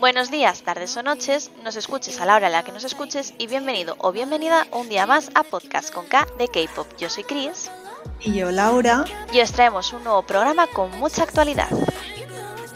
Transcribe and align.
Buenos 0.00 0.30
días, 0.30 0.62
tardes 0.62 0.96
o 0.96 1.02
noches, 1.02 1.50
nos 1.62 1.76
escuches 1.76 2.22
a 2.22 2.24
la 2.24 2.34
hora 2.34 2.46
en 2.46 2.52
la 2.54 2.62
que 2.62 2.72
nos 2.72 2.84
escuches 2.84 3.34
y 3.36 3.48
bienvenido 3.48 3.96
o 3.98 4.12
bienvenida 4.12 4.66
un 4.72 4.88
día 4.88 5.04
más 5.04 5.30
a 5.34 5.42
Podcast 5.42 5.92
con 5.92 6.06
K 6.06 6.26
de 6.38 6.48
K-Pop. 6.48 6.86
Yo 6.96 7.10
soy 7.10 7.22
Chris. 7.24 7.70
Y 8.18 8.32
yo, 8.32 8.50
Laura. 8.50 9.04
Y 9.30 9.42
os 9.42 9.52
traemos 9.52 9.92
un 9.92 10.02
nuevo 10.02 10.22
programa 10.22 10.66
con 10.68 10.90
mucha 10.98 11.24
actualidad. 11.24 11.68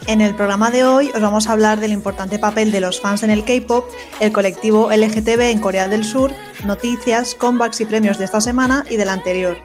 En 0.06 0.20
el 0.20 0.34
programa 0.34 0.70
de 0.70 0.84
hoy 0.84 1.10
os 1.14 1.22
vamos 1.22 1.48
a 1.48 1.52
hablar 1.52 1.80
del 1.80 1.92
importante 1.92 2.38
papel 2.38 2.70
de 2.70 2.82
los 2.82 3.00
fans 3.00 3.22
en 3.22 3.30
el 3.30 3.46
K-pop, 3.46 3.86
el 4.20 4.30
colectivo 4.30 4.90
LGTB 4.90 5.40
en 5.50 5.60
Corea 5.60 5.88
del 5.88 6.04
Sur, 6.04 6.30
noticias, 6.66 7.34
comebacks 7.34 7.80
y 7.80 7.86
premios 7.86 8.18
de 8.18 8.26
esta 8.26 8.42
semana 8.42 8.84
y 8.90 8.96
del 8.96 9.08
anterior. 9.08 9.56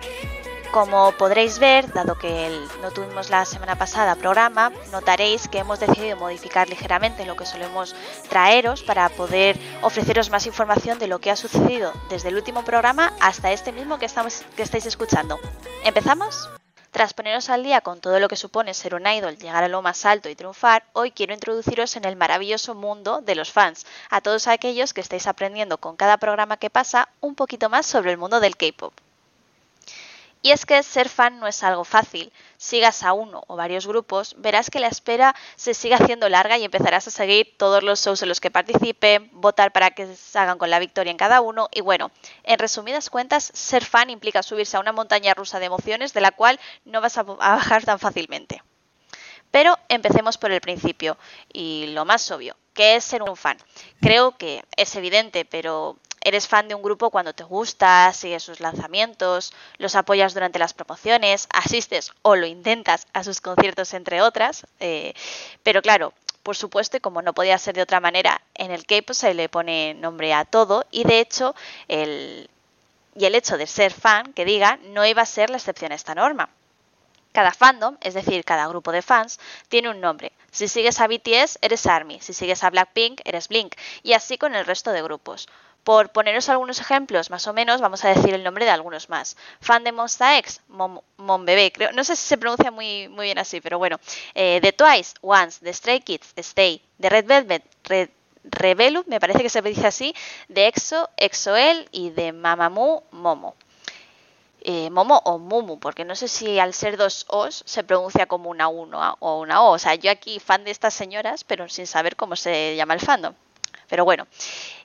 Como 0.72 1.12
podréis 1.14 1.58
ver, 1.58 1.92
dado 1.94 2.16
que 2.16 2.56
no 2.84 2.92
tuvimos 2.92 3.32
la 3.32 3.44
semana 3.46 3.76
pasada 3.76 4.16
programa, 4.16 4.72
notaréis 4.92 5.48
que 5.48 5.58
hemos 5.58 5.80
decidido 5.80 6.16
modificar 6.16 6.70
ligeramente 6.70 7.26
lo 7.26 7.36
que 7.36 7.48
solemos 7.48 7.96
traeros 8.30 8.84
para 8.84 9.10
poder 9.10 9.58
ofreceros 9.82 10.30
más 10.30 10.46
información 10.46 11.00
de 11.00 11.08
lo 11.08 11.18
que 11.18 11.32
ha 11.32 11.36
sucedido 11.36 11.92
desde 12.12 12.30
el 12.30 12.36
último 12.36 12.64
programa 12.64 13.14
hasta 13.20 13.52
este 13.52 13.72
mismo 13.72 13.98
que, 13.98 14.06
estamos, 14.06 14.44
que 14.56 14.62
estáis 14.62 14.86
escuchando. 14.86 15.40
¿Empezamos? 15.84 16.48
Tras 16.92 17.16
poneros 17.16 17.50
al 17.50 17.64
día 17.64 17.82
con 17.82 18.00
todo 18.00 18.20
lo 18.20 18.28
que 18.28 18.36
supone 18.36 18.76
ser 18.76 18.94
un 18.94 19.08
idol, 19.08 19.38
llegar 19.38 19.64
a 19.64 19.70
lo 19.70 19.82
más 19.82 20.06
alto 20.06 20.30
y 20.30 20.36
triunfar, 20.36 20.84
hoy 20.94 21.10
quiero 21.10 21.34
introduciros 21.34 21.96
en 21.96 22.06
el 22.06 22.16
maravilloso 22.16 22.76
mundo 22.76 23.22
de 23.22 23.34
los 23.34 23.52
fans, 23.52 23.88
a 24.12 24.22
todos 24.22 24.48
aquellos 24.48 24.94
que 24.94 25.02
estáis 25.02 25.26
aprendiendo 25.26 25.80
con 25.80 25.96
cada 25.96 26.18
programa 26.18 26.58
que 26.58 26.70
pasa 26.70 27.10
un 27.22 27.34
poquito 27.34 27.70
más 27.70 27.88
sobre 27.88 28.12
el 28.12 28.20
mundo 28.20 28.40
del 28.40 28.56
K-Pop. 28.56 28.94
Y 30.42 30.52
es 30.52 30.66
que 30.66 30.82
ser 30.84 31.10
fan 31.10 31.40
no 31.40 31.48
es 31.48 31.64
algo 31.64 31.84
fácil. 31.84 32.32
Sigas 32.58 33.04
a 33.04 33.12
uno 33.14 33.44
o 33.48 33.58
varios 33.58 33.86
grupos, 33.86 34.36
verás 34.38 34.70
que 34.70 34.80
la 34.80 34.88
espera 34.88 35.36
se 35.58 35.74
sigue 35.74 35.96
haciendo 35.96 36.30
larga 36.30 36.58
y 36.58 36.64
empezarás 36.64 37.08
a 37.08 37.12
seguir 37.12 37.58
todos 37.58 37.84
los 37.84 38.02
shows 38.02 38.22
en 38.22 38.30
los 38.30 38.40
que 38.40 38.50
participen, 38.50 39.30
votar 39.34 39.74
para 39.74 39.92
que 39.92 40.16
se 40.16 40.40
hagan 40.40 40.58
con 40.58 40.70
la 40.70 40.80
victoria 40.80 41.12
en 41.12 41.18
cada 41.18 41.42
uno 41.42 41.68
y 41.74 41.82
bueno, 41.82 42.12
en 42.44 42.58
resumidas 42.58 43.10
cuentas, 43.10 43.52
ser 43.54 43.84
fan 43.84 44.10
implica 44.10 44.42
subirse 44.42 44.78
a 44.78 44.80
una 44.80 44.94
montaña 44.94 45.34
rusa 45.34 45.60
de 45.60 45.66
emociones 45.66 46.14
de 46.14 46.22
la 46.22 46.32
cual 46.32 46.60
no 46.86 47.02
vas 47.02 47.18
a 47.18 47.24
bajar 47.24 47.84
tan 47.84 48.00
fácilmente. 48.00 48.64
Pero 49.52 49.78
empecemos 49.90 50.38
por 50.38 50.52
el 50.52 50.62
principio 50.62 51.18
y 51.52 51.88
lo 51.88 52.06
más 52.06 52.30
obvio, 52.32 52.56
que 52.74 52.96
es 52.96 53.04
ser 53.04 53.24
un 53.24 53.36
fan. 53.36 53.58
Creo 54.00 54.38
que 54.38 54.64
es 54.78 54.96
evidente, 54.96 55.44
pero 55.44 55.98
eres 56.22 56.48
fan 56.48 56.68
de 56.68 56.76
un 56.76 56.82
grupo 56.82 57.10
cuando 57.10 57.34
te 57.34 57.44
gusta, 57.44 58.12
sigues 58.14 58.44
sus 58.44 58.60
lanzamientos, 58.60 59.54
los 59.78 59.96
apoyas 59.96 60.34
durante 60.34 60.60
las 60.60 60.74
promociones, 60.74 61.48
asistes 61.52 62.12
o 62.22 62.36
lo 62.36 62.46
intentas 62.46 63.08
a 63.14 63.24
sus 63.24 63.42
conciertos, 63.42 63.94
entre 63.94 64.22
otras. 64.22 64.66
Eh, 64.80 65.14
pero 65.64 65.82
claro, 65.82 66.14
por 66.44 66.56
supuesto, 66.56 66.98
y 66.98 67.00
como 67.00 67.22
no 67.22 67.34
podía 67.34 67.58
ser 67.58 67.76
de 67.76 67.82
otra 67.82 68.00
manera, 68.00 68.42
en 68.56 68.72
el 68.72 68.86
K-pop 68.86 69.14
se 69.16 69.34
le 69.34 69.50
pone 69.50 69.94
nombre 69.96 70.34
a 70.34 70.46
todo 70.46 70.86
y 70.92 71.04
de 71.04 71.20
hecho 71.20 71.56
el, 71.88 72.50
y 73.16 73.26
el 73.26 73.36
hecho 73.36 73.58
de 73.58 73.68
ser 73.68 73.92
fan, 73.94 74.34
que 74.34 74.46
diga, 74.46 74.80
no 74.84 75.06
iba 75.06 75.22
a 75.22 75.26
ser 75.26 75.50
la 75.50 75.58
excepción 75.58 75.92
a 75.92 75.96
esta 75.96 76.16
norma. 76.16 76.50
Cada 77.32 77.52
fandom, 77.52 77.98
es 78.02 78.16
decir, 78.16 78.44
cada 78.44 78.68
grupo 78.68 78.92
de 78.92 79.02
fans, 79.02 79.40
tiene 79.68 79.90
un 79.90 80.02
nombre. 80.02 80.32
Si 80.52 80.68
sigues 80.68 81.00
a 81.00 81.08
BTS, 81.08 81.60
eres 81.62 81.86
ARMY. 81.86 82.20
Si 82.22 82.34
sigues 82.34 82.64
a 82.64 82.70
Blackpink, 82.72 83.22
eres 83.24 83.50
Blink. 83.50 83.76
Y 84.02 84.14
así 84.14 84.38
con 84.38 84.56
el 84.56 84.66
resto 84.66 84.92
de 84.92 85.04
grupos. 85.04 85.48
Por 85.90 86.12
poneros 86.12 86.50
algunos 86.50 86.80
ejemplos, 86.80 87.32
más 87.32 87.48
o 87.48 87.54
menos, 87.54 87.82
vamos 87.82 88.06
a 88.06 88.10
decir 88.10 88.32
el 88.36 88.44
nombre 88.44 88.64
de 88.64 88.70
algunos 88.70 89.10
más. 89.10 89.36
Fan 89.60 89.84
de 89.84 89.92
Monsta 89.92 90.38
X, 90.38 90.62
Mon, 90.68 91.46
Bebé, 91.48 91.72
creo, 91.72 91.92
no 91.94 92.04
sé 92.04 92.16
si 92.16 92.28
se 92.28 92.38
pronuncia 92.38 92.70
muy, 92.70 93.08
muy 93.08 93.26
bien 93.26 93.40
así, 93.40 93.60
pero 93.60 93.80
bueno. 93.80 94.00
Eh, 94.36 94.60
de 94.62 94.72
Twice, 94.72 95.16
Once, 95.22 95.66
de 95.66 95.74
Stray 95.74 96.02
Kids, 96.02 96.34
Stay, 96.36 96.80
de 97.00 97.10
Red 97.10 97.26
Velvet, 97.26 97.64
Red, 97.86 98.10
me 99.08 99.20
parece 99.20 99.42
que 99.42 99.50
se 99.50 99.64
dice 99.64 99.88
así, 99.88 100.14
de 100.48 100.68
EXO, 100.68 101.10
EXOEL 101.18 101.90
y 101.92 102.12
de 102.12 102.34
Mamamoo, 102.34 103.02
Momo. 103.10 103.56
Eh, 104.62 104.92
Momo 104.92 105.20
o 105.26 105.40
Mumu, 105.40 105.80
porque 105.80 106.06
no 106.06 106.14
sé 106.14 106.28
si 106.28 106.60
al 106.60 106.76
ser 106.76 106.98
dos 106.98 107.26
O's 107.30 107.64
se 107.66 107.84
pronuncia 107.84 108.28
como 108.28 108.52
una 108.52 108.70
U 108.70 108.88
o 109.22 109.40
una 109.40 109.64
O. 109.64 109.72
O 109.72 109.80
sea, 109.80 109.96
yo 109.96 110.12
aquí 110.12 110.40
fan 110.40 110.66
de 110.66 110.70
estas 110.70 110.94
señoras, 110.94 111.44
pero 111.44 111.68
sin 111.68 111.88
saber 111.88 112.16
cómo 112.16 112.36
se 112.36 112.76
llama 112.76 112.94
el 112.94 113.00
fandom. 113.00 113.34
Pero 113.90 114.06
bueno, 114.06 114.28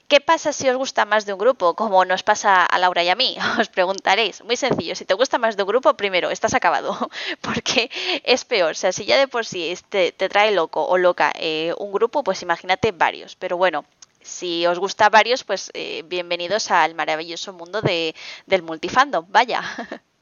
¿Qué 0.09 0.21
pasa 0.21 0.53
si 0.53 0.69
os 0.69 0.77
gusta 0.77 1.05
más 1.07 1.25
de 1.27 1.33
un 1.33 1.39
grupo? 1.45 1.75
Como 1.75 2.05
nos 2.05 2.23
pasa 2.23 2.65
a 2.65 2.79
Laura 2.79 3.03
y 3.03 3.09
a 3.09 3.15
mí, 3.23 3.37
os 3.61 3.69
preguntaréis. 3.69 4.43
Muy 4.45 4.57
sencillo, 4.57 4.95
si 4.95 5.05
te 5.05 5.15
gusta 5.15 5.39
más 5.39 5.57
de 5.57 5.63
un 5.63 5.69
grupo, 5.69 5.95
primero, 5.97 6.31
estás 6.31 6.55
acabado, 6.55 6.91
porque 7.41 7.91
es 8.25 8.45
peor. 8.45 8.73
O 8.73 8.75
sea, 8.75 8.93
si 8.93 9.05
ya 9.07 9.19
de 9.19 9.29
por 9.29 9.45
sí 9.47 9.75
te, 9.89 10.13
te 10.13 10.29
trae 10.29 10.51
loco 10.53 10.85
o 10.87 10.99
loca 10.99 11.33
eh, 11.39 11.73
un 11.79 11.93
grupo, 11.93 12.23
pues 12.23 12.43
imagínate 12.43 12.93
varios. 12.93 13.37
Pero 13.37 13.57
bueno, 13.57 13.85
si 14.23 14.67
os 14.67 14.79
gusta 14.79 15.09
varios, 15.09 15.45
pues 15.45 15.71
eh, 15.75 16.03
bienvenidos 16.07 16.71
al 16.71 16.95
maravilloso 16.95 17.53
mundo 17.53 17.81
de, 17.83 18.15
del 18.47 18.63
multifandom. 18.63 19.27
Vaya. 19.29 19.63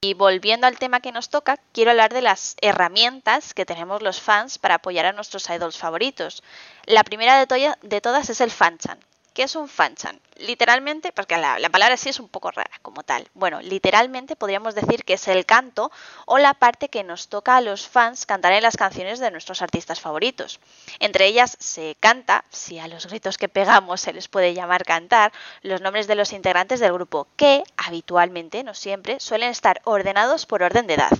Y 0.00 0.14
volviendo 0.14 0.68
al 0.68 0.78
tema 0.78 1.00
que 1.00 1.10
nos 1.10 1.28
toca, 1.28 1.56
quiero 1.72 1.90
hablar 1.90 2.12
de 2.14 2.22
las 2.22 2.54
herramientas 2.60 3.52
que 3.52 3.66
tenemos 3.66 4.00
los 4.00 4.20
fans 4.20 4.56
para 4.56 4.76
apoyar 4.76 5.06
a 5.06 5.12
nuestros 5.12 5.50
idols 5.50 5.76
favoritos. 5.76 6.44
La 6.86 7.02
primera 7.02 7.44
de, 7.44 7.74
de 7.82 8.00
todas 8.00 8.30
es 8.30 8.40
el 8.40 8.52
fanchan. 8.52 9.00
¿Qué 9.38 9.44
es 9.44 9.54
un 9.54 9.68
fanchan? 9.68 10.20
Literalmente, 10.38 11.12
porque 11.12 11.36
la, 11.36 11.60
palabra 11.70 11.96
sí 11.96 12.08
es 12.08 12.18
un 12.18 12.28
poco 12.28 12.50
rara 12.50 12.72
como 12.82 13.04
tal. 13.04 13.28
Bueno, 13.34 13.60
literalmente 13.60 14.34
podríamos 14.34 14.74
decir 14.74 15.04
que 15.04 15.12
es 15.12 15.28
el 15.28 15.46
canto 15.46 15.92
o 16.26 16.38
la 16.38 16.54
parte 16.54 16.88
que 16.88 17.04
nos 17.04 17.28
toca 17.28 17.56
a 17.56 17.60
los 17.60 17.86
fans 17.86 18.26
cantar 18.26 18.52
en 18.52 18.64
las 18.64 18.76
canciones 18.76 19.20
de 19.20 19.30
nuestros 19.30 19.62
artistas 19.62 20.00
favoritos. 20.00 20.58
Entre 20.98 21.26
ellas 21.26 21.56
se 21.60 21.96
canta, 22.00 22.46
si 22.50 22.80
a 22.80 22.88
los 22.88 23.06
gritos 23.06 23.38
que 23.38 23.48
pegamos 23.48 24.00
se 24.00 24.12
les 24.12 24.26
puede 24.26 24.54
llamar 24.54 24.84
cantar, 24.84 25.30
los 25.62 25.82
nombres 25.82 26.08
de 26.08 26.16
los 26.16 26.32
integrantes 26.32 26.80
del 26.80 26.94
grupo, 26.94 27.28
que 27.36 27.62
habitualmente, 27.76 28.64
no 28.64 28.74
siempre, 28.74 29.20
suelen 29.20 29.50
estar 29.50 29.80
ordenados 29.84 30.46
por 30.46 30.64
orden 30.64 30.88
de 30.88 30.94
edad, 30.94 31.16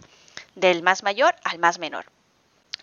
del 0.56 0.82
más 0.82 1.04
mayor 1.04 1.36
al 1.44 1.60
más 1.60 1.78
menor. 1.78 2.17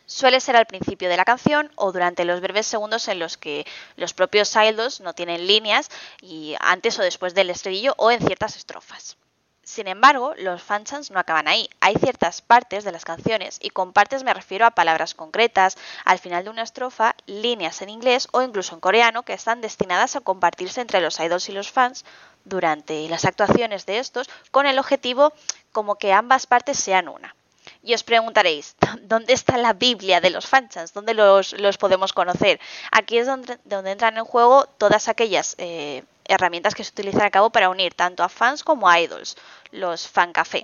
Suele 0.08 0.40
ser 0.40 0.56
al 0.56 0.68
principio 0.68 1.10
de 1.10 1.18
la 1.18 1.26
canción 1.26 1.72
o 1.76 1.92
durante 1.92 2.26
los 2.26 2.40
breves 2.40 2.68
segundos 2.68 3.08
en 3.08 3.20
los 3.20 3.38
que 3.38 3.66
los 3.96 4.14
propios 4.14 4.56
idols 4.56 5.02
no 5.02 5.14
tienen 5.14 5.48
líneas 5.48 5.90
y 6.22 6.56
antes 6.60 7.00
o 7.00 7.02
después 7.02 7.34
del 7.34 7.50
estribillo 7.50 7.96
o 7.98 8.12
en 8.12 8.26
ciertas 8.26 8.56
estrofas. 8.56 9.18
Sin 9.64 9.88
embargo, 9.88 10.36
los 10.38 10.62
fanchants 10.62 11.10
no 11.10 11.20
acaban 11.20 11.48
ahí. 11.48 11.68
Hay 11.80 11.96
ciertas 11.96 12.44
partes 12.44 12.84
de 12.84 12.92
las 12.92 13.04
canciones, 13.04 13.58
y 13.60 13.72
con 13.72 13.94
partes 13.94 14.24
me 14.24 14.32
refiero 14.32 14.68
a 14.68 14.72
palabras 14.72 15.16
concretas, 15.16 15.76
al 16.06 16.20
final 16.20 16.44
de 16.44 16.52
una 16.52 16.62
estrofa, 16.62 17.16
líneas 17.26 17.82
en 17.82 17.90
inglés 17.90 18.28
o 18.32 18.44
incluso 18.44 18.76
en 18.76 18.82
coreano 18.82 19.24
que 19.24 19.34
están 19.34 19.62
destinadas 19.62 20.16
a 20.16 20.22
compartirse 20.22 20.82
entre 20.82 21.02
los 21.02 21.20
idols 21.20 21.50
y 21.50 21.52
los 21.52 21.72
fans 21.72 22.06
durante 22.44 23.10
las 23.10 23.26
actuaciones 23.26 23.88
de 23.88 23.98
estos, 23.98 24.30
con 24.52 24.68
el 24.68 24.78
objetivo 24.78 25.34
como 25.72 25.96
que 25.96 26.14
ambas 26.14 26.46
partes 26.46 26.78
sean 26.78 27.08
una. 27.08 27.36
Y 27.86 27.94
os 27.94 28.04
preguntaréis, 28.04 28.76
¿dónde 29.04 29.34
está 29.34 29.60
la 29.60 29.74
Biblia 29.74 30.20
de 30.20 30.32
los 30.32 30.48
fanchants? 30.48 30.92
¿Dónde 30.92 31.14
los, 31.14 31.78
podemos 31.78 32.14
conocer? 32.14 32.60
Aquí 32.92 33.20
es 33.20 33.28
donde, 33.28 33.60
entran 33.92 34.18
en 34.18 34.26
juego 34.26 34.66
todas 34.80 35.08
aquellas 35.08 35.54
eh, 35.60 36.04
herramientas 36.24 36.74
que 36.74 36.84
se 36.84 36.90
utilizan 36.90 37.22
a 37.22 37.30
cabo 37.30 37.52
para 37.52 37.70
unir 37.70 37.94
tanto 37.94 38.24
a 38.24 38.30
fans 38.30 38.64
como 38.64 38.90
a 38.90 39.00
idols, 39.00 39.38
los 39.72 40.08
fancafé. 40.08 40.64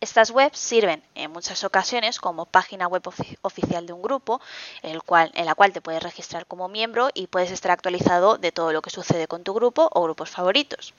Estas 0.00 0.30
webs 0.32 0.58
sirven 0.58 1.04
en 1.14 1.30
muchas 1.30 1.62
ocasiones 1.62 2.18
como 2.18 2.46
página 2.46 2.88
web 2.88 3.02
oficial 3.42 3.86
de 3.86 3.92
un 3.92 4.02
grupo, 4.02 4.40
el 4.82 5.04
cual, 5.04 5.30
en 5.36 5.46
la 5.46 5.54
cual 5.54 5.72
te 5.72 5.80
puedes 5.80 6.02
registrar 6.02 6.46
como 6.46 6.68
miembro 6.68 7.10
y 7.14 7.28
puedes 7.28 7.52
estar 7.52 7.70
actualizado 7.70 8.38
de 8.38 8.50
todo 8.50 8.72
lo 8.72 8.82
que 8.82 8.90
sucede 8.90 9.28
con 9.28 9.44
tu 9.44 9.54
grupo 9.54 9.88
o 9.92 10.02
grupos 10.02 10.30
favoritos 10.30 10.94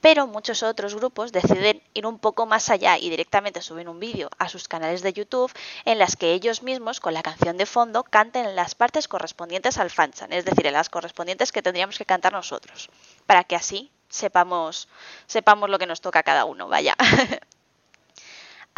pero 0.00 0.26
muchos 0.26 0.62
otros 0.62 0.94
grupos 0.94 1.32
deciden 1.32 1.82
ir 1.94 2.06
un 2.06 2.18
poco 2.18 2.46
más 2.46 2.70
allá 2.70 2.98
y 2.98 3.10
directamente 3.10 3.62
suben 3.62 3.88
un 3.88 4.00
vídeo 4.00 4.30
a 4.38 4.48
sus 4.48 4.68
canales 4.68 5.02
de 5.02 5.12
YouTube 5.12 5.52
en 5.84 5.98
las 5.98 6.16
que 6.16 6.32
ellos 6.32 6.62
mismos, 6.62 7.00
con 7.00 7.14
la 7.14 7.22
canción 7.22 7.56
de 7.56 7.66
fondo, 7.66 8.04
canten 8.04 8.54
las 8.56 8.74
partes 8.74 9.08
correspondientes 9.08 9.78
al 9.78 9.90
fanchan, 9.90 10.32
es 10.32 10.44
decir, 10.44 10.66
en 10.66 10.74
las 10.74 10.88
correspondientes 10.88 11.52
que 11.52 11.62
tendríamos 11.62 11.98
que 11.98 12.06
cantar 12.06 12.32
nosotros, 12.32 12.90
para 13.26 13.44
que 13.44 13.56
así 13.56 13.90
sepamos, 14.08 14.88
sepamos 15.26 15.70
lo 15.70 15.78
que 15.78 15.86
nos 15.86 16.00
toca 16.00 16.20
a 16.20 16.22
cada 16.22 16.44
uno, 16.44 16.68
vaya. 16.68 16.94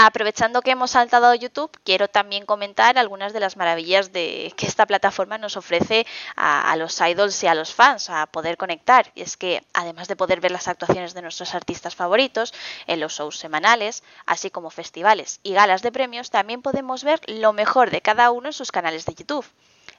Aprovechando 0.03 0.63
que 0.63 0.71
hemos 0.71 0.93
saltado 0.93 1.27
a 1.27 1.37
YouTube, 1.37 1.79
quiero 1.85 2.09
también 2.09 2.47
comentar 2.47 2.97
algunas 2.97 3.35
de 3.35 3.41
las 3.41 3.59
maravillas 3.59 4.15
de 4.15 4.51
que 4.57 4.67
esta 4.67 4.87
plataforma 4.87 5.37
nos 5.37 5.59
ofrece 5.59 6.07
a, 6.37 6.75
los 6.77 6.99
idols 7.03 7.43
y 7.43 7.49
a 7.49 7.55
los 7.55 7.75
fans 7.75 8.09
a 8.09 8.25
poder 8.25 8.57
conectar. 8.57 9.13
Y 9.15 9.21
es 9.21 9.37
que 9.37 9.63
además 9.75 10.09
de 10.09 10.17
poder 10.17 10.41
ver 10.41 10.53
las 10.53 10.69
actuaciones 10.69 11.13
de 11.13 11.21
nuestros 11.21 11.55
artistas 11.55 11.97
favoritos 11.97 12.55
en 12.87 12.99
los 12.99 13.13
shows 13.13 13.37
semanales, 13.37 14.03
así 14.25 14.49
como 14.49 14.71
festivales 14.71 15.39
y 15.43 15.53
galas 15.53 15.83
de 15.83 15.93
premios, 15.93 16.31
también 16.31 16.63
podemos 16.63 17.05
ver 17.05 17.21
lo 17.27 17.53
mejor 17.53 17.91
de 17.91 18.01
cada 18.01 18.31
uno 18.31 18.49
en 18.49 18.55
sus 18.55 18.73
canales 18.73 19.05
de 19.05 19.15
YouTube. 19.17 19.45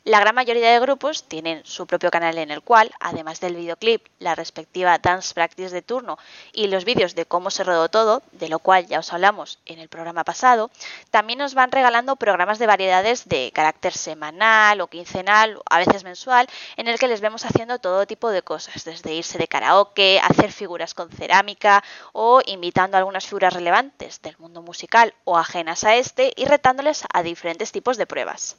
La 0.03 0.19
gran 0.19 0.33
mayoría 0.33 0.71
de 0.71 0.80
grupos 0.80 1.25
tienen 1.25 1.62
su 1.63 1.86
propio 1.86 2.09
canal 2.09 2.39
en 2.39 2.50
el 2.50 2.63
cual, 2.63 2.89
además 3.00 3.39
del 3.39 3.56
videoclip, 3.56 4.07
la 4.18 4.33
respectiva 4.33 4.98
dance 4.98 5.31
practice 5.36 5.69
de 5.69 5.83
turno 5.83 6.18
y 6.53 6.69
los 6.69 6.86
vídeos 6.86 7.13
de 7.13 7.27
cómo 7.27 7.51
se 7.51 7.63
rodó 7.63 7.88
todo, 7.88 8.24
de 8.31 8.50
lo 8.50 8.57
cual 8.57 8.88
ya 8.88 8.98
os 8.98 9.13
hablamos 9.13 9.59
en 9.68 9.77
el 9.77 9.89
programa 9.89 10.24
pasado, 10.24 10.71
también 11.12 11.38
nos 11.38 11.53
van 11.53 11.71
regalando 11.71 12.15
programas 12.15 12.57
de 12.57 12.65
variedades 12.65 13.30
de 13.30 13.51
carácter 13.53 13.94
semanal 13.94 14.81
o 14.81 14.88
quincenal, 14.88 15.62
a 15.69 15.77
veces 15.77 16.03
mensual, 16.03 16.48
en 16.77 16.88
el 16.88 16.98
que 16.98 17.07
les 17.07 17.21
vemos 17.21 17.45
haciendo 17.45 17.77
todo 17.77 18.07
tipo 18.07 18.31
de 18.31 18.42
cosas, 18.42 18.83
desde 18.83 19.13
irse 19.13 19.38
de 19.38 19.48
karaoke, 19.48 20.19
hacer 20.19 20.51
figuras 20.51 20.95
con 20.95 21.12
cerámica 21.12 21.83
o 22.12 22.42
invitando 22.48 22.98
a 22.98 23.01
algunas 23.01 23.27
figuras 23.27 23.53
relevantes 23.53 24.19
del 24.24 24.36
mundo 24.39 24.63
musical 24.63 25.13
o 25.25 25.38
ajenas 25.38 25.83
a 25.83 25.95
este 25.95 26.33
y 26.36 26.45
retándoles 26.45 27.03
a 27.13 27.21
diferentes 27.21 27.71
tipos 27.71 27.98
de 27.98 28.07
pruebas. 28.07 28.57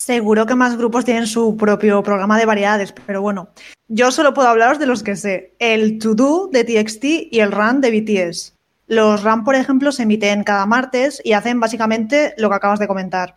Seguro 0.00 0.46
que 0.46 0.54
más 0.54 0.78
grupos 0.78 1.04
tienen 1.04 1.26
su 1.26 1.58
propio 1.58 2.02
programa 2.02 2.38
de 2.38 2.46
variedades, 2.46 2.94
pero 3.06 3.20
bueno, 3.20 3.50
yo 3.86 4.10
solo 4.10 4.32
puedo 4.32 4.48
hablaros 4.48 4.78
de 4.78 4.86
los 4.86 5.02
que 5.02 5.14
sé. 5.14 5.54
El 5.58 5.98
To 5.98 6.14
Do 6.14 6.48
de 6.50 6.64
TXT 6.64 7.04
y 7.30 7.40
el 7.40 7.52
Run 7.52 7.82
de 7.82 7.90
BTS. 7.90 8.56
Los 8.86 9.22
Run, 9.22 9.44
por 9.44 9.54
ejemplo, 9.54 9.92
se 9.92 10.04
emiten 10.04 10.42
cada 10.42 10.64
martes 10.64 11.20
y 11.22 11.34
hacen 11.34 11.60
básicamente 11.60 12.32
lo 12.38 12.48
que 12.48 12.54
acabas 12.54 12.78
de 12.78 12.88
comentar. 12.88 13.36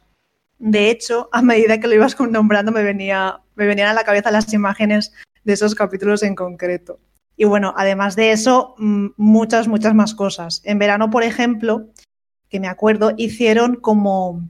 De 0.58 0.90
hecho, 0.90 1.28
a 1.34 1.42
medida 1.42 1.82
que 1.82 1.88
lo 1.90 1.96
ibas 1.96 2.18
nombrando, 2.18 2.72
me, 2.72 2.82
venía, 2.82 3.42
me 3.56 3.66
venían 3.66 3.90
a 3.90 3.94
la 3.94 4.06
cabeza 4.06 4.32
las 4.32 4.54
imágenes 4.54 5.12
de 5.44 5.52
esos 5.52 5.76
capítulos 5.76 6.24
en 6.24 6.34
concreto. 6.34 6.98
Y 7.36 7.44
bueno, 7.44 7.74
además 7.76 8.16
de 8.16 8.32
eso, 8.32 8.76
mm, 8.78 9.08
muchas, 9.18 9.68
muchas 9.68 9.94
más 9.94 10.16
cosas. 10.16 10.62
En 10.64 10.80
verano, 10.80 11.10
por 11.10 11.24
ejemplo, 11.24 11.90
que 12.48 12.62
me 12.62 12.70
acuerdo, 12.70 13.12
hicieron 13.18 13.76
como 13.76 14.50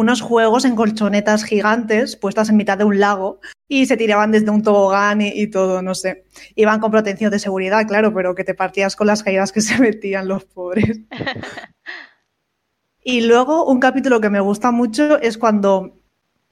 unos 0.00 0.22
juegos 0.22 0.64
en 0.64 0.76
colchonetas 0.76 1.44
gigantes 1.44 2.16
puestas 2.16 2.48
en 2.48 2.56
mitad 2.56 2.78
de 2.78 2.84
un 2.84 2.98
lago 2.98 3.40
y 3.68 3.84
se 3.84 3.98
tiraban 3.98 4.32
desde 4.32 4.50
un 4.50 4.62
tobogán 4.62 5.20
y, 5.20 5.46
todo, 5.48 5.82
no 5.82 5.94
sé. 5.94 6.24
Iban 6.56 6.80
con 6.80 6.90
protección 6.90 7.30
de 7.30 7.38
seguridad, 7.38 7.86
claro, 7.86 8.12
pero 8.14 8.34
que 8.34 8.42
te 8.42 8.54
partías 8.54 8.96
con 8.96 9.06
las 9.06 9.22
caídas 9.22 9.52
que 9.52 9.60
se 9.60 9.78
metían 9.78 10.26
los 10.26 10.44
pobres. 10.44 11.00
y 13.04 13.20
luego 13.20 13.66
un 13.66 13.78
capítulo 13.78 14.20
que 14.20 14.30
me 14.30 14.40
gusta 14.40 14.70
mucho 14.70 15.20
es 15.20 15.36
cuando 15.36 16.00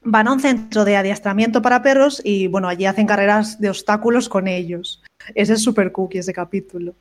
van 0.02 0.28
a 0.28 0.32
un 0.32 0.40
centro 0.40 0.84
de 0.84 0.96
adiestramiento 0.96 1.62
para 1.62 1.82
perros 1.82 2.20
y 2.22 2.48
bueno, 2.48 2.68
allí 2.68 2.84
hacen 2.84 3.06
carreras 3.06 3.58
de 3.60 3.70
obstáculos 3.70 4.28
con 4.28 4.46
ellos. 4.46 5.02
Ese 5.34 5.54
es 5.54 5.62
súper 5.62 5.90
cookie 5.90 6.18
ese 6.18 6.34
capítulo. 6.34 6.94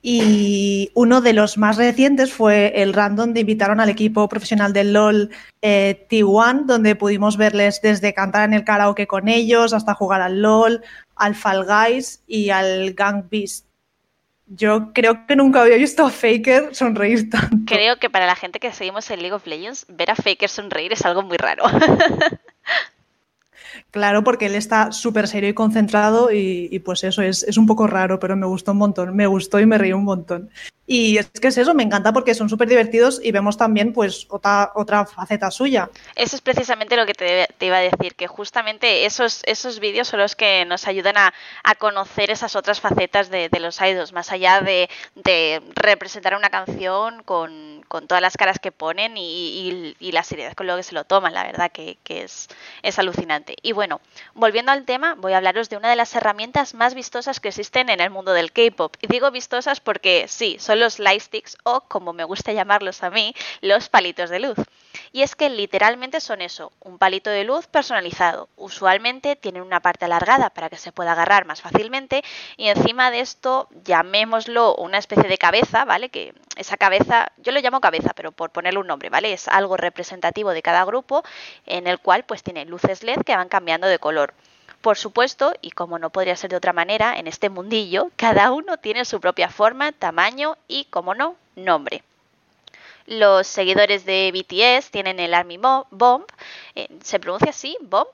Y 0.00 0.90
uno 0.94 1.20
de 1.20 1.32
los 1.32 1.58
más 1.58 1.76
recientes 1.76 2.32
fue 2.32 2.72
el 2.76 2.92
random 2.92 3.32
de 3.32 3.40
invitaron 3.40 3.80
al 3.80 3.88
equipo 3.88 4.28
profesional 4.28 4.72
del 4.72 4.92
LOL 4.92 5.30
eh, 5.60 6.06
T1, 6.08 6.66
donde 6.66 6.94
pudimos 6.94 7.36
verles 7.36 7.80
desde 7.82 8.14
cantar 8.14 8.44
en 8.44 8.54
el 8.54 8.64
karaoke 8.64 9.08
con 9.08 9.26
ellos 9.26 9.72
hasta 9.72 9.94
jugar 9.94 10.22
al 10.22 10.40
LOL, 10.40 10.82
al 11.16 11.34
Fall 11.34 11.66
Guys 11.66 12.22
y 12.28 12.50
al 12.50 12.94
Gang 12.94 13.24
Beast. 13.28 13.66
Yo 14.46 14.92
creo 14.94 15.26
que 15.26 15.36
nunca 15.36 15.62
había 15.62 15.76
visto 15.76 16.06
a 16.06 16.10
Faker 16.10 16.74
sonreír 16.74 17.28
tanto. 17.28 17.56
Creo 17.66 17.98
que 17.98 18.08
para 18.08 18.24
la 18.24 18.34
gente 18.34 18.60
que 18.60 18.72
seguimos 18.72 19.10
en 19.10 19.20
League 19.20 19.34
of 19.34 19.46
Legends, 19.46 19.84
ver 19.88 20.10
a 20.10 20.14
Faker 20.14 20.48
sonreír 20.48 20.92
es 20.92 21.04
algo 21.04 21.22
muy 21.22 21.36
raro. 21.36 21.64
Claro, 23.90 24.22
porque 24.22 24.46
él 24.46 24.54
está 24.54 24.92
súper 24.92 25.28
serio 25.28 25.48
y 25.48 25.54
concentrado 25.54 26.30
y, 26.30 26.78
pues 26.84 27.04
eso 27.04 27.22
es, 27.22 27.42
es, 27.42 27.56
un 27.56 27.66
poco 27.66 27.86
raro, 27.86 28.18
pero 28.18 28.36
me 28.36 28.46
gustó 28.46 28.72
un 28.72 28.78
montón, 28.78 29.16
me 29.16 29.26
gustó 29.26 29.60
y 29.60 29.66
me 29.66 29.78
reí 29.78 29.92
un 29.92 30.04
montón. 30.04 30.50
Y 30.90 31.18
es 31.18 31.28
que 31.28 31.48
es 31.48 31.58
eso, 31.58 31.74
me 31.74 31.82
encanta 31.82 32.14
porque 32.14 32.34
son 32.34 32.48
súper 32.48 32.66
divertidos 32.66 33.20
y 33.22 33.30
vemos 33.30 33.58
también 33.58 33.92
pues 33.92 34.26
otra, 34.30 34.72
otra 34.74 35.04
faceta 35.04 35.50
suya. 35.50 35.90
Eso 36.16 36.34
es 36.34 36.40
precisamente 36.40 36.96
lo 36.96 37.04
que 37.04 37.12
te, 37.12 37.66
iba 37.66 37.76
a 37.76 37.80
decir, 37.80 38.14
que 38.14 38.26
justamente 38.26 39.04
esos, 39.04 39.42
esos 39.44 39.80
vídeos 39.80 40.08
son 40.08 40.20
los 40.20 40.34
que 40.34 40.64
nos 40.64 40.88
ayudan 40.88 41.18
a, 41.18 41.34
conocer 41.76 42.30
esas 42.30 42.56
otras 42.56 42.80
facetas 42.80 43.28
de, 43.28 43.50
los 43.60 43.78
idols, 43.82 44.14
más 44.14 44.32
allá 44.32 44.62
de, 44.62 44.88
representar 45.74 46.34
una 46.34 46.48
canción 46.48 47.22
con, 47.22 47.84
todas 48.06 48.22
las 48.22 48.38
caras 48.38 48.58
que 48.58 48.72
ponen 48.72 49.12
y, 49.18 49.94
la 50.00 50.22
seriedad 50.22 50.54
con 50.54 50.66
lo 50.66 50.74
que 50.74 50.82
se 50.82 50.94
lo 50.94 51.04
toman, 51.04 51.34
la 51.34 51.44
verdad 51.44 51.70
que, 51.70 51.98
es, 52.08 52.48
es 52.82 52.98
alucinante. 52.98 53.56
Y 53.60 53.72
bueno, 53.72 54.00
volviendo 54.32 54.72
al 54.72 54.86
tema, 54.86 55.16
voy 55.16 55.34
a 55.34 55.36
hablaros 55.36 55.68
de 55.68 55.76
una 55.76 55.90
de 55.90 55.96
las 55.96 56.14
herramientas 56.16 56.72
más 56.72 56.94
vistosas 56.94 57.40
que 57.40 57.48
existen 57.48 57.90
en 57.90 58.00
el 58.00 58.08
mundo 58.08 58.32
del 58.32 58.52
K-pop. 58.52 58.96
Y 59.02 59.06
digo 59.08 59.30
vistosas 59.30 59.80
porque 59.80 60.24
sí, 60.28 60.56
son 60.58 60.77
los 60.78 60.98
lightsticks 60.98 61.56
o, 61.64 61.82
como 61.82 62.12
me 62.12 62.24
gusta 62.24 62.52
llamarlos 62.52 63.02
a 63.02 63.10
mí, 63.10 63.34
los 63.60 63.88
palitos 63.88 64.30
de 64.30 64.40
luz. 64.40 64.58
Y 65.12 65.22
es 65.22 65.36
que 65.36 65.48
literalmente 65.50 66.20
son 66.20 66.40
eso, 66.40 66.72
un 66.80 66.98
palito 66.98 67.30
de 67.30 67.44
luz 67.44 67.66
personalizado. 67.66 68.48
Usualmente 68.56 69.36
tienen 69.36 69.62
una 69.62 69.80
parte 69.80 70.04
alargada 70.04 70.50
para 70.50 70.68
que 70.70 70.76
se 70.76 70.92
pueda 70.92 71.12
agarrar 71.12 71.44
más 71.44 71.60
fácilmente 71.60 72.22
y 72.56 72.68
encima 72.68 73.10
de 73.10 73.20
esto 73.20 73.68
llamémoslo 73.84 74.74
una 74.76 74.98
especie 74.98 75.28
de 75.28 75.38
cabeza, 75.38 75.84
¿vale? 75.84 76.08
Que 76.08 76.34
esa 76.56 76.76
cabeza, 76.76 77.32
yo 77.38 77.52
lo 77.52 77.60
llamo 77.60 77.80
cabeza, 77.80 78.12
pero 78.14 78.32
por 78.32 78.50
ponerle 78.50 78.80
un 78.80 78.86
nombre, 78.86 79.10
¿vale? 79.10 79.32
Es 79.32 79.48
algo 79.48 79.76
representativo 79.76 80.50
de 80.50 80.62
cada 80.62 80.84
grupo 80.84 81.22
en 81.66 81.86
el 81.86 81.98
cual 81.98 82.24
pues 82.24 82.42
tiene 82.42 82.64
luces 82.64 83.02
LED 83.02 83.22
que 83.24 83.36
van 83.36 83.48
cambiando 83.48 83.86
de 83.86 83.98
color. 83.98 84.34
Por 84.80 84.96
supuesto, 84.96 85.54
y 85.60 85.70
como 85.72 85.98
no 85.98 86.10
podría 86.10 86.36
ser 86.36 86.50
de 86.50 86.56
otra 86.56 86.72
manera, 86.72 87.18
en 87.18 87.26
este 87.26 87.50
mundillo, 87.50 88.10
cada 88.16 88.52
uno 88.52 88.78
tiene 88.78 89.04
su 89.04 89.20
propia 89.20 89.48
forma, 89.48 89.92
tamaño 89.92 90.56
y, 90.68 90.84
como 90.84 91.14
no, 91.14 91.36
nombre. 91.56 92.02
Los 93.06 93.46
seguidores 93.46 94.04
de 94.04 94.30
BTS 94.32 94.90
tienen 94.90 95.18
el 95.18 95.34
Army 95.34 95.58
Bomb. 95.58 96.24
Eh, 96.74 96.88
¿Se 97.02 97.18
pronuncia 97.18 97.50
así? 97.50 97.76
¿Bomb? 97.80 98.08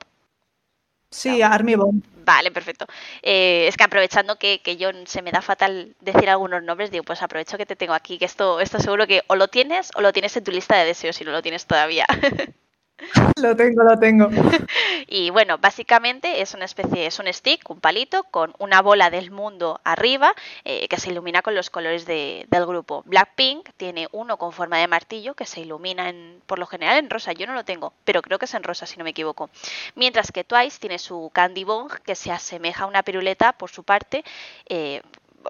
Sí, 1.11 1.41
Army 1.41 1.75
Bomb. 1.75 2.03
Vale, 2.25 2.49
perfecto. 2.49 2.87
Eh, 3.21 3.67
es 3.67 3.77
que 3.77 3.83
aprovechando 3.83 4.37
que, 4.37 4.61
que, 4.61 4.77
yo 4.77 4.89
se 5.05 5.21
me 5.21 5.31
da 5.31 5.41
fatal 5.41 5.95
decir 6.01 6.29
algunos 6.29 6.63
nombres, 6.63 6.89
digo, 6.91 7.03
pues 7.03 7.21
aprovecho 7.21 7.57
que 7.57 7.65
te 7.65 7.75
tengo 7.75 7.93
aquí, 7.93 8.17
que 8.17 8.25
esto, 8.25 8.59
esto 8.59 8.79
seguro 8.79 9.05
que 9.05 9.21
o 9.27 9.35
lo 9.35 9.47
tienes 9.47 9.91
o 9.95 10.01
lo 10.01 10.11
tienes 10.11 10.35
en 10.35 10.43
tu 10.43 10.51
lista 10.51 10.75
de 10.75 10.85
deseos 10.85 11.15
si 11.15 11.23
no 11.23 11.31
lo 11.31 11.41
tienes 11.41 11.65
todavía. 11.67 12.05
Lo 13.41 13.55
tengo, 13.55 13.83
lo 13.83 13.99
tengo. 13.99 14.29
Y 15.17 15.29
bueno, 15.29 15.57
básicamente 15.57 16.41
es 16.41 16.53
una 16.55 16.65
especie, 16.65 17.05
es 17.05 17.19
un 17.19 17.31
stick, 17.31 17.69
un 17.69 17.79
palito, 17.79 18.25
con 18.25 18.53
una 18.57 18.81
bola 18.81 19.09
del 19.09 19.31
mundo 19.31 19.79
arriba 19.85 20.33
eh, 20.65 20.89
que 20.89 20.99
se 20.99 21.09
ilumina 21.09 21.41
con 21.41 21.55
los 21.55 21.69
colores 21.69 22.05
del 22.05 22.65
grupo. 22.65 23.01
Blackpink 23.05 23.69
tiene 23.77 24.09
uno 24.11 24.35
con 24.35 24.51
forma 24.51 24.77
de 24.77 24.89
martillo 24.89 25.33
que 25.33 25.45
se 25.45 25.61
ilumina 25.61 26.09
en, 26.09 26.41
por 26.45 26.59
lo 26.59 26.65
general 26.65 26.97
en 26.97 27.09
rosa. 27.09 27.31
Yo 27.31 27.47
no 27.47 27.53
lo 27.53 27.63
tengo, 27.63 27.93
pero 28.03 28.21
creo 28.21 28.39
que 28.39 28.43
es 28.43 28.53
en 28.55 28.63
rosa 28.63 28.85
si 28.85 28.97
no 28.97 29.05
me 29.05 29.11
equivoco. 29.11 29.49
Mientras 29.95 30.33
que 30.33 30.43
Twice 30.43 30.81
tiene 30.81 30.99
su 30.99 31.31
Candy 31.31 31.63
Bong 31.63 31.93
que 32.05 32.15
se 32.15 32.33
asemeja 32.33 32.83
a 32.83 32.87
una 32.87 33.01
piruleta 33.01 33.53
por 33.53 33.69
su 33.69 33.85
parte, 33.85 34.25
eh, 34.67 35.01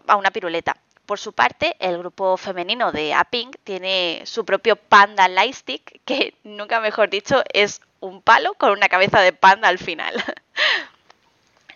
a 0.05 0.15
una 0.15 0.29
piruleta. 0.29 0.77
Por 1.07 1.17
su 1.17 1.33
parte, 1.33 1.75
el 1.79 1.97
grupo 1.97 2.37
femenino 2.37 2.91
de 2.91 3.15
A-Pink 3.15 3.57
tiene 3.63 4.21
su 4.25 4.45
propio 4.45 4.75
Panda 4.75 5.27
Lightstick, 5.27 6.01
que 6.05 6.35
nunca 6.43 6.79
mejor 6.79 7.09
dicho 7.09 7.43
es 7.51 7.81
un 8.05 8.21
palo 8.21 8.53
con 8.55 8.71
una 8.71 8.89
cabeza 8.89 9.21
de 9.21 9.33
panda 9.33 9.67
al 9.67 9.79
final. 9.79 10.13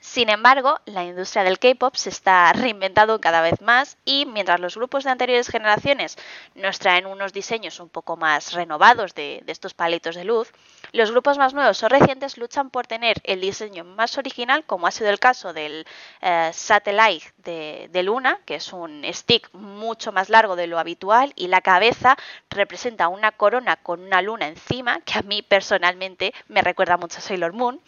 Sin 0.09 0.29
embargo, 0.29 0.79
la 0.85 1.03
industria 1.03 1.43
del 1.43 1.59
K-pop 1.59 1.93
se 1.95 2.09
está 2.09 2.51
reinventando 2.51 3.21
cada 3.21 3.41
vez 3.41 3.61
más 3.61 3.95
y 4.05 4.25
mientras 4.25 4.59
los 4.59 4.75
grupos 4.75 5.03
de 5.03 5.11
anteriores 5.11 5.49
generaciones 5.49 6.17
nos 6.55 6.79
traen 6.79 7.05
unos 7.05 7.31
diseños 7.31 7.79
un 7.79 7.89
poco 7.89 8.17
más 8.17 8.53
renovados 8.53 9.13
de, 9.13 9.43
estos 9.45 9.75
palitos 9.75 10.15
de 10.15 10.23
luz, 10.23 10.51
los 10.91 11.11
grupos 11.11 11.37
más 11.37 11.53
nuevos 11.53 11.81
o 11.83 11.89
recientes 11.89 12.37
luchan 12.37 12.69
por 12.69 12.87
tener 12.87 13.21
el 13.23 13.41
diseño 13.41 13.83
más 13.83 14.17
original, 14.17 14.63
como 14.65 14.87
ha 14.87 14.91
sido 14.91 15.09
el 15.09 15.19
caso 15.19 15.53
del 15.53 15.85
eh, 16.21 16.49
Satellite 16.53 17.25
de, 17.37 17.89
de 17.91 18.03
Luna, 18.03 18.39
que 18.45 18.55
es 18.55 18.73
un 18.73 19.03
stick 19.11 19.49
mucho 19.53 20.11
más 20.11 20.29
largo 20.29 20.55
de 20.55 20.67
lo 20.67 20.79
habitual 20.79 21.33
y 21.35 21.47
la 21.47 21.61
cabeza 21.61 22.17
representa 22.49 23.07
una 23.07 23.31
corona 23.31 23.75
con 23.77 24.01
una 24.01 24.21
luna 24.21 24.47
encima, 24.47 24.99
que 25.01 25.19
a 25.19 25.21
mí 25.21 25.41
personalmente 25.41 26.33
me 26.47 26.61
recuerda 26.61 26.97
mucho 26.97 27.19
a 27.19 27.21
Sailor 27.21 27.53
Moon. 27.53 27.79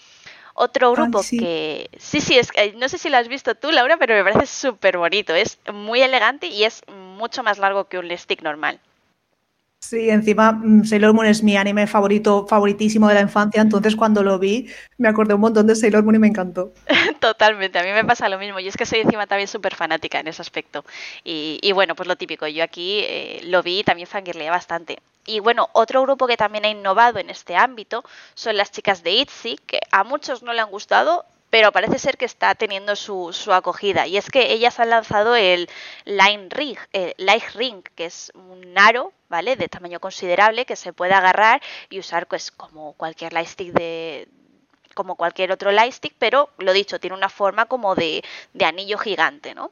Otro 0.53 0.91
grupo 0.91 1.21
que 1.21 1.89
sí, 1.97 2.19
sí, 2.19 2.37
es 2.37 2.51
no 2.75 2.89
sé 2.89 2.97
si 2.97 3.09
lo 3.09 3.17
has 3.17 3.27
visto 3.27 3.55
tú, 3.55 3.71
Laura, 3.71 3.97
pero 3.97 4.13
me 4.15 4.23
parece 4.23 4.47
súper 4.47 4.97
bonito. 4.97 5.33
Es 5.33 5.57
muy 5.71 6.01
elegante 6.01 6.47
y 6.47 6.65
es 6.65 6.83
mucho 6.87 7.41
más 7.41 7.57
largo 7.57 7.85
que 7.85 7.97
un 7.97 8.15
stick 8.17 8.41
normal. 8.41 8.79
Sí, 9.83 10.11
encima 10.11 10.51
mm, 10.51 10.85
Sailor 10.85 11.13
Moon 11.13 11.25
es 11.25 11.41
mi 11.41 11.57
anime 11.57 11.87
favorito, 11.87 12.45
favoritísimo 12.47 13.07
de 13.07 13.15
la 13.15 13.21
infancia, 13.21 13.61
entonces 13.61 13.95
cuando 13.95 14.21
lo 14.21 14.37
vi 14.37 14.69
me 14.99 15.09
acordé 15.09 15.33
un 15.33 15.41
montón 15.41 15.65
de 15.65 15.75
Sailor 15.75 16.03
Moon 16.03 16.15
y 16.15 16.19
me 16.19 16.27
encantó. 16.27 16.71
Totalmente, 17.19 17.79
a 17.79 17.83
mí 17.83 17.89
me 17.91 18.05
pasa 18.05 18.29
lo 18.29 18.37
mismo, 18.37 18.59
y 18.59 18.67
es 18.67 18.77
que 18.77 18.85
soy 18.85 18.99
encima 18.99 19.25
también 19.25 19.47
súper 19.47 19.75
fanática 19.75 20.19
en 20.19 20.27
ese 20.27 20.41
aspecto. 20.41 20.85
Y, 21.23 21.71
bueno, 21.73 21.95
pues 21.95 22.07
lo 22.07 22.15
típico, 22.15 22.47
yo 22.47 22.63
aquí 22.63 22.99
eh, 23.03 23.41
lo 23.45 23.63
vi 23.63 23.79
y 23.79 23.83
también 23.83 24.07
fangirleé 24.07 24.49
bastante. 24.51 24.99
Y 25.25 25.39
bueno, 25.39 25.69
otro 25.73 26.01
grupo 26.03 26.27
que 26.27 26.37
también 26.37 26.65
ha 26.65 26.69
innovado 26.69 27.19
en 27.19 27.29
este 27.29 27.55
ámbito 27.55 28.03
son 28.33 28.57
las 28.57 28.71
chicas 28.71 29.03
de 29.03 29.11
ITZY, 29.11 29.59
que 29.65 29.79
a 29.91 30.03
muchos 30.03 30.41
no 30.43 30.53
le 30.53 30.61
han 30.61 30.69
gustado, 30.69 31.25
pero 31.51 31.71
parece 31.71 31.99
ser 31.99 32.17
que 32.17 32.25
está 32.25 32.55
teniendo 32.55 32.95
su, 32.95 33.31
su 33.33 33.53
acogida. 33.53 34.07
Y 34.07 34.17
es 34.17 34.31
que 34.31 34.53
ellas 34.53 34.79
han 34.79 34.89
lanzado 34.89 35.35
el 35.35 35.69
Line 36.05 36.47
Ring, 36.49 36.77
el 36.93 37.13
Light 37.17 37.43
Ring, 37.53 37.83
que 37.95 38.05
es 38.05 38.31
un 38.33 38.73
aro, 38.77 39.13
¿vale? 39.29 39.57
De 39.57 39.67
tamaño 39.67 39.99
considerable 39.99 40.65
que 40.65 40.77
se 40.77 40.93
puede 40.93 41.13
agarrar 41.13 41.61
y 41.89 41.99
usar 41.99 42.25
pues 42.27 42.51
como 42.51 42.93
cualquier 42.93 43.33
lightstick 43.33 43.73
de, 43.73 44.29
como 44.95 45.15
cualquier 45.15 45.51
otro 45.51 45.71
lightstick, 45.71 46.15
pero 46.17 46.49
lo 46.57 46.71
dicho, 46.71 46.99
tiene 46.99 47.17
una 47.17 47.29
forma 47.29 47.65
como 47.65 47.95
de, 47.95 48.23
de 48.53 48.65
anillo 48.65 48.97
gigante, 48.97 49.53
¿no? 49.53 49.71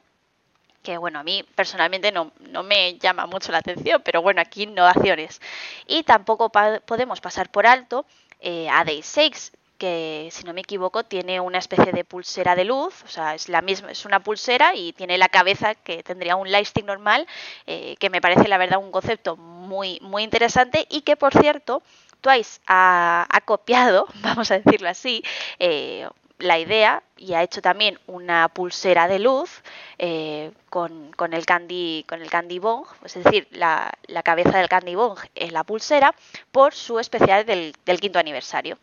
que 0.82 0.96
bueno, 0.96 1.18
a 1.18 1.22
mí 1.22 1.44
personalmente 1.54 2.10
no, 2.10 2.32
no, 2.40 2.62
me 2.62 2.94
llama 2.98 3.26
mucho 3.26 3.52
la 3.52 3.58
atención, 3.58 4.00
pero 4.02 4.22
bueno, 4.22 4.40
aquí 4.40 4.62
innovaciones. 4.62 5.40
Y 5.86 6.04
tampoco 6.04 6.50
podemos 6.50 7.20
pasar 7.20 7.50
por 7.50 7.66
alto 7.66 8.06
eh, 8.40 8.66
a 8.70 8.82
Day 8.84 9.02
6, 9.02 9.52
que 9.80 10.28
si 10.30 10.44
no 10.44 10.52
me 10.52 10.60
equivoco 10.60 11.04
tiene 11.04 11.40
una 11.40 11.56
especie 11.56 11.90
de 11.90 12.04
pulsera 12.04 12.54
de 12.54 12.64
luz, 12.64 13.02
o 13.02 13.08
sea, 13.08 13.34
es 13.34 13.48
la 13.48 13.62
misma, 13.62 13.90
es 13.90 14.04
una 14.04 14.20
pulsera 14.20 14.74
y 14.74 14.92
tiene 14.92 15.16
la 15.16 15.30
cabeza 15.30 15.74
que 15.74 16.02
tendría 16.02 16.36
un 16.36 16.52
lightstick 16.52 16.84
normal, 16.84 17.26
eh, 17.66 17.96
que 17.98 18.10
me 18.10 18.20
parece 18.20 18.46
la 18.46 18.58
verdad 18.58 18.78
un 18.78 18.92
concepto 18.92 19.38
muy, 19.38 19.98
muy 20.02 20.22
interesante 20.22 20.86
y 20.90 21.00
que 21.00 21.16
por 21.16 21.32
cierto 21.32 21.82
Twice 22.20 22.60
ha, 22.66 23.26
copiado, 23.46 24.06
vamos 24.20 24.50
a 24.50 24.58
decirlo 24.58 24.90
así, 24.90 25.22
eh, 25.58 26.06
la 26.38 26.58
idea 26.58 27.02
y 27.16 27.32
ha 27.32 27.42
hecho 27.42 27.62
también 27.62 27.98
una 28.06 28.48
pulsera 28.48 29.08
de 29.08 29.18
luz 29.18 29.62
eh, 29.98 30.52
con, 30.68 31.12
el 31.32 31.46
candy 31.46 32.04
con 32.06 32.20
el 32.20 32.28
candy 32.28 32.58
bong, 32.58 32.84
es 33.02 33.14
decir, 33.14 33.48
la, 33.50 33.90
cabeza 34.22 34.58
del 34.58 34.68
candy 34.68 34.94
bong 34.94 35.18
en 35.34 35.54
la 35.54 35.64
pulsera 35.64 36.14
por 36.52 36.74
su 36.74 36.98
especial 36.98 37.46
del, 37.46 37.74
quinto 37.98 38.18
aniversario. 38.18 38.76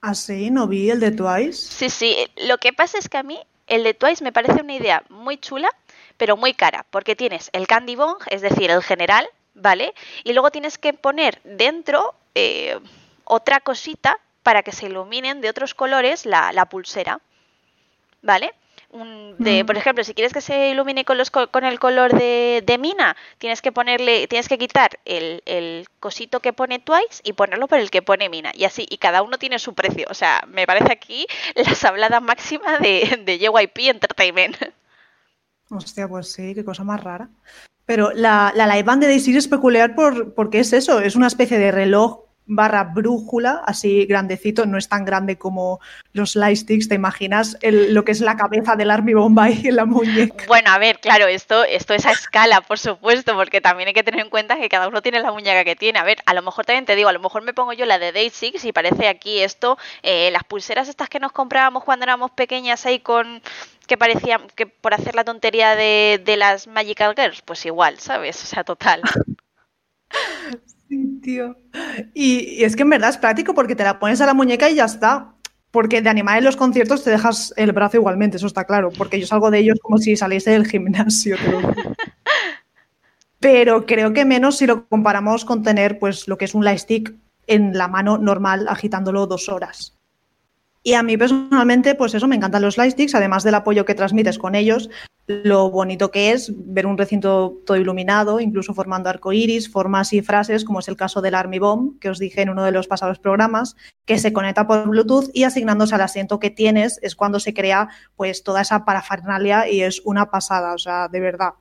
¿Ah, 0.00 0.14
sí? 0.14 0.50
¿No 0.50 0.68
vi 0.68 0.90
el 0.90 1.00
de 1.00 1.10
Twice? 1.10 1.52
Sí, 1.52 1.90
sí. 1.90 2.16
Lo 2.36 2.58
que 2.58 2.72
pasa 2.72 2.98
es 2.98 3.08
que 3.08 3.18
a 3.18 3.22
mí 3.22 3.40
el 3.66 3.84
de 3.84 3.94
Twice 3.94 4.22
me 4.22 4.32
parece 4.32 4.62
una 4.62 4.74
idea 4.74 5.02
muy 5.08 5.38
chula, 5.38 5.70
pero 6.16 6.36
muy 6.36 6.54
cara, 6.54 6.86
porque 6.90 7.16
tienes 7.16 7.50
el 7.52 7.66
candy 7.66 7.96
bong, 7.96 8.18
es 8.30 8.40
decir, 8.40 8.70
el 8.70 8.82
general, 8.82 9.28
¿vale? 9.54 9.94
Y 10.24 10.32
luego 10.32 10.50
tienes 10.50 10.78
que 10.78 10.92
poner 10.92 11.40
dentro 11.44 12.14
eh, 12.34 12.78
otra 13.24 13.60
cosita 13.60 14.18
para 14.42 14.62
que 14.62 14.72
se 14.72 14.86
iluminen 14.86 15.40
de 15.40 15.50
otros 15.50 15.74
colores 15.74 16.24
la, 16.24 16.66
pulsera. 16.70 17.20
¿Vale? 18.22 18.54
De, 18.90 19.62
mm. 19.62 19.66
Por 19.66 19.76
ejemplo, 19.76 20.02
si 20.02 20.14
quieres 20.14 20.32
que 20.32 20.40
se 20.40 20.70
ilumine 20.70 21.04
con, 21.04 21.18
los, 21.18 21.30
con 21.30 21.64
el 21.64 21.78
color 21.78 22.12
de, 22.12 22.78
mina, 22.80 23.16
tienes 23.38 23.60
que 23.60 23.70
ponerle, 23.70 24.26
tienes 24.28 24.48
que 24.48 24.56
quitar 24.56 24.98
el, 25.04 25.86
cosito 26.00 26.40
que 26.40 26.52
pone 26.52 26.78
Twice 26.78 27.20
y 27.22 27.34
ponerlo 27.34 27.68
por 27.68 27.78
el 27.78 27.90
que 27.90 28.02
pone 28.02 28.28
mina. 28.28 28.50
Y 28.54 28.64
así, 28.64 28.86
y 28.88 28.96
cada 28.98 29.22
uno 29.22 29.38
tiene 29.38 29.58
su 29.58 29.74
precio. 29.74 30.06
O 30.10 30.14
sea, 30.14 30.42
me 30.48 30.66
parece 30.66 30.92
aquí 30.92 31.26
la 31.54 31.74
sablada 31.74 32.20
máxima 32.20 32.78
de, 32.78 33.22
de 33.24 33.38
JYP 33.38 33.90
Entertainment. 33.90 34.56
Hostia, 35.70 36.08
pues 36.08 36.32
sí, 36.32 36.54
qué 36.54 36.64
cosa 36.64 36.82
más 36.82 37.02
rara. 37.04 37.28
Pero 37.84 38.12
la, 38.12 38.52
la 38.54 38.66
live 38.66 38.82
band 38.84 39.02
de 39.02 39.08
Daisy 39.08 39.36
es 39.36 39.48
peculiar 39.48 39.94
por, 39.94 40.34
porque 40.34 40.60
es 40.60 40.72
eso, 40.72 41.00
es 41.00 41.14
una 41.16 41.26
especie 41.26 41.58
de 41.58 41.72
reloj 41.72 42.27
barra 42.48 42.82
brújula, 42.84 43.62
así 43.66 44.06
grandecito, 44.06 44.66
no 44.66 44.78
es 44.78 44.88
tan 44.88 45.04
grande 45.04 45.36
como 45.36 45.80
los 46.12 46.34
lightsticks, 46.34 46.88
¿te 46.88 46.94
imaginas 46.94 47.56
lo 47.62 48.04
que 48.04 48.12
es 48.12 48.20
la 48.20 48.36
cabeza 48.36 48.74
del 48.74 48.90
Army 48.90 49.14
Bombay 49.14 49.66
en 49.66 49.76
la 49.76 49.84
muñeca? 49.84 50.44
Bueno, 50.48 50.70
a 50.70 50.78
ver, 50.78 50.98
claro, 50.98 51.26
esto, 51.26 51.62
esto 51.64 51.94
es 51.94 52.06
a 52.06 52.12
escala, 52.12 52.62
por 52.62 52.78
supuesto, 52.78 53.34
porque 53.34 53.60
también 53.60 53.88
hay 53.88 53.94
que 53.94 54.02
tener 54.02 54.20
en 54.20 54.30
cuenta 54.30 54.56
que 54.56 54.68
cada 54.68 54.88
uno 54.88 55.02
tiene 55.02 55.20
la 55.20 55.30
muñeca 55.30 55.62
que 55.64 55.76
tiene. 55.76 55.98
A 55.98 56.04
ver, 56.04 56.18
a 56.24 56.34
lo 56.34 56.42
mejor 56.42 56.64
también 56.64 56.86
te 56.86 56.96
digo, 56.96 57.08
a 57.08 57.12
lo 57.12 57.20
mejor 57.20 57.42
me 57.42 57.52
pongo 57.52 57.74
yo 57.74 57.84
la 57.84 57.98
de 57.98 58.12
Day 58.12 58.30
Six 58.30 58.64
y 58.64 58.72
parece 58.72 59.08
aquí 59.08 59.40
esto, 59.40 59.78
eh, 60.02 60.30
las 60.30 60.44
pulseras 60.44 60.88
estas 60.88 61.10
que 61.10 61.20
nos 61.20 61.32
comprábamos 61.32 61.84
cuando 61.84 62.04
éramos 62.04 62.30
pequeñas 62.30 62.86
ahí 62.86 63.00
con 63.00 63.42
que 63.86 63.96
parecía 63.96 64.40
que 64.54 64.66
por 64.66 64.94
hacer 64.94 65.14
la 65.14 65.24
tontería 65.24 65.74
de, 65.74 66.20
de 66.24 66.36
las 66.36 66.66
Magical 66.66 67.14
Girls, 67.16 67.42
pues 67.42 67.64
igual, 67.66 67.98
¿sabes? 67.98 68.42
O 68.42 68.46
sea, 68.46 68.64
total. 68.64 69.02
Sí, 70.88 71.20
tío. 71.22 71.56
Y, 72.14 72.64
es 72.64 72.76
que 72.76 72.82
en 72.82 72.90
verdad 72.90 73.10
es 73.10 73.18
práctico 73.18 73.54
porque 73.54 73.76
te 73.76 73.84
la 73.84 73.98
pones 73.98 74.20
a 74.20 74.26
la 74.26 74.34
muñeca 74.34 74.70
y 74.70 74.76
ya 74.76 74.84
está. 74.84 75.34
Porque 75.70 76.00
de 76.00 76.08
animar 76.08 76.38
en 76.38 76.44
los 76.44 76.56
conciertos 76.56 77.04
te 77.04 77.10
dejas 77.10 77.52
el 77.56 77.72
brazo 77.72 77.98
igualmente, 77.98 78.38
eso 78.38 78.46
está 78.46 78.64
claro. 78.64 78.90
Porque 78.96 79.20
yo 79.20 79.26
salgo 79.26 79.50
de 79.50 79.58
ellos 79.58 79.78
como 79.82 79.98
si 79.98 80.16
saliese 80.16 80.52
del 80.52 80.66
gimnasio. 80.66 81.36
Pero 83.40 83.84
creo 83.84 84.12
que 84.12 84.24
menos 84.24 84.56
si 84.56 84.66
lo 84.66 84.88
comparamos 84.88 85.44
con 85.44 85.62
tener 85.62 85.98
pues 85.98 86.26
lo 86.26 86.38
que 86.38 86.46
es 86.46 86.54
un 86.54 86.64
lightstick 86.64 87.14
en 87.46 87.76
la 87.76 87.86
mano 87.86 88.18
normal 88.18 88.66
agitándolo 88.68 89.26
dos 89.26 89.48
horas. 89.48 89.94
Y 90.82 90.94
a 90.94 91.02
mí 91.02 91.16
personalmente, 91.16 91.94
pues 91.94 92.14
eso, 92.14 92.26
me 92.26 92.36
encantan 92.36 92.62
los 92.62 92.78
lightsticks, 92.78 93.14
además 93.14 93.44
del 93.44 93.54
apoyo 93.54 93.84
que 93.84 93.94
transmites 93.94 94.38
con 94.38 94.54
ellos, 94.54 94.88
lo 95.28 95.70
bonito 95.70 96.10
que 96.10 96.32
es 96.32 96.50
ver 96.56 96.86
un 96.86 96.96
recinto 96.96 97.60
todo 97.66 97.76
iluminado, 97.76 98.40
incluso 98.40 98.72
formando 98.72 99.10
arcoíris, 99.10 99.70
formas 99.70 100.12
y 100.14 100.22
frases, 100.22 100.64
como 100.64 100.80
es 100.80 100.88
el 100.88 100.96
caso 100.96 101.20
del 101.20 101.34
Army 101.34 101.58
Bomb, 101.58 101.98
que 102.00 102.08
os 102.08 102.18
dije 102.18 102.40
en 102.40 102.48
uno 102.48 102.64
de 102.64 102.72
los 102.72 102.88
pasados 102.88 103.18
programas, 103.18 103.76
que 104.06 104.18
se 104.18 104.32
conecta 104.32 104.66
por 104.66 104.88
Bluetooth 104.88 105.30
y 105.34 105.44
asignándose 105.44 105.94
al 105.94 106.00
asiento 106.00 106.38
que 106.40 106.50
tienes 106.50 106.98
es 107.02 107.14
cuando 107.14 107.40
se 107.40 107.52
crea 107.52 107.88
pues 108.16 108.42
toda 108.42 108.62
esa 108.62 108.84
parafernalia 108.86 109.68
y 109.68 109.82
es 109.82 110.00
una 110.04 110.30
pasada, 110.30 110.72
o 110.72 110.78
sea, 110.78 111.08
de 111.08 111.20
verdad 111.20 111.52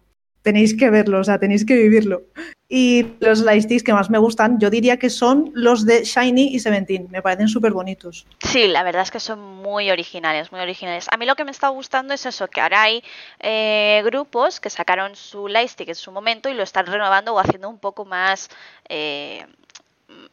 tenéis 0.47 0.77
que 0.77 0.89
verlo, 0.89 1.19
o 1.19 1.23
sea, 1.25 1.37
tenéis 1.39 1.65
que 1.65 1.75
vivirlo. 1.75 2.21
Y 2.69 3.05
los 3.19 3.41
lightsticks 3.41 3.83
que 3.83 3.91
más 3.91 4.09
me 4.09 4.17
gustan, 4.17 4.59
yo 4.61 4.69
diría 4.69 4.95
que 4.95 5.09
son 5.09 5.51
los 5.53 5.85
de 5.85 6.05
Shiny 6.05 6.55
y 6.55 6.59
Seventeen, 6.59 7.09
me 7.11 7.21
parecen 7.21 7.49
súper 7.49 7.73
bonitos. 7.73 8.25
Sí, 8.39 8.67
la 8.67 8.83
verdad 8.83 9.01
es 9.01 9.11
que 9.11 9.19
son 9.19 9.41
muy 9.41 9.91
originales, 9.91 10.53
muy 10.53 10.61
originales. 10.61 11.07
A 11.11 11.17
mí 11.17 11.25
lo 11.25 11.35
que 11.35 11.43
me 11.43 11.51
está 11.51 11.67
gustando 11.67 12.13
es 12.13 12.25
eso, 12.25 12.47
que 12.47 12.61
ahora 12.61 12.83
hay 12.83 13.03
eh, 13.41 14.01
grupos 14.05 14.61
que 14.61 14.69
sacaron 14.69 15.17
su 15.17 15.49
lightstick 15.49 15.89
en 15.89 15.95
su 15.95 16.13
momento 16.13 16.47
y 16.47 16.53
lo 16.53 16.63
están 16.63 16.85
renovando 16.85 17.33
o 17.33 17.39
haciendo 17.39 17.67
un 17.67 17.79
poco 17.79 18.05
más... 18.05 18.49
Eh, 18.87 19.45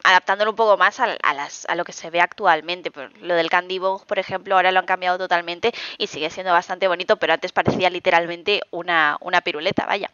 adaptándolo 0.03 0.51
un 0.51 0.57
poco 0.57 0.77
más 0.77 1.01
a, 1.01 1.75
lo 1.75 1.85
que 1.85 1.93
se 1.93 2.11
ve 2.11 2.21
actualmente. 2.21 2.93
Lo 3.21 3.35
del 3.35 3.51
Candy 3.51 3.79
Bog, 3.79 4.07
por 4.07 4.19
ejemplo, 4.19 4.55
ahora 4.55 4.73
lo 4.73 4.79
han 4.79 4.87
cambiado 4.87 5.19
totalmente 5.19 5.73
y 5.99 6.07
sigue 6.07 6.31
siendo 6.31 6.53
bastante 6.53 6.89
bonito, 6.89 7.17
pero 7.17 7.33
antes 7.33 7.53
parecía 7.53 7.91
literalmente 7.91 8.63
una, 8.71 9.17
una 9.21 9.41
piruleta, 9.41 9.87
vaya. 9.87 10.11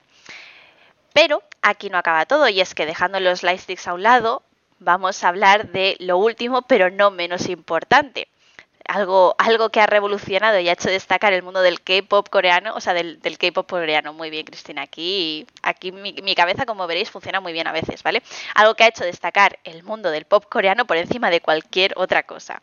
Pero 1.13 1.43
aquí 1.61 1.91
no 1.91 1.99
acaba 1.99 2.27
todo, 2.27 2.49
y 2.49 2.61
es 2.61 2.75
que 2.75 2.87
dejando 2.87 3.21
los 3.21 3.43
lightsticks 3.43 3.89
a 3.89 3.95
un 3.95 4.05
lado, 4.05 4.43
vamos 4.79 5.23
a 5.25 5.29
hablar 5.29 5.69
de 5.69 5.97
lo 5.99 6.19
último, 6.19 6.63
pero 6.63 6.91
no 6.91 7.11
menos 7.11 7.49
importante 7.49 8.29
algo, 8.89 9.35
algo 9.39 9.71
que 9.71 9.81
ha 9.81 9.87
revolucionado 9.87 10.59
y 10.59 10.69
ha 10.69 10.73
hecho 10.73 10.91
destacar 10.91 11.33
el 11.33 11.43
mundo 11.43 11.63
del 11.63 11.81
K-pop 11.81 12.29
coreano, 12.29 12.75
o 12.75 12.81
sea, 12.81 12.95
del, 12.95 13.21
del 13.21 13.39
K-pop 13.39 13.69
coreano. 13.69 14.13
Muy 14.13 14.31
bien, 14.31 14.45
Cristina. 14.45 14.83
Aquí, 14.83 15.47
aquí 15.63 15.93
mi, 15.93 16.13
mi, 16.23 16.35
cabeza, 16.35 16.67
como 16.67 16.87
veréis, 16.87 17.11
funciona 17.11 17.41
muy 17.41 17.53
bien 17.53 17.67
a 17.67 17.73
veces, 17.73 18.03
¿vale? 18.03 18.23
Algo 18.55 18.75
que 18.75 18.85
ha 18.85 18.89
hecho 18.89 19.05
destacar 19.05 19.59
el 19.65 19.83
mundo 19.83 20.11
del 20.11 20.25
pop 20.25 20.45
coreano 20.49 20.87
por 20.87 20.97
encima 20.97 21.31
de 21.31 21.41
cualquier 21.41 21.95
otra 21.97 22.25
cosa. 22.25 22.63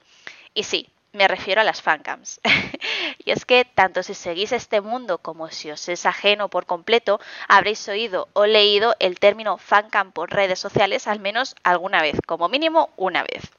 Y 0.53 0.63
sí, 0.63 0.89
me 1.13 1.27
refiero 1.27 1.61
a 1.61 1.63
las 1.63 1.81
fancams. 1.81 2.39
y 3.25 3.31
es 3.31 3.45
que 3.45 3.65
tanto 3.65 4.03
si 4.03 4.13
seguís 4.13 4.51
este 4.51 4.81
mundo 4.81 5.17
como 5.17 5.49
si 5.49 5.71
os 5.71 5.89
es 5.89 6.05
ajeno 6.05 6.49
por 6.49 6.65
completo, 6.65 7.19
habréis 7.47 7.87
oído 7.89 8.27
o 8.33 8.45
leído 8.45 8.95
el 8.99 9.19
término 9.19 9.57
fancam 9.57 10.11
por 10.11 10.31
redes 10.31 10.59
sociales 10.59 11.07
al 11.07 11.19
menos 11.19 11.55
alguna 11.63 12.01
vez, 12.01 12.17
como 12.25 12.49
mínimo 12.49 12.91
una 12.97 13.23
vez. 13.23 13.56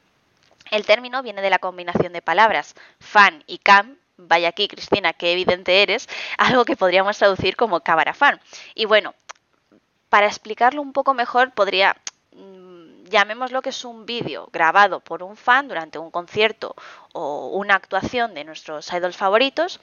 El 0.70 0.84
término 0.86 1.22
viene 1.22 1.42
de 1.42 1.50
la 1.50 1.58
combinación 1.58 2.12
de 2.12 2.22
palabras 2.22 2.74
fan 3.00 3.42
y 3.46 3.58
cam, 3.58 3.96
vaya 4.16 4.48
aquí 4.48 4.68
Cristina, 4.68 5.12
qué 5.12 5.32
evidente 5.32 5.82
eres, 5.82 6.08
algo 6.38 6.64
que 6.64 6.76
podríamos 6.76 7.18
traducir 7.18 7.56
como 7.56 7.80
cámara 7.80 8.14
fan. 8.14 8.40
Y 8.74 8.84
bueno, 8.84 9.14
para 10.08 10.26
explicarlo 10.26 10.82
un 10.82 10.92
poco 10.92 11.14
mejor, 11.14 11.52
podría 11.52 11.96
mm, 12.32 13.04
llamémoslo 13.04 13.62
que 13.62 13.70
es 13.70 13.84
un 13.84 14.06
vídeo 14.06 14.48
grabado 14.52 15.00
por 15.00 15.22
un 15.22 15.36
fan 15.36 15.68
durante 15.68 15.98
un 15.98 16.10
concierto 16.10 16.74
o 17.12 17.48
una 17.48 17.74
actuación 17.74 18.34
de 18.34 18.44
nuestros 18.44 18.92
idols 18.92 19.16
favoritos 19.16 19.80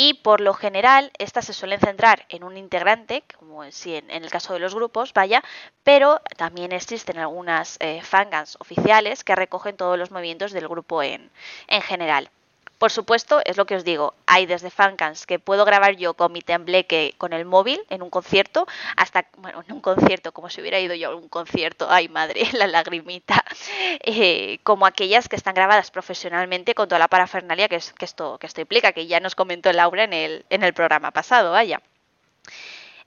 y 0.00 0.14
por 0.14 0.40
lo 0.40 0.54
general 0.54 1.10
estas 1.18 1.46
se 1.46 1.52
suelen 1.52 1.80
centrar 1.80 2.24
en 2.28 2.44
un 2.44 2.56
integrante, 2.56 3.24
como 3.36 3.68
si 3.72 3.96
en, 3.96 4.08
el 4.12 4.30
caso 4.30 4.52
de 4.52 4.60
los 4.60 4.72
grupos, 4.72 5.12
vaya, 5.12 5.42
pero 5.82 6.20
también 6.36 6.70
existen 6.70 7.18
algunas 7.18 7.78
eh, 7.80 8.00
fangans 8.04 8.56
oficiales 8.60 9.24
que 9.24 9.34
recogen 9.34 9.76
todos 9.76 9.98
los 9.98 10.12
movimientos 10.12 10.52
del 10.52 10.68
grupo 10.68 11.02
en, 11.02 11.32
en 11.66 11.82
general. 11.82 12.30
Por 12.78 12.92
supuesto, 12.92 13.40
es 13.44 13.56
lo 13.56 13.66
que 13.66 13.74
os 13.74 13.84
digo, 13.84 14.14
hay 14.26 14.46
desde 14.46 14.70
fancams 14.70 15.26
que 15.26 15.40
puedo 15.40 15.64
grabar 15.64 15.96
yo 15.96 16.14
con 16.14 16.30
mi 16.30 16.42
tembleque 16.42 17.14
con 17.18 17.32
el 17.32 17.44
móvil 17.44 17.80
en 17.90 18.02
un 18.02 18.10
concierto, 18.10 18.68
hasta, 18.96 19.26
bueno, 19.36 19.64
en 19.66 19.74
un 19.74 19.80
concierto, 19.80 20.30
como 20.30 20.48
si 20.48 20.60
hubiera 20.60 20.78
ido 20.78 20.94
yo 20.94 21.10
a 21.10 21.16
un 21.16 21.28
concierto, 21.28 21.88
ay 21.90 22.08
madre, 22.08 22.48
la 22.52 22.68
lagrimita, 22.68 23.44
eh, 24.04 24.60
como 24.62 24.86
aquellas 24.86 25.28
que 25.28 25.34
están 25.34 25.54
grabadas 25.54 25.90
profesionalmente 25.90 26.76
con 26.76 26.88
toda 26.88 27.00
la 27.00 27.08
parafernalia 27.08 27.68
que, 27.68 27.76
es, 27.76 27.92
que, 27.92 28.04
esto, 28.04 28.38
que 28.38 28.46
esto 28.46 28.60
implica, 28.60 28.92
que 28.92 29.08
ya 29.08 29.18
nos 29.18 29.34
comentó 29.34 29.72
Laura 29.72 30.04
en 30.04 30.12
el, 30.12 30.46
en 30.48 30.62
el 30.62 30.72
programa 30.72 31.10
pasado, 31.10 31.50
vaya. 31.50 31.82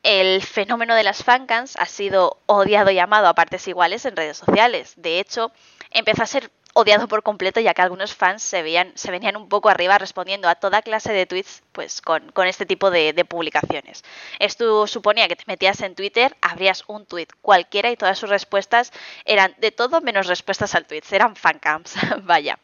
El 0.04 0.42
fenómeno 0.42 0.96
de 0.96 1.04
las 1.04 1.24
fancams 1.24 1.78
ha 1.78 1.86
sido 1.86 2.40
odiado 2.48 2.90
y 2.90 2.98
amado 2.98 3.28
a 3.28 3.36
partes 3.36 3.68
iguales 3.68 4.04
en 4.06 4.16
redes 4.16 4.36
sociales. 4.38 4.94
De 4.98 5.20
hecho, 5.20 5.52
empezó 5.92 6.24
a 6.24 6.26
ser 6.26 6.50
odiado 6.74 7.08
por 7.08 7.24
completo 7.24 7.60
ya 7.60 7.74
que 7.74 7.82
algunos 7.82 8.14
fans 8.14 8.44
se, 8.44 8.62
veían, 8.62 8.92
se 8.96 9.12
venían 9.12 9.36
un 9.36 9.50
poco 9.50 9.70
arriba 9.70 9.98
respondiendo 9.98 10.48
a 10.48 10.56
toda 10.56 10.82
clase 10.82 11.12
de 11.14 11.26
tweets 11.26 11.64
pues 11.72 12.02
con, 12.02 12.32
este 12.48 12.66
tipo 12.66 12.92
de, 12.92 13.14
publicaciones. 13.26 14.04
Esto 14.40 14.88
suponía 14.88 15.28
que 15.28 15.36
te 15.36 15.44
metías 15.48 15.82
en 15.82 15.96
Twitter, 15.96 16.36
abrías 16.42 16.84
un 16.88 17.06
tweet 17.06 17.28
cualquiera 17.42 17.92
y 17.92 17.98
todas 17.98 18.18
sus 18.18 18.30
respuestas 18.30 18.92
eran 19.26 19.56
de 19.60 19.72
todo 19.72 20.02
menos 20.02 20.28
respuestas 20.28 20.76
al 20.76 20.86
tweet, 20.86 21.04
eran 21.12 21.36
fancams, 21.36 21.96
vaya. 22.24 22.60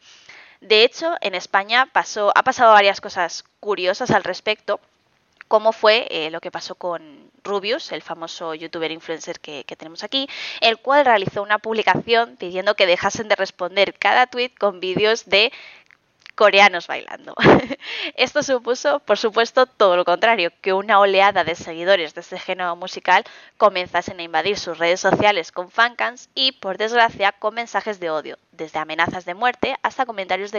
De 0.62 0.84
hecho, 0.84 1.16
en 1.22 1.36
España 1.36 1.88
pasó, 1.92 2.32
ha 2.36 2.44
pasado 2.44 2.74
varias 2.74 3.00
cosas 3.00 3.44
curiosas 3.60 4.10
al 4.12 4.24
respecto, 4.24 4.80
como 5.48 5.72
fue 5.72 6.08
eh, 6.10 6.30
lo 6.32 6.42
que 6.42 6.52
pasó 6.52 6.76
con 6.76 7.32
Rubius, 7.44 7.92
el 7.92 8.02
famoso 8.02 8.54
youtuber 8.54 8.92
influencer 8.92 9.40
que, 9.40 9.64
tenemos 9.78 10.04
aquí, 10.04 10.28
el 10.62 10.78
cual 10.78 11.06
realizó 11.06 11.42
una 11.42 11.60
publicación 11.60 12.36
pidiendo 12.38 12.76
que 12.76 12.86
dejasen 12.86 13.28
de 13.28 13.36
responder 13.36 13.94
cada 13.98 14.28
tweet 14.28 14.52
con 14.60 14.80
vídeos 14.80 15.26
de 15.26 15.52
coreanos 16.36 16.86
bailando. 16.86 17.34
Esto 18.16 18.44
supuso, 18.44 19.00
por 19.00 19.18
supuesto, 19.18 19.66
todo 19.66 19.98
lo 19.98 20.06
contrario, 20.06 20.52
que 20.62 20.72
una 20.72 21.00
oleada 21.00 21.44
de 21.44 21.56
seguidores 21.56 22.14
de 22.14 22.22
este 22.22 22.38
género 22.38 22.76
musical 22.76 23.24
comenzasen 23.58 24.20
a 24.20 24.24
invadir 24.24 24.60
sus 24.60 24.78
redes 24.78 25.00
sociales 25.00 25.52
con 25.52 25.72
fancams 25.72 26.30
y, 26.36 26.52
por 26.52 26.78
desgracia, 26.78 27.32
con 27.32 27.56
mensajes 27.56 28.00
de 28.00 28.12
odio, 28.12 28.38
desde 28.52 28.78
amenazas 28.78 29.26
de 29.26 29.34
muerte 29.34 29.78
hasta 29.82 30.06
comentarios 30.06 30.52
de 30.52 30.58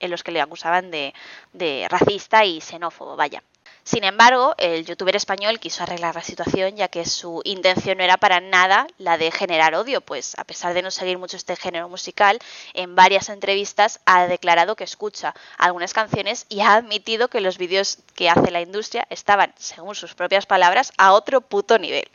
en 0.00 0.10
los 0.10 0.22
que 0.22 0.32
le 0.32 0.40
acusaban 0.42 0.90
de, 0.90 1.14
de 1.54 1.86
racista 1.88 2.44
y 2.44 2.60
xenófobo, 2.60 3.16
vaya. 3.16 3.42
Sin 3.84 4.02
embargo, 4.02 4.54
el 4.56 4.86
youtuber 4.86 5.14
español 5.14 5.60
quiso 5.60 5.82
arreglar 5.82 6.14
la 6.14 6.22
situación 6.22 6.74
ya 6.74 6.88
que 6.88 7.04
su 7.04 7.42
intención 7.44 7.98
no 7.98 8.04
era 8.04 8.16
para 8.16 8.40
nada 8.40 8.86
la 8.96 9.18
de 9.18 9.30
generar 9.30 9.74
odio, 9.74 10.00
pues 10.00 10.34
a 10.38 10.44
pesar 10.44 10.72
de 10.72 10.80
no 10.80 10.90
seguir 10.90 11.18
mucho 11.18 11.36
este 11.36 11.54
género 11.54 11.88
musical, 11.90 12.38
en 12.72 12.94
varias 12.94 13.28
entrevistas 13.28 14.00
ha 14.06 14.26
declarado 14.26 14.74
que 14.74 14.84
escucha 14.84 15.34
algunas 15.58 15.92
canciones 15.92 16.46
y 16.48 16.60
ha 16.62 16.74
admitido 16.74 17.28
que 17.28 17.42
los 17.42 17.58
vídeos 17.58 17.98
que 18.14 18.30
hace 18.30 18.50
la 18.50 18.62
industria 18.62 19.06
estaban, 19.10 19.52
según 19.58 19.94
sus 19.94 20.14
propias 20.14 20.46
palabras, 20.46 20.90
a 20.96 21.12
otro 21.12 21.42
puto 21.42 21.78
nivel. 21.78 22.10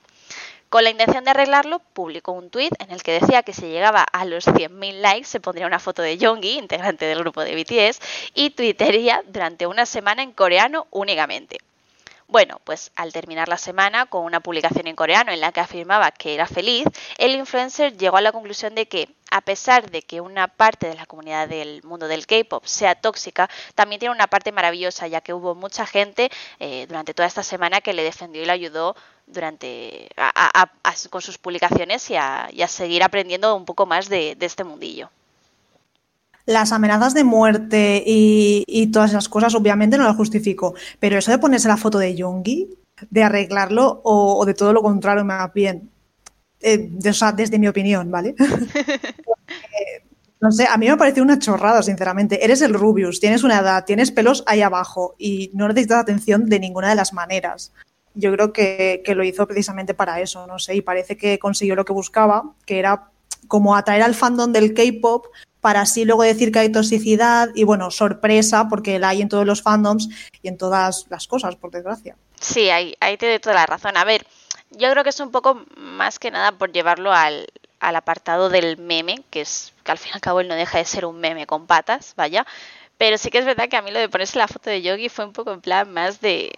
Con 0.69 0.83
la 0.83 0.91
intención 0.91 1.23
de 1.23 1.31
arreglarlo, 1.31 1.79
publicó 1.79 2.31
un 2.31 2.51
tuit 2.51 2.71
en 2.79 2.91
el 2.91 3.01
que 3.01 3.19
decía 3.19 3.41
que 3.41 3.53
si 3.53 3.69
llegaba 3.69 4.03
a 4.03 4.23
los 4.25 4.45
100.000 4.45 5.01
likes 5.01 5.27
se 5.27 5.39
pondría 5.39 5.65
una 5.65 5.79
foto 5.79 6.03
de 6.03 6.19
Yongi, 6.19 6.59
integrante 6.59 7.05
del 7.05 7.17
grupo 7.19 7.43
de 7.43 7.55
BTS, 7.55 7.99
y 8.35 8.51
tuitearía 8.51 9.23
durante 9.25 9.65
una 9.65 9.88
semana 9.88 10.21
en 10.21 10.31
coreano 10.31 10.85
únicamente. 10.91 11.57
Bueno, 12.27 12.61
pues 12.63 12.91
al 12.95 13.11
terminar 13.11 13.47
la 13.47 13.57
semana 13.57 14.05
con 14.05 14.23
una 14.23 14.39
publicación 14.39 14.85
en 14.85 14.95
coreano 14.95 15.31
en 15.31 15.39
la 15.39 15.51
que 15.51 15.61
afirmaba 15.61 16.11
que 16.11 16.35
era 16.35 16.45
feliz, 16.45 16.85
el 17.17 17.33
influencer 17.33 17.97
llegó 17.97 18.17
a 18.17 18.21
la 18.21 18.31
conclusión 18.31 18.75
de 18.75 18.88
que, 18.88 19.09
a 19.31 19.41
pesar 19.41 19.89
de 19.89 20.03
que 20.03 20.21
una 20.21 20.47
parte 20.47 20.88
de 20.88 20.93
la 20.93 21.07
comunidad 21.07 21.47
del 21.47 21.81
mundo 21.81 22.07
del 22.07 22.27
K-pop 22.27 22.63
sea 22.65 22.93
tóxica, 22.93 23.49
también 23.73 23.99
tiene 23.99 24.13
una 24.13 24.27
parte 24.27 24.51
maravillosa, 24.51 25.07
ya 25.07 25.21
que 25.21 25.33
hubo 25.33 25.55
mucha 25.55 25.88
gente 25.88 26.29
eh, 26.59 26.85
durante 26.88 27.15
toda 27.15 27.27
esta 27.27 27.41
semana 27.41 27.81
que 27.81 27.93
le 27.93 28.03
defendió 28.03 28.43
y 28.43 28.45
le 28.45 28.51
ayudó 28.51 28.95
durante 29.29 30.09
con 31.09 31.21
sus 31.21 31.38
publicaciones 31.38 32.09
y 32.09 32.15
a, 32.15 32.50
seguir 32.67 33.03
aprendiendo 33.03 33.55
un 33.55 33.65
poco 33.65 33.86
más 33.86 34.09
de 34.09 34.36
este 34.39 34.63
mundillo 34.63 35.09
las 36.50 36.71
amenazas 36.71 37.13
de 37.13 37.24
muerte 37.24 38.03
y, 38.03 38.88
todas 38.91 39.12
esas 39.12 39.29
cosas, 39.29 39.53
obviamente 39.53 40.00
no 40.00 40.03
las 40.03 40.15
justifico. 40.15 40.74
Pero 41.00 41.19
eso 41.19 41.29
de 41.29 41.38
ponerse 41.38 41.67
la 41.67 41.77
foto 41.77 42.00
de 42.00 42.15
Yongi, 42.15 42.75
de 43.07 43.24
arreglarlo 43.24 44.01
o, 44.03 44.43
de 44.45 44.55
todo 44.55 44.74
lo 44.74 44.81
contrario, 44.81 45.24
más 45.24 45.53
bien. 45.53 45.91
Eh, 46.59 46.89
o 47.07 47.13
sea, 47.13 47.33
desde 47.33 47.59
mi 47.59 47.67
opinión, 47.67 48.09
¿vale? 48.09 48.33
no 50.41 50.51
sé, 50.51 50.65
a 50.67 50.75
mí 50.77 50.89
me 50.89 50.98
parece 50.98 51.21
una 51.21 51.38
chorrada, 51.38 51.83
sinceramente. 51.83 52.43
Eres 52.43 52.63
el 52.63 52.74
Rubius, 52.74 53.19
tienes 53.19 53.43
una 53.43 53.59
edad, 53.59 53.86
tienes 53.86 54.12
pelos 54.12 54.43
ahí 54.48 54.63
abajo 54.63 55.13
y 55.19 55.51
no 55.53 55.67
necesitas 55.67 56.00
atención 56.00 56.48
de 56.48 56.59
ninguna 56.59 56.89
de 56.89 56.95
las 56.95 57.13
maneras. 57.13 57.74
Yo 58.13 58.31
creo 58.33 58.51
que, 58.53 59.01
que 59.05 59.15
lo 59.15 59.23
hizo 59.23 59.47
precisamente 59.47 59.93
para 59.93 60.19
eso, 60.19 60.47
no 60.47 60.59
sé, 60.59 60.75
y 60.75 60.81
parece 60.81 61.17
que 61.17 61.39
consiguió 61.39 61.75
lo 61.75 61.85
que 61.85 61.93
buscaba, 61.93 62.53
que 62.65 62.79
era 62.79 63.09
como 63.47 63.75
atraer 63.75 64.03
al 64.03 64.15
fandom 64.15 64.51
del 64.51 64.73
K-pop 64.73 65.27
para 65.61 65.81
así 65.81 66.05
luego 66.05 66.23
decir 66.23 66.51
que 66.51 66.59
hay 66.59 66.71
toxicidad 66.71 67.49
y 67.53 67.63
bueno, 67.63 67.91
sorpresa 67.91 68.67
porque 68.69 68.99
la 68.99 69.09
hay 69.09 69.21
en 69.21 69.29
todos 69.29 69.45
los 69.45 69.61
fandoms 69.61 70.09
y 70.41 70.47
en 70.47 70.57
todas 70.57 71.05
las 71.09 71.27
cosas, 71.27 71.55
por 71.55 71.71
desgracia. 71.71 72.15
Sí, 72.39 72.69
ahí, 72.69 72.95
ahí 73.01 73.17
te 73.17 73.27
doy 73.27 73.39
toda 73.39 73.55
la 73.55 73.65
razón. 73.65 73.97
A 73.97 74.05
ver, 74.05 74.25
yo 74.71 74.89
creo 74.91 75.03
que 75.03 75.09
es 75.09 75.19
un 75.19 75.31
poco 75.31 75.65
más 75.75 76.19
que 76.19 76.31
nada 76.31 76.53
por 76.53 76.71
llevarlo 76.71 77.11
al, 77.11 77.47
al 77.79 77.95
apartado 77.95 78.49
del 78.49 78.77
meme, 78.77 79.23
que 79.29 79.41
es 79.41 79.73
que 79.83 79.91
al 79.91 79.97
fin 79.97 80.11
y 80.13 80.15
al 80.15 80.21
cabo 80.21 80.39
él 80.39 80.47
no 80.47 80.55
deja 80.55 80.77
de 80.77 80.85
ser 80.85 81.05
un 81.05 81.19
meme 81.19 81.45
con 81.45 81.67
patas, 81.67 82.13
vaya. 82.15 82.45
Pero 82.97 83.17
sí 83.17 83.29
que 83.29 83.39
es 83.39 83.45
verdad 83.45 83.69
que 83.69 83.77
a 83.77 83.81
mí 83.81 83.91
lo 83.91 83.99
de 83.99 84.09
ponerse 84.09 84.37
la 84.37 84.47
foto 84.47 84.69
de 84.69 84.81
Yogi 84.81 85.09
fue 85.09 85.25
un 85.25 85.33
poco 85.33 85.51
en 85.51 85.61
plan 85.61 85.91
más 85.91 86.21
de, 86.21 86.51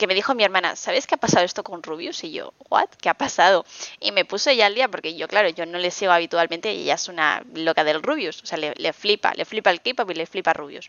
que 0.00 0.06
me 0.06 0.14
dijo 0.14 0.34
mi 0.34 0.42
hermana, 0.42 0.76
¿sabes 0.76 1.06
qué 1.06 1.14
ha 1.14 1.18
pasado 1.18 1.44
esto 1.44 1.62
con 1.62 1.82
Rubius? 1.82 2.24
Y 2.24 2.32
yo, 2.32 2.54
¿what? 2.70 2.88
¿Qué 3.00 3.10
ha 3.10 3.14
pasado? 3.14 3.66
Y 4.00 4.12
me 4.12 4.24
puso 4.24 4.48
ella 4.48 4.66
al 4.66 4.74
día 4.74 4.88
porque 4.88 5.14
yo, 5.14 5.28
claro, 5.28 5.50
yo 5.50 5.66
no 5.66 5.78
le 5.78 5.90
sigo 5.90 6.10
habitualmente 6.10 6.72
y 6.72 6.82
ella 6.82 6.94
es 6.94 7.08
una 7.08 7.44
loca 7.54 7.84
del 7.84 8.02
Rubius, 8.02 8.42
o 8.42 8.46
sea, 8.46 8.58
le, 8.58 8.92
flipa, 8.94 9.34
le 9.34 9.44
flipa 9.44 9.70
el 9.70 9.82
K-pop 9.82 10.10
y 10.10 10.14
le 10.14 10.26
flipa 10.26 10.54
Rubius. 10.54 10.88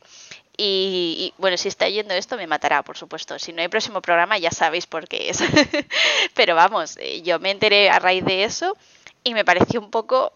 Y, 0.58 1.34
bueno, 1.38 1.58
si 1.58 1.68
está 1.68 1.90
yendo 1.90 2.14
esto 2.14 2.38
me 2.38 2.48
matará, 2.48 2.84
por 2.84 2.98
supuesto. 2.98 3.38
Si 3.38 3.52
no 3.52 3.62
hay 3.62 3.68
próximo 3.68 4.02
programa 4.02 4.38
ya 4.38 4.52
sabéis 4.52 4.88
por 4.88 5.08
qué 5.08 5.30
es. 5.30 5.44
Pero 6.34 6.56
vamos, 6.56 6.98
eh, 6.98 7.22
yo 7.22 7.40
me 7.40 7.52
enteré 7.52 7.90
a 7.90 8.00
raíz 8.00 8.24
de 8.24 8.44
eso 8.44 8.78
y 9.24 9.34
me 9.34 9.44
pareció 9.44 9.82
un 9.82 9.92
poco 9.92 10.32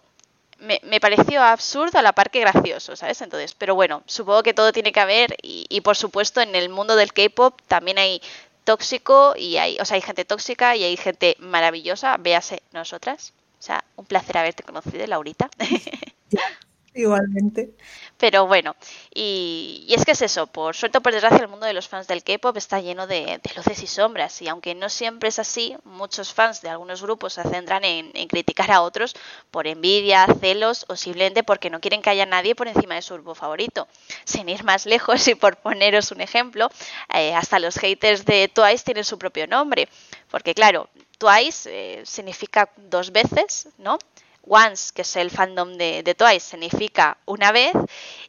me, 0.60 0.80
me, 0.84 1.00
pareció 1.00 1.44
absurdo 1.44 2.00
a 2.00 2.02
la 2.02 2.14
par 2.14 2.32
que 2.32 2.40
gracioso, 2.40 2.96
¿sabes? 2.96 3.22
Entonces, 3.22 3.54
pero 3.54 3.76
bueno, 3.76 4.04
supongo 4.06 4.44
que 4.44 4.54
todo 4.54 4.72
tiene 4.72 4.92
que 4.92 5.00
haber 5.00 5.36
y, 5.42 5.66
y 5.70 5.82
por 5.82 5.98
supuesto 5.98 6.42
en 6.42 6.56
el 6.56 6.70
mundo 6.70 6.96
del 6.96 7.14
K-pop 7.14 7.60
también 7.68 7.98
hay 7.98 8.22
tóxico 8.66 9.34
y 9.38 9.58
hay, 9.58 9.78
o 9.80 9.86
sea, 9.86 9.96
hay 9.96 10.02
gente 10.02 10.26
tóxica 10.26 10.76
y 10.76 10.84
hay 10.84 10.98
gente 10.98 11.38
maravillosa, 11.40 12.18
véase 12.18 12.62
nosotras. 12.74 13.34
O 13.60 13.62
sea, 13.62 13.86
un 13.96 14.06
placer 14.06 14.38
haberte 14.38 14.64
conocido, 14.64 15.08
Laurita. 15.08 15.50
Igualmente. 16.96 17.76
Pero 18.18 18.48
bueno, 18.48 18.74
y, 19.14 19.86
es 19.90 20.06
que 20.06 20.12
es 20.12 20.22
eso, 20.22 20.48
por 20.48 20.78
suerte 20.78 21.00
o 21.00 21.02
por 21.02 21.12
desgracia 21.12 21.42
el 21.42 21.50
mundo 21.50 21.66
de 21.66 21.74
los 21.74 21.90
fans 21.90 22.08
del 22.08 22.24
K-Pop 22.24 22.56
está 22.56 22.80
lleno 22.80 23.06
de, 23.06 23.42
luces 23.54 23.84
y 23.84 23.88
sombras 23.88 24.42
y 24.42 24.48
aunque 24.48 24.74
no 24.76 24.88
siempre 24.88 25.28
es 25.28 25.38
así, 25.38 25.76
muchos 25.84 26.34
fans 26.34 26.62
de 26.62 26.70
algunos 26.70 27.02
grupos 27.02 27.34
se 27.34 27.44
centran 27.44 27.84
en, 27.84 28.12
criticar 28.30 28.72
a 28.72 28.82
otros 28.82 29.14
por 29.52 29.68
envidia, 29.68 30.26
celos 30.40 30.86
o 30.88 30.96
simplemente 30.96 31.44
porque 31.44 31.70
no 31.70 31.82
quieren 31.82 32.02
que 32.02 32.12
haya 32.12 32.26
nadie 32.26 32.56
por 32.56 32.70
encima 32.70 32.96
de 32.96 33.02
su 33.02 33.16
grupo 33.16 33.36
favorito. 33.36 33.90
Sin 34.24 34.48
ir 34.48 34.64
más 34.64 34.86
lejos 34.86 35.28
y 35.28 35.36
por 35.36 35.58
poneros 35.58 36.12
un 36.12 36.22
ejemplo, 36.22 36.70
eh, 37.14 37.36
hasta 37.36 37.60
los 37.60 37.76
haters 37.76 38.24
de 38.24 38.48
Twice 38.48 38.86
tienen 38.86 39.04
su 39.04 39.18
propio 39.20 39.48
nombre, 39.48 39.90
porque 40.32 40.54
claro, 40.54 40.88
Twice 41.18 41.70
eh, 41.70 42.06
significa 42.06 42.70
dos 42.78 43.12
veces, 43.12 43.68
¿no? 43.78 44.00
Once, 44.48 44.92
que 44.94 45.02
es 45.04 45.16
el 45.16 45.32
fandom 45.32 45.74
de, 45.74 46.16
Twice, 46.18 46.52
significa 46.52 47.18
una 47.26 47.52
vez, 47.52 47.74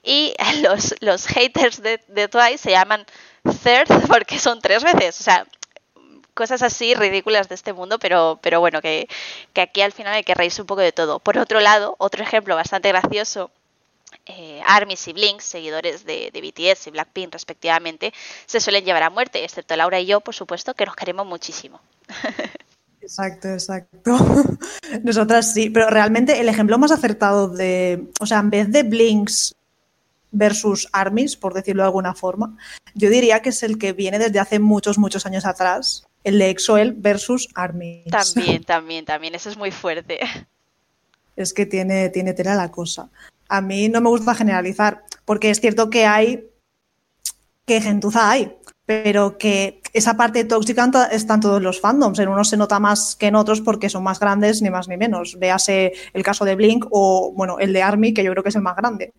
y 0.03 0.35
los, 0.63 0.95
los 1.01 1.27
haters 1.27 1.83
de, 1.83 2.29
Twice 2.29 2.59
se 2.59 2.71
llaman 2.71 3.05
third 3.63 3.89
porque 4.09 4.39
son 4.39 4.61
tres 4.61 4.83
veces. 4.83 5.21
O 5.21 5.25
sea, 5.25 5.47
cosas 6.37 6.63
así 6.63 6.95
ridículas 6.95 7.49
de 7.49 7.55
este 7.55 7.73
mundo, 7.73 7.99
pero, 7.99 8.39
pero 8.43 8.61
bueno, 8.61 8.81
que, 8.81 9.09
aquí 9.55 9.81
al 9.81 9.93
final 9.93 10.15
hay 10.15 10.23
que 10.23 10.35
reírse 10.35 10.61
un 10.61 10.67
poco 10.67 10.83
de 10.83 10.93
todo. 10.93 11.19
Por 11.19 11.39
otro 11.39 11.61
lado, 11.61 11.97
otro 11.99 12.23
ejemplo 12.23 12.55
bastante 12.55 12.89
gracioso 12.89 13.51
eh, 14.27 14.63
y 15.07 15.13
Blinks, 15.13 15.45
seguidores 15.45 16.05
de, 16.05 16.31
de, 16.31 16.41
BTS 16.41 16.89
y 16.89 16.91
Blackpink 16.91 17.33
respectivamente, 17.33 18.13
se 18.45 18.61
suelen 18.61 18.85
llevar 18.85 19.03
a 19.03 19.11
muerte, 19.11 19.43
excepto 19.45 19.75
Laura 19.77 19.99
y 19.99 20.07
yo, 20.07 20.21
por 20.21 20.35
supuesto, 20.35 20.75
que 20.75 20.85
nos 20.85 20.95
queremos 20.95 21.27
muchísimo. 21.27 21.81
Exacto, 23.07 23.49
exacto. 23.49 24.17
Nosotras 25.05 25.55
sí, 25.55 25.71
pero 25.71 25.89
realmente 25.89 26.41
el 26.41 26.49
ejemplo 26.49 26.77
más 26.77 26.91
acertado 26.91 27.47
de, 27.47 28.09
o 28.19 28.27
sea, 28.27 28.41
en 28.41 28.51
vez 28.51 28.73
de 28.73 28.83
Blinks 28.83 29.55
versus 30.33 30.89
Armies, 30.91 31.37
por 31.37 31.55
decirlo 31.55 31.85
de 31.85 31.87
alguna 31.87 32.17
forma, 32.17 32.57
yo 32.95 33.09
diría 33.09 33.43
que 33.43 33.51
es 33.51 33.63
el 33.63 33.79
que 33.79 33.93
viene 33.93 34.19
desde 34.19 34.41
hace 34.41 34.59
muchos, 34.59 34.99
muchos 34.99 35.25
años 35.25 35.47
atrás, 35.47 36.05
el 36.25 36.41
de 36.41 36.51
EXO-L 36.51 36.95
versus 36.97 37.49
Armies. 37.55 38.07
También, 38.07 38.65
también, 38.67 39.05
también, 39.05 39.37
eso 39.37 39.51
es 39.51 39.57
muy 39.57 39.71
fuerte. 39.71 40.19
Es 41.37 41.55
que 41.55 41.65
tiene, 41.65 42.09
tiene 42.09 42.35
tela 42.35 42.57
la 42.57 42.73
cosa. 42.73 43.09
A 43.49 43.61
mí 43.61 43.89
no 43.89 44.01
me 44.01 44.09
gusta 44.09 44.35
generalizar, 44.35 45.05
porque 45.25 45.51
es 45.51 45.61
cierto 45.61 45.91
que 45.91 46.07
hay, 46.07 46.45
que 47.67 47.81
gentuza 47.81 48.29
hay, 48.29 48.57
pero 48.85 49.39
que 49.39 49.81
esa 49.97 50.17
parte 50.17 50.45
tóxica 50.45 50.91
está 51.11 51.35
en 51.35 51.41
todos 51.41 51.63
los 51.63 51.81
fandoms. 51.81 52.19
En 52.19 52.29
unos 52.29 52.49
se 52.49 52.57
nota 52.57 52.79
más 52.79 53.17
que 53.17 53.29
en 53.29 53.37
otros 53.37 53.61
porque 53.61 53.89
son 53.89 54.03
más 54.03 54.21
grandes, 54.21 54.61
ni 54.61 54.71
más 54.71 54.89
ni 54.89 54.97
menos. 54.97 55.39
Véase 55.39 55.93
el 56.13 56.23
caso 56.23 56.45
de 56.45 56.55
Blink 56.55 56.87
o, 56.91 57.33
bueno, 57.35 57.59
el 57.59 57.73
de 57.73 57.83
Army, 57.83 58.13
que 58.13 58.23
yo 58.23 58.31
creo 58.33 58.43
que 58.43 58.51
es 58.51 58.57
el 58.57 58.63
más 58.63 58.77
grande. 58.77 59.15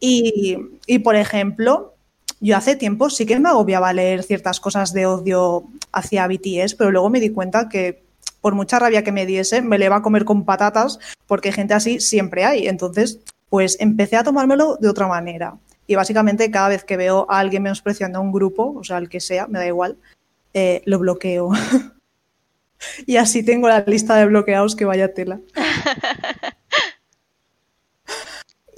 Y, 0.00 0.56
y, 0.86 0.98
por 0.98 1.14
ejemplo, 1.14 1.94
yo 2.40 2.56
hace 2.56 2.76
tiempo 2.76 3.10
sí 3.10 3.26
que 3.26 3.38
me 3.38 3.48
agobiaba 3.48 3.92
leer 3.92 4.22
ciertas 4.24 4.60
cosas 4.60 4.92
de 4.92 5.06
odio 5.06 5.64
hacia 5.92 6.26
BTS, 6.26 6.74
pero 6.74 6.90
luego 6.90 7.10
me 7.10 7.20
di 7.20 7.30
cuenta 7.30 7.68
que 7.68 8.02
por 8.40 8.54
mucha 8.54 8.78
rabia 8.78 9.04
que 9.04 9.12
me 9.12 9.26
diese, 9.26 9.62
me 9.62 9.78
le 9.78 9.86
iba 9.86 9.96
a 9.96 10.02
comer 10.02 10.24
con 10.24 10.44
patatas 10.44 10.98
porque 11.26 11.52
gente 11.52 11.74
así 11.74 12.00
siempre 12.00 12.44
hay. 12.44 12.66
Entonces, 12.66 13.20
pues 13.48 13.76
empecé 13.80 14.16
a 14.16 14.24
tomármelo 14.24 14.76
de 14.80 14.88
otra 14.88 15.06
manera. 15.06 15.56
Y 15.88 15.96
básicamente 15.96 16.52
cada 16.52 16.68
vez 16.68 16.84
que 16.84 16.96
veo 16.96 17.26
a 17.28 17.40
alguien 17.40 17.64
menospreciando 17.64 18.18
a 18.18 18.22
un 18.22 18.30
grupo, 18.30 18.74
o 18.76 18.84
sea, 18.84 18.98
el 18.98 19.08
que 19.08 19.18
sea, 19.18 19.48
me 19.48 19.58
da 19.58 19.66
igual, 19.66 19.96
eh, 20.54 20.82
lo 20.84 21.00
bloqueo. 21.00 21.50
y 23.06 23.16
así 23.16 23.42
tengo 23.42 23.66
la 23.66 23.80
lista 23.80 24.14
de 24.14 24.26
bloqueados 24.26 24.76
que 24.76 24.84
vaya 24.84 25.12
tela. 25.12 25.40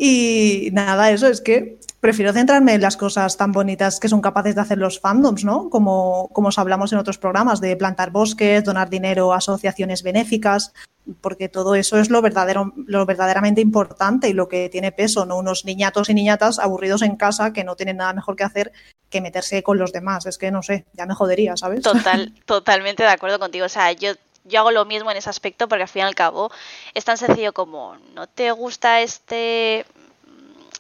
Y 0.03 0.71
nada, 0.73 1.11
eso 1.11 1.27
es 1.27 1.43
que 1.43 1.79
prefiero 2.01 2.33
centrarme 2.33 2.73
en 2.73 2.81
las 2.81 2.97
cosas 2.97 3.37
tan 3.37 3.53
bonitas 3.53 4.01
que 4.01 4.09
son 4.09 4.23
capaces 4.23 4.55
de 4.55 4.63
hacer 4.63 4.79
los 4.79 4.99
fandoms, 4.99 5.45
¿no? 5.45 5.69
Como, 5.69 6.31
como 6.33 6.49
os 6.49 6.59
hablamos 6.59 6.91
en 6.95 6.99
otros 6.99 7.19
programas, 7.19 7.61
de 7.61 7.77
plantar 7.77 8.11
bosques, 8.11 8.65
donar 8.65 8.89
dinero 8.89 9.35
a 9.35 9.37
asociaciones 9.37 10.03
benéficas, 10.03 10.73
porque 11.21 11.49
todo 11.49 11.75
eso 11.75 11.99
es 11.99 12.11
lo, 12.11 12.23
verdadero, 12.23 12.73
lo 12.87 13.07
verdaderamente 13.07 13.61
importante 13.61 14.29
y 14.29 14.33
lo 14.33 14.49
que 14.49 14.69
tiene 14.69 14.93
peso, 14.93 15.27
no 15.27 15.39
unos 15.39 15.65
niñatos 15.65 16.09
y 16.11 16.15
niñatas 16.15 16.59
aburridos 16.59 17.03
en 17.03 17.17
casa 17.17 17.53
que 17.53 17.65
no 17.65 17.77
tienen 17.77 17.99
nada 17.99 18.13
mejor 18.13 18.37
que 18.37 18.45
hacer 18.45 18.73
que 19.09 19.21
meterse 19.21 19.63
con 19.63 19.79
los 19.79 19.93
demás. 19.93 20.27
Es 20.27 20.39
que 20.39 20.51
no 20.51 20.63
sé, 20.63 20.87
ya 20.93 21.07
me 21.07 21.15
jodería, 21.15 21.57
¿sabes? 21.57 21.83
Total, 21.83 22.33
totalmente 22.47 23.03
de 23.03 23.09
acuerdo 23.09 23.39
contigo. 23.39 23.67
O 23.67 23.71
sea, 23.71 23.93
yo 23.93 24.13
yo 24.45 24.61
hago 24.61 24.71
lo 24.71 24.85
mismo 24.85 25.11
en 25.11 25.17
ese 25.17 25.31
aspecto 25.31 25.69
porque 25.69 25.83
al 25.83 25.89
fin 25.89 26.01
y 26.01 26.05
al 26.05 26.15
cabo 26.15 26.51
es 26.95 27.05
tan 27.05 27.19
sencillo 27.19 27.53
como 27.53 27.97
no 28.15 28.27
te 28.27 28.51
gusta 28.53 29.03
este 29.03 29.85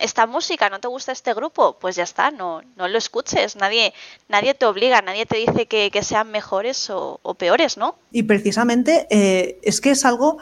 esta 0.00 0.26
música, 0.26 0.68
no 0.68 0.80
te 0.80 0.88
gusta 0.88 1.12
este 1.12 1.34
grupo, 1.34 1.78
pues 1.78 1.96
ya 1.96 2.02
está, 2.02 2.30
no, 2.30 2.62
no 2.76 2.88
lo 2.88 2.98
escuches, 2.98 3.56
nadie, 3.56 3.92
nadie 4.28 4.54
te 4.54 4.66
obliga, 4.66 5.02
nadie 5.02 5.26
te 5.26 5.36
dice 5.36 5.66
que, 5.66 6.00
sean 6.02 6.30
mejores 6.30 6.88
o, 6.90 7.34
peores, 7.38 7.76
¿no? 7.76 7.96
Y 8.10 8.22
precisamente 8.22 9.06
eh, 9.10 9.58
es 9.62 9.80
que 9.80 9.90
es 9.90 10.04
algo 10.04 10.38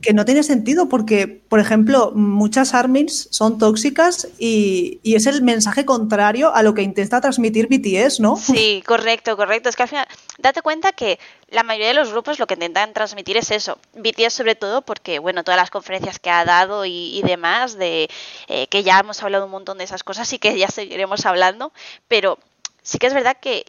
que 0.00 0.14
no 0.14 0.24
tiene 0.24 0.42
sentido 0.42 0.88
porque, 0.88 1.26
por 1.26 1.60
ejemplo, 1.60 2.12
muchas 2.14 2.72
armies 2.72 3.28
son 3.30 3.58
tóxicas 3.58 4.28
y, 4.38 5.00
es 5.04 5.26
el 5.26 5.42
mensaje 5.42 5.84
contrario 5.84 6.54
a 6.54 6.62
lo 6.62 6.74
que 6.74 6.82
intenta 6.82 7.20
transmitir 7.20 7.68
BTS, 7.68 8.20
¿no? 8.20 8.36
Sí, 8.36 8.82
correcto, 8.86 9.36
correcto. 9.36 9.68
Es 9.68 9.76
que 9.76 9.82
al 9.82 9.88
final, 9.88 10.06
date 10.38 10.62
cuenta 10.62 10.92
que 10.92 11.18
la 11.48 11.62
mayoría 11.62 11.88
de 11.88 11.94
los 11.94 12.10
grupos 12.10 12.38
lo 12.38 12.46
que 12.46 12.54
intentan 12.54 12.92
transmitir 12.92 13.36
es 13.36 13.50
eso. 13.50 13.78
BTS 13.94 14.32
sobre 14.32 14.54
todo 14.54 14.82
porque, 14.82 15.18
bueno, 15.18 15.44
todas 15.44 15.60
las 15.60 15.70
conferencias 15.70 16.18
que 16.18 16.30
ha 16.30 16.44
dado 16.44 16.84
y, 16.86 17.22
demás, 17.22 17.76
de 17.76 18.08
eh, 18.48 18.66
que 18.68 18.82
ya 18.82 18.98
hemos 18.98 19.22
hablado 19.22 19.44
un 19.44 19.50
montón 19.50 19.78
de 19.78 19.84
esas 19.84 20.02
cosas 20.02 20.32
y 20.32 20.38
que 20.38 20.58
ya 20.58 20.68
seguiremos 20.68 21.26
hablando, 21.26 21.72
pero 22.08 22.38
sí 22.84 22.98
que 22.98 23.06
es 23.08 23.14
verdad 23.14 23.36
que 23.40 23.64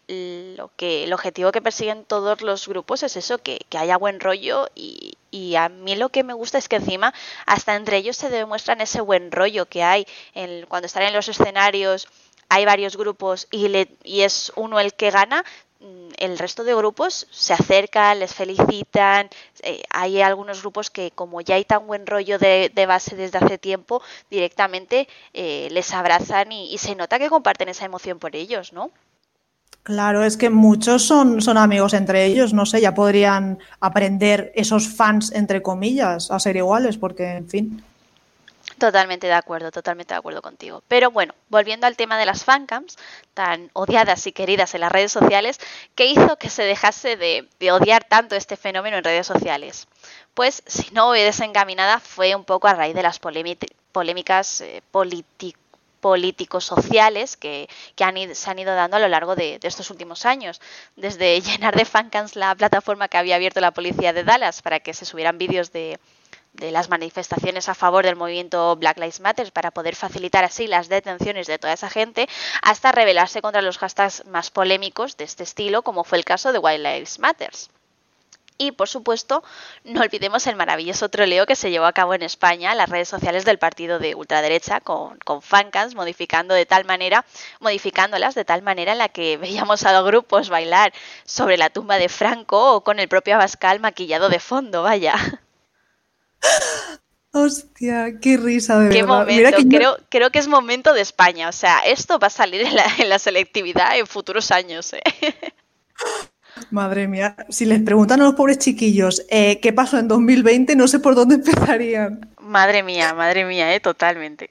lo 0.57 0.69
que 0.75 1.05
el 1.05 1.13
objetivo 1.13 1.51
que 1.51 1.61
persiguen 1.61 2.03
todos 2.03 2.41
los 2.41 2.67
grupos 2.67 3.01
es 3.01 3.15
eso, 3.15 3.39
que, 3.39 3.65
haya 3.75 3.97
buen 3.97 4.19
rollo 4.19 4.69
y, 4.75 5.17
a 5.56 5.69
mí 5.69 5.95
lo 5.95 6.10
que 6.10 6.24
me 6.24 6.34
gusta 6.34 6.58
es 6.58 6.67
que 6.69 6.78
encima 6.78 7.13
hasta 7.45 7.76
entre 7.76 7.98
ellos 7.98 8.17
se 8.17 8.30
demuestran 8.30 8.82
ese 8.82 9.02
buen 9.02 9.32
rollo 9.32 9.65
que 9.65 9.84
hay 9.84 10.08
cuando 10.67 10.88
están 10.88 11.04
en 11.04 11.13
los 11.13 11.28
escenarios 11.28 12.08
hay 12.50 12.65
varios 12.65 12.98
grupos 12.98 13.48
y, 13.52 13.67
le, 13.67 13.89
y 14.04 14.21
es 14.21 14.52
uno 14.56 14.80
el 14.80 14.93
que 14.93 15.12
gana, 15.12 15.43
mm, 15.80 16.10
el 16.17 16.38
resto 16.38 16.63
de 16.63 16.76
grupos 16.76 17.28
se 17.32 17.54
acercan, 17.54 18.19
les 18.19 18.34
felicitan. 18.34 19.30
Eh, 19.62 19.84
hay 19.89 20.21
algunos 20.21 20.62
grupos 20.62 20.89
que, 20.89 21.12
como 21.12 21.41
ya 21.41 21.56
hay 21.56 21.65
tan 21.65 21.88
buen 21.88 22.06
rollo 22.06 22.38
de, 22.39 22.71
base 22.88 23.15
desde 23.15 23.39
hace 23.39 23.58
tiempo, 23.58 24.02
directamente 24.30 25.08
eh, 25.34 25.67
les 25.71 25.93
abrazan 25.93 26.52
y, 26.52 26.74
y, 26.74 26.78
se 26.78 26.95
nota 26.95 27.19
que 27.19 27.30
comparten 27.30 27.69
esa 27.69 27.86
emoción 27.86 28.19
por 28.19 28.36
ellos, 28.36 28.74
¿no? 28.74 28.91
Claro, 29.83 30.23
es 30.23 30.35
que 30.35 30.49
muchos 30.49 31.03
son, 31.03 31.39
amigos 31.57 31.93
entre 31.93 32.25
ellos, 32.25 32.53
no 32.53 32.65
sé, 32.65 32.81
ya 32.81 32.95
podrían 32.95 33.59
aprender 33.79 34.51
esos 34.55 34.89
fans, 34.89 35.31
entre 35.31 35.61
comillas, 35.61 36.31
a 36.31 36.39
ser 36.39 36.55
iguales, 36.55 36.97
porque, 36.97 37.33
en 37.33 37.47
fin. 37.47 37.83
Totalmente 38.79 39.27
de 39.27 39.33
acuerdo, 39.33 39.71
totalmente 39.71 40.13
de 40.13 40.17
acuerdo 40.17 40.41
contigo. 40.41 40.83
Pero 40.88 41.11
bueno, 41.11 41.33
volviendo 41.49 41.88
al 41.88 41.95
tema 41.95 42.17
de 42.17 42.25
las 42.25 42.43
fancams, 42.43 42.97
tan 43.33 43.69
odiadas 43.73 44.25
y 44.27 44.31
queridas 44.31 44.73
en 44.73 44.81
las 44.81 44.91
redes 44.91 45.11
sociales, 45.11 45.59
¿qué 45.93 46.07
hizo 46.07 46.35
que 46.38 46.49
se 46.49 46.63
dejase 46.63 47.15
de, 47.15 47.47
odiar 47.71 48.03
tanto 48.03 48.35
este 48.35 48.57
fenómeno 48.57 48.97
en 48.97 49.03
redes 49.03 49.27
sociales? 49.27 49.88
Pues, 50.33 50.63
si 50.65 50.91
no 50.93 51.11
desencaminada, 51.11 51.99
fue 51.99 52.35
un 52.35 52.43
poco 52.43 52.67
a 52.67 52.73
raíz 52.73 52.95
de 52.95 53.03
las 53.03 53.19
polémicas 53.19 54.61
eh, 54.61 54.81
políticas 54.91 55.64
políticos 56.06 56.63
sociales 56.65 57.36
que, 57.36 57.68
se 57.96 58.50
han 58.52 58.60
ido 58.60 58.76
dando 58.76 58.98
a 58.98 59.00
lo 59.00 59.08
largo 59.08 59.36
de, 59.36 59.58
estos 59.63 59.89
últimos 59.89 60.28
años. 60.28 60.62
Desde 60.96 61.41
llenar 61.48 61.76
de 61.76 61.84
fancams 61.84 62.36
la 62.36 62.54
plataforma 62.54 63.08
que 63.08 63.18
había 63.18 63.38
abierto 63.38 63.60
la 63.60 63.72
policía 63.72 64.13
de 64.13 64.24
Dallas 64.24 64.62
para 64.62 64.80
que 64.82 64.94
se 64.94 65.04
subieran 65.04 65.39
vídeos 65.39 65.72
de, 65.72 66.00
de 66.54 66.70
las 66.70 66.89
manifestaciones 66.89 67.70
a 67.70 67.74
favor 67.74 68.06
del 68.06 68.15
movimiento 68.15 68.76
Black 68.76 69.00
Lives 69.00 69.20
Matter 69.20 69.52
para 69.52 69.72
poder 69.72 69.96
facilitar 69.96 70.44
así 70.44 70.68
las 70.68 70.89
detenciones 70.89 71.48
de 71.48 71.58
toda 71.58 71.74
esa 71.74 71.89
gente, 71.89 72.30
hasta 72.62 72.91
rebelarse 72.91 73.41
contra 73.41 73.63
los 73.63 73.80
hashtags 73.80 74.28
más 74.28 74.52
polémicos 74.52 75.18
de 75.18 75.24
este 75.24 75.41
estilo, 75.41 75.82
como 75.82 76.04
fue 76.04 76.20
el 76.20 76.24
caso 76.24 76.54
de 76.54 76.60
White 76.60 76.84
Lives 76.84 77.18
Matters. 77.18 77.72
Y 78.58 78.72
por 78.72 78.88
supuesto, 78.88 79.44
no 79.84 80.02
olvidemos 80.02 80.48
el 80.48 80.56
maravilloso 80.56 81.10
troleo 81.10 81.46
que 81.46 81.58
se 81.58 81.72
llevó 81.72 81.86
a 81.86 81.94
cabo 81.94 82.13
en 82.13 82.24
España 82.24 82.72
en 82.72 82.78
las 82.78 82.89
redes 82.89 83.10
sociales 83.10 83.44
del 83.44 83.60
partido 83.60 84.00
de 84.00 84.15
ultraderecha 84.15 84.80
con, 84.80 85.18
con 85.20 85.41
fancams, 85.41 85.94
modificando 85.94 86.54
de 86.54 86.65
tal 86.65 86.86
manera, 86.86 87.26
modificándolas 87.60 88.34
de 88.34 88.46
tal 88.46 88.62
manera 88.62 88.94
en 88.94 89.00
la 89.00 89.10
que 89.10 89.36
veíamos 89.41 89.84
a 89.84 89.91
los 89.91 90.06
grupos 90.06 90.50
bailar 90.50 90.94
sobre 91.26 91.58
la 91.58 91.70
tumba 91.70 91.98
de 91.98 92.08
Franco 92.08 92.76
o 92.76 92.84
con 92.84 93.00
el 93.00 93.10
propio 93.10 93.36
Abascal 93.36 93.80
maquillado 93.82 94.30
de 94.30 94.39
fondo, 94.39 94.84
vaya. 94.84 95.15
Hostia, 97.38 98.18
qué 98.22 98.38
risa 98.38 98.80
de 98.80 98.89
qué 98.96 99.04
Momento. 99.04 99.58
creo, 99.70 99.98
creo 100.08 100.30
que 100.30 100.39
es 100.39 100.48
momento 100.48 100.94
de 100.94 101.02
España. 101.02 101.50
O 101.50 101.52
sea, 101.52 101.80
esto 101.80 102.18
va 102.18 102.28
a 102.28 102.30
salir 102.30 102.62
en 102.62 102.74
la, 102.74 102.86
en 102.98 103.10
la 103.10 103.20
selectividad 103.20 103.98
en 103.98 104.08
futuros 104.08 104.52
años. 104.52 104.94
¿eh? 104.94 105.02
Madre 106.71 107.08
mía, 107.08 107.36
si 107.49 107.65
les 107.65 107.82
preguntan 107.82 108.21
a 108.21 108.25
los 108.25 108.36
pobres 108.36 108.60
chiquillos 108.60 109.25
eh, 109.30 109.60
qué 109.60 109.73
pasó 109.73 109.97
en 109.97 110.08
2020, 110.08 110.75
no 110.75 110.88
sé 110.88 110.99
por 110.99 111.15
dónde 111.15 111.36
empezarían. 111.43 112.30
Madre 112.39 112.84
mía, 112.84 113.13
madre 113.13 113.45
mía, 113.45 113.73
eh, 113.75 113.80
totalmente. 113.80 114.49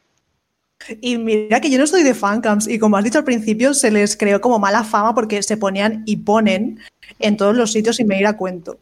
Y 1.01 1.17
mira 1.17 1.61
que 1.61 1.71
yo 1.71 1.79
no 1.79 1.87
soy 1.87 2.03
de 2.03 2.15
fancams 2.15 2.69
y 2.69 2.79
como 2.79 2.97
has 2.97 3.05
dicho 3.05 3.19
al 3.19 3.25
principio, 3.25 3.73
se 3.73 3.91
les 3.91 4.17
creó 4.17 4.41
como 4.41 4.59
mala 4.59 4.85
fama 4.85 5.15
porque 5.15 5.43
se 5.43 5.57
ponían 5.57 6.03
y 6.05 6.19
ponen 6.19 6.81
en 7.19 7.37
todos 7.37 7.57
los 7.57 7.73
sitios 7.73 7.97
sin 7.97 8.09
venir 8.09 8.27
a 8.27 8.37
cuento. 8.37 8.79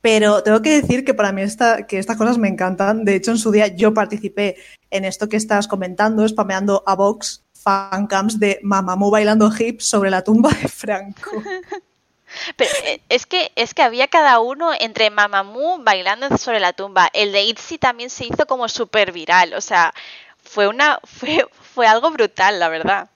Pero 0.00 0.42
tengo 0.42 0.62
que 0.62 0.80
decir 0.80 1.04
que 1.04 1.12
para 1.12 1.30
mí 1.30 1.42
esta, 1.42 1.86
que 1.86 1.98
estas 1.98 2.16
cosas 2.16 2.38
me 2.38 2.48
encantan. 2.48 3.04
De 3.04 3.16
hecho, 3.16 3.32
en 3.32 3.38
su 3.38 3.50
día 3.50 3.66
yo 3.66 3.92
participé 3.92 4.56
en 4.90 5.04
esto 5.04 5.28
que 5.28 5.36
estás 5.36 5.68
comentando, 5.68 6.26
spameando 6.26 6.82
a 6.86 6.94
Vox 6.94 7.42
fancams 7.52 8.40
de 8.40 8.58
Mamamoo 8.62 9.10
bailando 9.10 9.50
hips 9.52 9.84
sobre 9.84 10.10
la 10.10 10.24
tumba 10.24 10.50
de 10.50 10.68
Franco. 10.68 11.30
Pero 12.56 12.70
eh, 12.84 13.00
es 13.08 13.26
que 13.26 13.52
es 13.56 13.74
que 13.74 13.82
había 13.82 14.08
cada 14.08 14.40
uno 14.40 14.70
entre 14.78 15.10
Mamamoo 15.10 15.78
bailando 15.82 16.36
sobre 16.38 16.60
la 16.60 16.72
tumba. 16.72 17.08
El 17.12 17.32
de 17.32 17.44
Itzy 17.44 17.78
también 17.78 18.10
se 18.10 18.26
hizo 18.26 18.46
como 18.46 18.68
súper 18.68 19.12
viral. 19.12 19.54
O 19.54 19.60
sea, 19.60 19.92
fue 20.42 20.68
una 20.68 21.00
fue, 21.04 21.46
fue 21.74 21.86
algo 21.86 22.10
brutal, 22.10 22.58
la 22.58 22.68
verdad. 22.68 23.08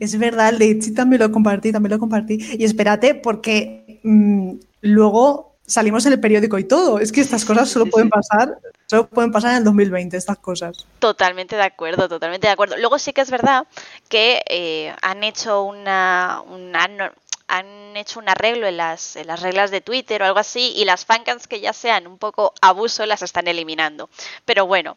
Es 0.00 0.18
verdad, 0.18 0.50
el 0.50 0.58
de 0.58 0.66
Itzy 0.66 0.94
también 0.94 1.20
lo 1.20 1.32
compartí, 1.32 1.72
también 1.72 1.92
lo 1.92 1.98
compartí. 1.98 2.38
Y 2.58 2.64
espérate, 2.64 3.14
porque 3.14 4.00
mm, 4.02 4.54
luego 4.82 5.52
salimos 5.66 6.04
en 6.06 6.12
el 6.12 6.20
periódico 6.20 6.58
y 6.58 6.64
todo. 6.64 6.98
Es 6.98 7.12
que 7.12 7.20
estas 7.20 7.44
cosas 7.44 7.68
solo 7.68 7.86
pueden 7.86 8.10
pasar, 8.10 8.58
solo 8.86 9.06
pueden 9.06 9.32
pasar 9.32 9.52
en 9.52 9.58
el 9.58 9.64
2020, 9.64 10.16
estas 10.16 10.38
cosas. 10.38 10.86
Totalmente 10.98 11.56
de 11.56 11.62
acuerdo, 11.62 12.08
totalmente 12.08 12.46
de 12.46 12.52
acuerdo. 12.52 12.76
Luego 12.76 12.98
sí 12.98 13.12
que 13.12 13.22
es 13.22 13.30
verdad 13.30 13.66
que 14.08 14.42
eh, 14.48 14.94
han 15.02 15.24
hecho 15.24 15.62
una, 15.62 16.42
una 16.48 17.12
han 17.52 17.94
hecho 17.98 18.18
un 18.18 18.30
arreglo 18.30 18.66
en 18.66 18.78
las, 18.78 19.14
en 19.16 19.26
las 19.26 19.42
reglas 19.42 19.70
de 19.70 19.82
Twitter 19.82 20.22
o 20.22 20.24
algo 20.24 20.38
así 20.38 20.72
y 20.74 20.86
las 20.86 21.04
fancams 21.04 21.46
que 21.46 21.60
ya 21.60 21.74
sean 21.74 22.06
un 22.06 22.16
poco 22.16 22.54
abuso 22.62 23.04
las 23.04 23.20
están 23.20 23.46
eliminando. 23.46 24.08
Pero 24.46 24.66
bueno, 24.66 24.96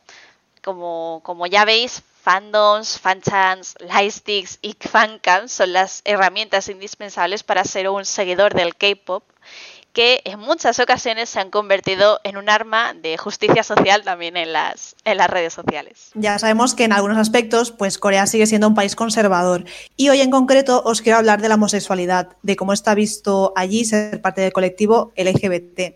como, 0.63 1.19
como 1.25 1.47
ya 1.47 1.65
veis, 1.65 2.01
fandoms, 2.23 2.97
fanchants, 2.97 3.75
lightsticks 3.81 4.59
y 4.61 4.73
fancams 4.79 5.51
son 5.51 5.73
las 5.73 6.01
herramientas 6.05 6.69
indispensables 6.69 7.43
para 7.43 7.65
ser 7.65 7.89
un 7.89 8.05
seguidor 8.05 8.53
del 8.53 8.73
K-pop 8.75 9.23
que 9.95 10.21
en 10.25 10.39
muchas 10.39 10.79
ocasiones 10.79 11.29
se 11.29 11.39
han 11.39 11.49
convertido 11.49 12.19
en 12.25 12.35
un 12.35 12.49
arma 12.49 12.93
de 12.93 13.17
justicia 13.17 13.63
social 13.63 14.03
también 14.03 14.35
en 14.35 14.51
las, 14.51 14.97
en 15.05 15.17
las 15.17 15.29
redes 15.29 15.53
sociales. 15.53 16.11
Ya 16.15 16.37
sabemos 16.37 16.75
que 16.75 16.83
en 16.83 16.91
algunos 16.91 17.17
aspectos, 17.17 17.71
pues 17.71 17.97
Corea 17.97 18.27
sigue 18.27 18.45
siendo 18.45 18.67
un 18.67 18.75
país 18.75 18.93
conservador. 18.93 19.63
Y 19.95 20.09
hoy 20.09 20.19
en 20.19 20.31
concreto 20.31 20.83
os 20.85 21.01
quiero 21.01 21.17
hablar 21.17 21.41
de 21.41 21.47
la 21.47 21.55
homosexualidad, 21.55 22.35
de 22.43 22.57
cómo 22.57 22.73
está 22.73 22.93
visto 22.93 23.53
allí 23.55 23.85
ser 23.85 24.21
parte 24.21 24.41
del 24.41 24.51
colectivo 24.51 25.13
LGBT. 25.15 25.95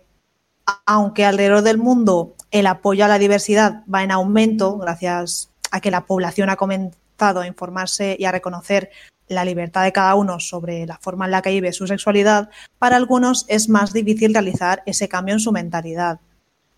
Aunque 0.86 1.26
alrededor 1.26 1.60
del 1.60 1.76
mundo 1.76 2.34
el 2.50 2.66
apoyo 2.66 3.04
a 3.04 3.08
la 3.08 3.18
diversidad 3.18 3.84
va 3.92 4.02
en 4.02 4.12
aumento, 4.12 4.78
gracias 4.78 5.50
a 5.70 5.82
que 5.82 5.90
la 5.90 6.06
población 6.06 6.48
ha 6.48 6.56
comenzado 6.56 7.40
a 7.42 7.46
informarse 7.46 8.16
y 8.18 8.24
a 8.24 8.32
reconocer 8.32 8.90
la 9.30 9.44
libertad 9.44 9.84
de 9.84 9.92
cada 9.92 10.14
uno 10.16 10.40
sobre 10.40 10.86
la 10.86 10.98
forma 10.98 11.24
en 11.24 11.30
la 11.30 11.40
que 11.40 11.50
vive 11.50 11.72
su 11.72 11.86
sexualidad, 11.86 12.50
para 12.78 12.96
algunos 12.96 13.46
es 13.48 13.68
más 13.68 13.92
difícil 13.92 14.34
realizar 14.34 14.82
ese 14.86 15.08
cambio 15.08 15.34
en 15.34 15.40
su 15.40 15.52
mentalidad. 15.52 16.20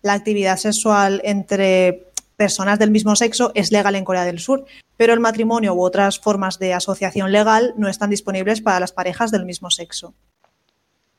La 0.01 0.13
actividad 0.13 0.57
sexual 0.57 1.19
entre 1.23 2.11
personas 2.35 2.77
del 2.77 2.91
mismo 2.91 3.15
sexo 3.15 3.51
es 3.55 3.71
legal 3.71 3.95
en 3.95 4.05
Corea 4.05 4.25
del 4.25 4.39
Sur, 4.39 4.65
pero 4.97 5.13
el 5.13 5.19
matrimonio 5.19 5.73
u 5.73 5.83
otras 5.83 6.19
formas 6.19 6.59
de 6.59 6.73
asociación 6.73 7.31
legal 7.31 7.73
no 7.77 7.89
están 7.89 8.09
disponibles 8.09 8.61
para 8.61 8.79
las 8.79 8.91
parejas 8.91 9.31
del 9.31 9.45
mismo 9.45 9.71
sexo. 9.71 10.13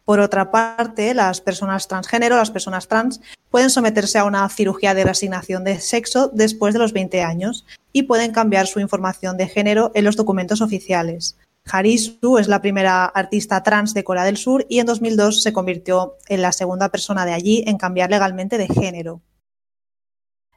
Por 0.04 0.20
otra 0.20 0.50
parte, 0.50 1.14
las 1.14 1.40
personas 1.40 1.88
transgénero, 1.88 2.36
las 2.36 2.50
personas 2.50 2.88
trans, 2.88 3.20
pueden 3.50 3.70
someterse 3.70 4.18
a 4.18 4.24
una 4.24 4.46
cirugía 4.50 4.92
de 4.92 5.04
reasignación 5.04 5.64
de 5.64 5.80
sexo 5.80 6.30
después 6.32 6.74
de 6.74 6.80
los 6.80 6.92
20 6.92 7.22
años 7.22 7.64
y 7.92 8.02
pueden 8.02 8.32
cambiar 8.32 8.66
su 8.66 8.80
información 8.80 9.38
de 9.38 9.48
género 9.48 9.92
en 9.94 10.04
los 10.04 10.16
documentos 10.16 10.60
oficiales. 10.60 11.38
Harisu 11.64 12.36
es 12.36 12.48
la 12.48 12.60
primera 12.60 13.06
artista 13.06 13.62
trans 13.62 13.94
de 13.94 14.04
Corea 14.04 14.24
del 14.24 14.36
Sur 14.36 14.66
y 14.68 14.80
en 14.80 14.86
2002 14.86 15.42
se 15.42 15.54
convirtió 15.54 16.16
en 16.28 16.42
la 16.42 16.52
segunda 16.52 16.90
persona 16.90 17.24
de 17.24 17.32
allí 17.32 17.64
en 17.66 17.78
cambiar 17.78 18.10
legalmente 18.10 18.58
de 18.58 18.68
género. 18.68 19.22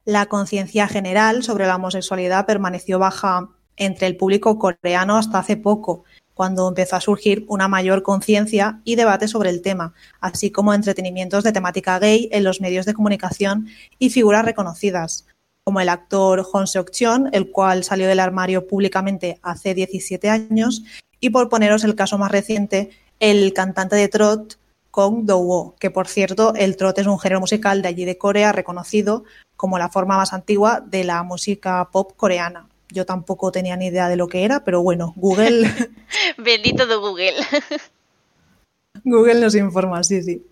La 0.04 0.26
conciencia 0.26 0.88
general 0.88 1.44
sobre 1.44 1.68
la 1.68 1.78
homosexualidad 1.78 2.46
permaneció 2.46 3.00
baja 3.00 3.50
entre 3.78 4.08
el 4.08 4.18
público 4.18 4.58
coreano 4.60 5.18
hasta 5.18 5.40
hace 5.40 5.56
poco, 5.56 6.04
cuando 6.38 6.68
empezó 6.68 6.96
a 6.96 7.02
surgir 7.02 7.46
una 7.48 7.68
mayor 7.68 8.04
conciencia 8.04 8.80
y 8.84 8.96
debate 8.96 9.28
sobre 9.28 9.50
el 9.50 9.64
tema, 9.64 9.94
así 10.22 10.52
como 10.52 10.72
entretenimientos 10.74 11.44
de 11.44 11.52
temática 11.52 11.98
gay 11.98 12.30
en 12.32 12.44
los 12.44 12.62
medios 12.62 12.86
de 12.86 12.94
comunicación 12.94 13.68
y 13.98 14.12
figuras 14.12 14.46
reconocidas, 14.46 15.26
como 15.64 15.82
el 15.82 15.90
actor 15.90 16.44
Hong 16.44 16.68
Seok-cheon, 16.68 17.30
el 17.34 17.52
cual 17.52 17.84
salió 17.84 18.08
del 18.08 18.20
armario 18.20 18.68
públicamente 18.68 19.40
hace 19.42 19.74
17 19.74 20.30
años, 20.30 20.84
y 21.20 21.32
por 21.32 21.50
poneros 21.50 21.84
el 21.84 21.96
caso 21.96 22.20
más 22.20 22.32
reciente, 22.32 22.92
el 23.20 23.52
cantante 23.54 23.96
de 23.96 24.08
trot 24.08 24.60
Kong 24.92 25.26
Do-woo, 25.26 25.76
que 25.80 25.90
por 25.90 26.08
cierto, 26.08 26.54
el 26.56 26.78
trot 26.78 27.00
es 27.00 27.08
un 27.08 27.20
género 27.20 27.40
musical 27.40 27.82
de 27.82 27.88
allí 27.88 28.06
de 28.06 28.20
Corea 28.20 28.52
reconocido 28.52 29.24
como 29.56 29.80
la 29.80 29.90
forma 29.90 30.18
más 30.18 30.34
antigua 30.34 30.84
de 30.86 31.04
la 31.04 31.24
música 31.24 31.90
pop 31.92 32.14
coreana. 32.16 32.68
Yo 32.90 33.06
tampoco 33.06 33.52
tenía 33.52 33.76
ni 33.76 33.88
idea 33.88 34.10
de 34.10 34.16
lo 34.16 34.28
que 34.28 34.44
era, 34.44 34.64
pero 34.64 34.82
bueno, 34.82 35.14
Google. 35.16 35.70
Bendito 36.38 36.88
de 36.88 36.96
Google. 36.96 37.36
Google 39.04 39.40
nos 39.40 39.56
informa, 39.56 40.04
sí, 40.04 40.24
sí. 40.24 40.46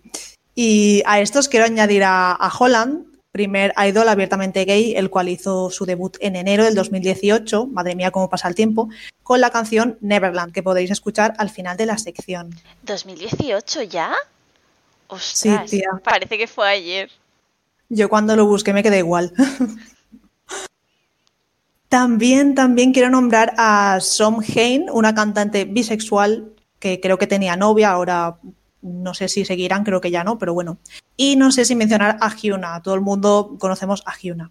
Y 0.54 1.02
a 1.06 1.20
estos 1.20 1.48
quiero 1.48 1.66
añadir 1.66 2.02
a, 2.04 2.50
Holland, 2.58 3.06
primer 3.30 3.74
idol 3.86 4.08
abiertamente 4.08 4.64
gay, 4.64 4.94
el 4.96 5.10
cual 5.10 5.28
hizo 5.28 5.70
su 5.70 5.84
debut 5.84 6.16
en 6.20 6.36
enero 6.36 6.64
del 6.64 6.74
2018, 6.74 7.66
madre 7.66 7.94
mía 7.94 8.10
cómo 8.10 8.30
pasa 8.30 8.48
el 8.48 8.54
tiempo, 8.54 8.88
con 9.22 9.40
la 9.42 9.50
canción 9.50 9.98
Neverland, 10.00 10.52
que 10.52 10.62
podéis 10.62 10.90
escuchar 10.90 11.34
al 11.36 11.50
final 11.50 11.76
de 11.76 11.86
la 11.86 11.98
sección. 11.98 12.54
¿2018 12.86 13.82
ya? 13.88 14.14
Ostras, 15.08 15.70
sí, 15.70 15.78
tía. 15.78 15.90
Parece 16.02 16.38
que 16.38 16.46
fue 16.46 16.68
ayer. 16.68 17.10
Yo 17.88 18.08
cuando 18.08 18.34
lo 18.34 18.46
busqué 18.46 18.72
me 18.72 18.82
quedé 18.82 18.98
igual. 18.98 19.32
También, 21.88 22.54
también 22.54 22.92
quiero 22.92 23.10
nombrar 23.10 23.54
a 23.56 23.98
Som 24.00 24.40
Hain, 24.40 24.86
una 24.90 25.14
cantante 25.14 25.64
bisexual 25.64 26.52
que 26.78 27.00
creo 27.00 27.18
que 27.18 27.26
tenía 27.26 27.56
novia, 27.56 27.90
ahora 27.90 28.38
no 28.82 29.14
sé 29.14 29.28
si 29.28 29.44
seguirán, 29.44 29.84
creo 29.84 30.00
que 30.00 30.10
ya 30.10 30.24
no, 30.24 30.38
pero 30.38 30.54
bueno. 30.54 30.78
Y 31.16 31.36
no 31.36 31.50
sé 31.52 31.64
si 31.64 31.74
mencionar 31.74 32.18
a 32.20 32.34
Hyuna, 32.34 32.82
todo 32.82 32.94
el 32.94 33.00
mundo 33.00 33.56
conocemos 33.58 34.02
a 34.06 34.16
Hyuna. 34.16 34.50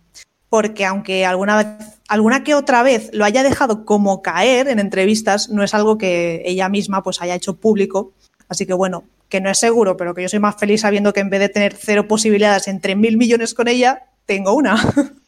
Porque 0.49 0.85
aunque 0.85 1.25
alguna 1.25 1.57
vez, 1.57 1.67
alguna 2.07 2.43
que 2.43 2.55
otra 2.55 2.83
vez 2.83 3.09
lo 3.13 3.25
haya 3.25 3.43
dejado 3.43 3.85
como 3.85 4.21
caer 4.21 4.67
en 4.67 4.79
entrevistas, 4.79 5.49
no 5.49 5.63
es 5.63 5.73
algo 5.73 5.97
que 5.97 6.43
ella 6.45 6.69
misma 6.69 7.03
pues 7.03 7.21
haya 7.21 7.35
hecho 7.35 7.57
público. 7.57 8.13
Así 8.47 8.65
que 8.65 8.73
bueno, 8.73 9.05
que 9.29 9.41
no 9.41 9.49
es 9.49 9.57
seguro, 9.57 9.97
pero 9.97 10.13
que 10.13 10.21
yo 10.21 10.29
soy 10.29 10.39
más 10.39 10.55
feliz 10.55 10.81
sabiendo 10.81 11.13
que 11.13 11.19
en 11.19 11.29
vez 11.29 11.39
de 11.39 11.49
tener 11.49 11.75
cero 11.75 12.07
posibilidades 12.07 12.67
entre 12.67 12.95
mil 12.95 13.17
millones 13.17 13.53
con 13.53 13.67
ella, 13.67 14.07
tengo 14.25 14.53
una. 14.53 14.77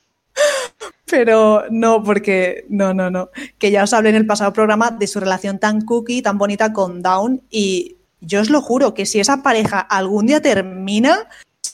Pero 1.17 1.63
no, 1.71 2.03
porque 2.03 2.65
no, 2.69 2.93
no, 2.93 3.09
no. 3.09 3.31
Que 3.57 3.71
ya 3.71 3.83
os 3.83 3.93
hablé 3.93 4.09
en 4.09 4.15
el 4.17 4.27
pasado 4.27 4.53
programa 4.53 4.91
de 4.91 5.07
su 5.07 5.19
relación 5.19 5.57
tan 5.57 5.81
cookie, 5.81 6.21
tan 6.21 6.37
bonita 6.37 6.73
con 6.73 7.01
Down. 7.01 7.41
Y 7.49 7.97
yo 8.21 8.39
os 8.39 8.51
lo 8.51 8.61
juro 8.61 8.93
que 8.93 9.07
si 9.07 9.19
esa 9.19 9.41
pareja 9.41 9.79
algún 9.79 10.27
día 10.27 10.43
termina, 10.43 11.27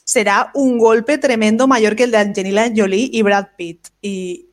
será 0.05 0.49
un 0.53 0.77
golpe 0.77 1.17
tremendo 1.17 1.67
mayor 1.67 1.97
que 1.97 2.05
el 2.05 2.11
de 2.11 2.19
Angelina 2.19 2.71
Jolie 2.73 3.09
y 3.11 3.21
Brad 3.21 3.47
Pitt. 3.57 3.89
Y 4.01 4.45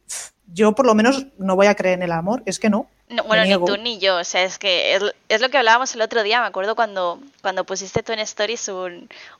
yo 0.52 0.74
por 0.74 0.86
lo 0.86 0.96
menos 0.96 1.28
no 1.38 1.54
voy 1.54 1.68
a 1.68 1.76
creer 1.76 1.98
en 1.98 2.02
el 2.02 2.12
amor, 2.12 2.42
es 2.44 2.58
que 2.58 2.68
no 2.68 2.88
bueno, 3.26 3.44
ni 3.44 3.66
tú 3.66 3.76
ni 3.76 3.98
yo, 3.98 4.18
o 4.18 4.24
sea, 4.24 4.44
es 4.44 4.58
que 4.58 4.94
es, 5.28 5.40
lo 5.40 5.48
que 5.48 5.58
hablábamos 5.58 5.94
el 5.94 6.02
otro 6.02 6.22
día, 6.22 6.40
me 6.40 6.46
acuerdo 6.46 6.76
cuando, 6.76 7.20
cuando 7.42 7.64
pusiste 7.64 8.02
tú 8.02 8.12
en 8.12 8.20
Stories 8.20 8.70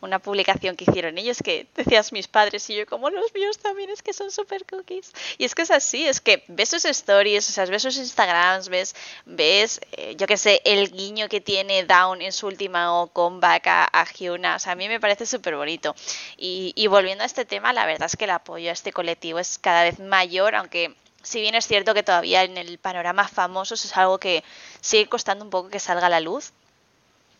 una 0.00 0.18
publicación 0.18 0.76
que 0.76 0.84
hicieron 0.88 1.18
ellos 1.18 1.38
que 1.42 1.66
decías 1.76 2.12
mis 2.12 2.26
padres 2.26 2.68
y 2.70 2.76
yo 2.76 2.86
como 2.86 3.10
los 3.10 3.32
míos 3.34 3.58
también 3.58 3.90
es 3.90 4.02
que 4.02 4.12
son 4.12 4.30
super 4.30 4.64
cookies. 4.64 5.12
Y 5.38 5.44
es 5.44 5.54
que 5.54 5.62
es 5.62 5.70
así, 5.70 6.06
es 6.06 6.20
que 6.20 6.42
ves 6.48 6.70
sus 6.70 6.84
stories, 6.84 7.48
o 7.48 7.52
sea, 7.52 7.66
ves 7.66 7.82
sus 7.82 7.96
Instagrams, 7.96 8.68
ves, 8.68 8.96
ves 9.24 9.80
eh, 9.92 10.16
yo 10.16 10.26
qué 10.26 10.36
sé, 10.36 10.60
el 10.64 10.90
guiño 10.90 11.28
que 11.28 11.40
tiene 11.40 11.84
Down 11.84 12.22
en 12.22 12.32
su 12.32 12.46
última 12.46 13.06
comeback 13.12 13.66
a, 13.68 13.88
a 13.92 14.04
Hyuna, 14.04 14.56
o 14.56 14.58
sea, 14.58 14.72
a 14.72 14.76
mí 14.76 14.88
me 14.88 15.00
parece 15.00 15.26
súper 15.26 15.56
bonito. 15.56 15.94
Y, 16.36 16.72
y 16.74 16.88
volviendo 16.88 17.22
a 17.22 17.26
este 17.26 17.44
tema, 17.44 17.72
la 17.72 17.86
verdad 17.86 18.06
es 18.06 18.16
que 18.16 18.24
el 18.24 18.30
apoyo 18.30 18.70
a 18.70 18.72
este 18.72 18.92
colectivo 18.92 19.38
es 19.38 19.58
cada 19.58 19.84
vez 19.84 19.98
mayor, 20.00 20.54
aunque 20.54 20.94
si 21.22 21.40
bien 21.40 21.54
es 21.54 21.66
cierto 21.66 21.94
que 21.94 22.02
todavía 22.02 22.44
en 22.44 22.56
el 22.56 22.78
panorama 22.78 23.28
famoso 23.28 23.74
es 23.74 23.96
algo 23.96 24.18
que 24.18 24.42
sigue 24.80 25.08
costando 25.08 25.44
un 25.44 25.50
poco 25.50 25.68
que 25.68 25.78
salga 25.78 26.06
a 26.06 26.10
la 26.10 26.20
luz, 26.20 26.52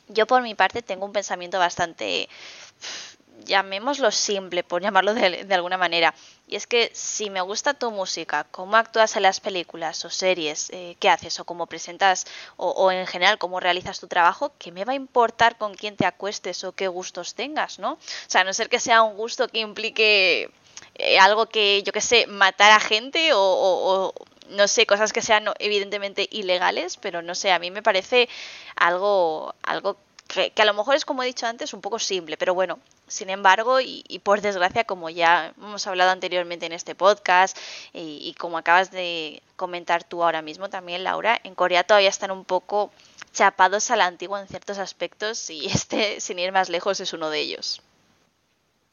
yo 0.09 0.27
por 0.27 0.43
mi 0.43 0.55
parte 0.55 0.83
tengo 0.83 1.07
un 1.07 1.13
pensamiento 1.13 1.59
bastante, 1.59 2.29
llamémoslo 3.45 4.11
simple, 4.11 4.65
por 4.65 4.83
llamarlo 4.83 5.15
de, 5.15 5.47
alguna 5.55 5.79
manera. 5.79 6.15
Y 6.47 6.57
es 6.57 6.67
que 6.67 6.91
si 6.93 7.31
me 7.31 7.41
gusta 7.41 7.75
tu 7.75 7.91
música, 7.93 8.45
cómo 8.51 8.77
actúas 8.77 9.15
en 9.17 9.23
las 9.23 9.39
películas 9.39 10.05
o 10.05 10.11
series, 10.11 10.69
eh, 10.71 10.97
qué 10.99 11.09
haces 11.09 11.39
o 11.39 11.45
cómo 11.45 11.67
presentas 11.67 12.27
o, 12.57 12.71
o, 12.71 12.91
en 12.91 13.07
general 13.07 13.39
cómo 13.39 13.61
realizas 13.61 14.01
tu 14.01 14.09
trabajo, 14.09 14.53
¿qué 14.59 14.73
me 14.73 14.85
va 14.85 14.93
a 14.93 14.97
importar 14.97 15.57
con 15.57 15.75
quién 15.75 15.97
te 15.97 16.07
acuestes 16.07 16.65
o 16.65 16.73
qué 16.73 16.89
gustos 16.89 17.35
tengas, 17.35 17.79
no? 17.79 17.93
O 17.93 17.99
sea, 18.27 18.41
a 18.41 18.45
no 18.45 18.53
ser 18.53 18.69
que 18.69 18.81
sea 18.81 19.03
un 19.03 19.17
gusto 19.17 19.47
que 19.47 19.61
implique 19.61 20.51
eh, 20.95 21.19
algo 21.19 21.47
que, 21.47 21.83
yo 21.83 21.93
que 21.93 22.01
sé, 22.01 22.27
matar 22.27 22.73
a 22.73 22.81
gente 22.81 23.31
o, 23.35 24.13
no 24.51 24.69
sé, 24.69 24.87
cosas 24.87 25.13
que 25.13 25.23
sean 25.23 25.47
evidentemente 25.59 26.29
ilegales, 26.31 26.97
pero 26.97 27.23
no 27.23 27.35
sé, 27.35 27.53
a 27.53 27.59
mí 27.59 27.71
me 27.71 27.83
parece 27.83 28.29
algo, 28.77 29.55
algo 29.63 29.97
que, 30.27 30.53
a 30.57 30.65
lo 30.65 30.75
mejor 30.75 30.95
es, 30.97 31.05
como 31.05 31.23
he 31.23 31.27
dicho 31.27 31.47
antes, 31.47 31.75
un 31.75 31.81
poco 31.81 31.99
simple, 31.99 32.37
pero 32.37 32.55
bueno, 32.55 32.79
sin 33.07 33.31
embargo, 33.31 33.81
y, 33.81 34.21
por 34.23 34.41
desgracia, 34.41 34.85
como 34.85 35.11
ya 35.11 35.53
hemos 35.57 35.87
hablado 35.87 36.11
anteriormente 36.11 36.67
en 36.67 36.73
este 36.73 36.95
podcast, 36.95 37.57
y, 37.93 38.19
y, 38.23 38.35
como 38.35 38.59
acabas 38.59 38.91
de 38.91 39.43
comentar 39.57 40.05
tú 40.05 40.23
ahora 40.23 40.43
mismo 40.43 40.69
también, 40.71 41.05
Laura, 41.05 41.41
en 41.45 41.55
Corea 41.55 41.85
todavía 41.85 42.09
están 42.09 42.31
un 42.31 42.45
poco 42.45 42.91
chapados 43.33 43.91
a 43.91 43.97
la 43.97 44.07
antigua 44.07 44.41
en 44.41 44.49
ciertos 44.49 44.79
aspectos, 44.79 45.51
y 45.51 45.67
este, 45.67 46.21
sin 46.21 46.39
ir 46.39 46.53
más 46.53 46.69
lejos, 46.69 47.01
es 47.01 47.13
uno 47.13 47.31
de 47.31 47.41
ellos. 47.41 47.83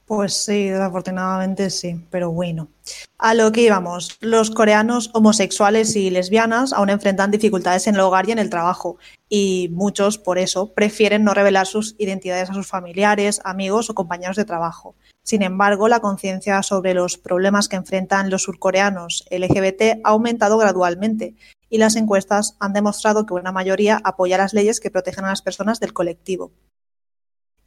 Pues 0.08 0.34
sí, 0.36 0.70
desafortunadamente 0.70 1.70
sí, 1.70 2.06
pero 2.10 2.32
bueno. 2.32 2.70
A 3.18 3.34
lo 3.34 3.52
que 3.52 3.64
íbamos, 3.64 4.18
los 4.22 4.52
coreanos 4.52 5.10
homosexuales 5.14 5.98
y 5.98 6.10
lesbianas 6.10 6.72
aún 6.72 6.90
enfrentan 6.90 7.30
dificultades 7.30 7.88
en 7.88 7.96
el 7.96 8.00
hogar 8.00 8.30
y 8.30 8.32
en 8.32 8.40
el 8.40 8.50
trabajo, 8.50 8.96
y 9.28 9.68
muchos, 9.74 10.18
por 10.18 10.38
eso, 10.38 10.74
prefieren 10.74 11.26
no 11.26 11.34
revelar 11.34 11.68
sus 11.68 11.94
identidades 11.98 12.50
a 12.50 12.54
sus 12.54 12.68
familiares, 12.68 13.42
amigos 13.44 13.90
o 13.90 13.96
compañeros 13.96 14.38
de 14.38 14.46
trabajo. 14.46 14.96
Sin 15.24 15.42
embargo, 15.42 15.90
la 15.90 16.00
conciencia 16.00 16.64
sobre 16.64 16.94
los 16.94 17.18
problemas 17.18 17.68
que 17.68 17.76
enfrentan 17.76 18.30
los 18.30 18.44
surcoreanos 18.44 19.26
LGBT 19.30 20.00
ha 20.06 20.12
aumentado 20.12 20.58
gradualmente, 20.58 21.36
y 21.70 21.80
las 21.80 21.98
encuestas 21.98 22.56
han 22.62 22.72
demostrado 22.72 23.26
que 23.26 23.34
una 23.34 23.52
mayoría 23.52 24.00
apoya 24.06 24.38
las 24.38 24.54
leyes 24.54 24.80
que 24.80 24.90
protegen 24.90 25.26
a 25.26 25.30
las 25.30 25.42
personas 25.42 25.82
del 25.82 25.92
colectivo. 25.92 26.54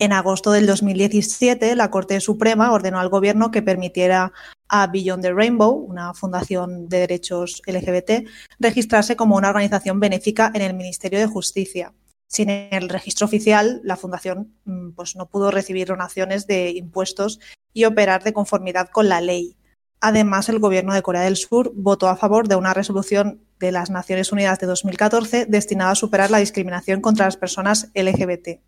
En 0.00 0.14
agosto 0.14 0.50
del 0.50 0.66
2017, 0.66 1.76
la 1.76 1.90
Corte 1.90 2.18
Suprema 2.20 2.72
ordenó 2.72 3.00
al 3.00 3.10
Gobierno 3.10 3.50
que 3.50 3.60
permitiera 3.60 4.32
a 4.66 4.86
Beyond 4.86 5.22
the 5.22 5.34
Rainbow, 5.34 5.72
una 5.72 6.14
fundación 6.14 6.88
de 6.88 7.00
derechos 7.00 7.60
LGBT, 7.66 8.26
registrarse 8.58 9.14
como 9.14 9.36
una 9.36 9.50
organización 9.50 10.00
benéfica 10.00 10.50
en 10.54 10.62
el 10.62 10.72
Ministerio 10.72 11.18
de 11.18 11.26
Justicia. 11.26 11.92
Sin 12.26 12.48
el 12.48 12.88
registro 12.88 13.26
oficial, 13.26 13.82
la 13.84 13.98
fundación 13.98 14.54
mm, 14.64 14.92
pues, 14.92 15.16
no 15.16 15.28
pudo 15.28 15.50
recibir 15.50 15.88
donaciones 15.88 16.46
de 16.46 16.70
impuestos 16.70 17.38
y 17.74 17.84
operar 17.84 18.24
de 18.24 18.32
conformidad 18.32 18.88
con 18.88 19.10
la 19.10 19.20
ley. 19.20 19.58
Además, 20.00 20.48
el 20.48 20.60
Gobierno 20.60 20.94
de 20.94 21.02
Corea 21.02 21.20
del 21.20 21.36
Sur 21.36 21.72
votó 21.74 22.08
a 22.08 22.16
favor 22.16 22.48
de 22.48 22.56
una 22.56 22.72
resolución 22.72 23.44
de 23.58 23.70
las 23.70 23.90
Naciones 23.90 24.32
Unidas 24.32 24.60
de 24.60 24.66
2014 24.66 25.44
destinada 25.44 25.90
a 25.90 25.94
superar 25.94 26.30
la 26.30 26.38
discriminación 26.38 27.02
contra 27.02 27.26
las 27.26 27.36
personas 27.36 27.90
LGBT 27.94 28.62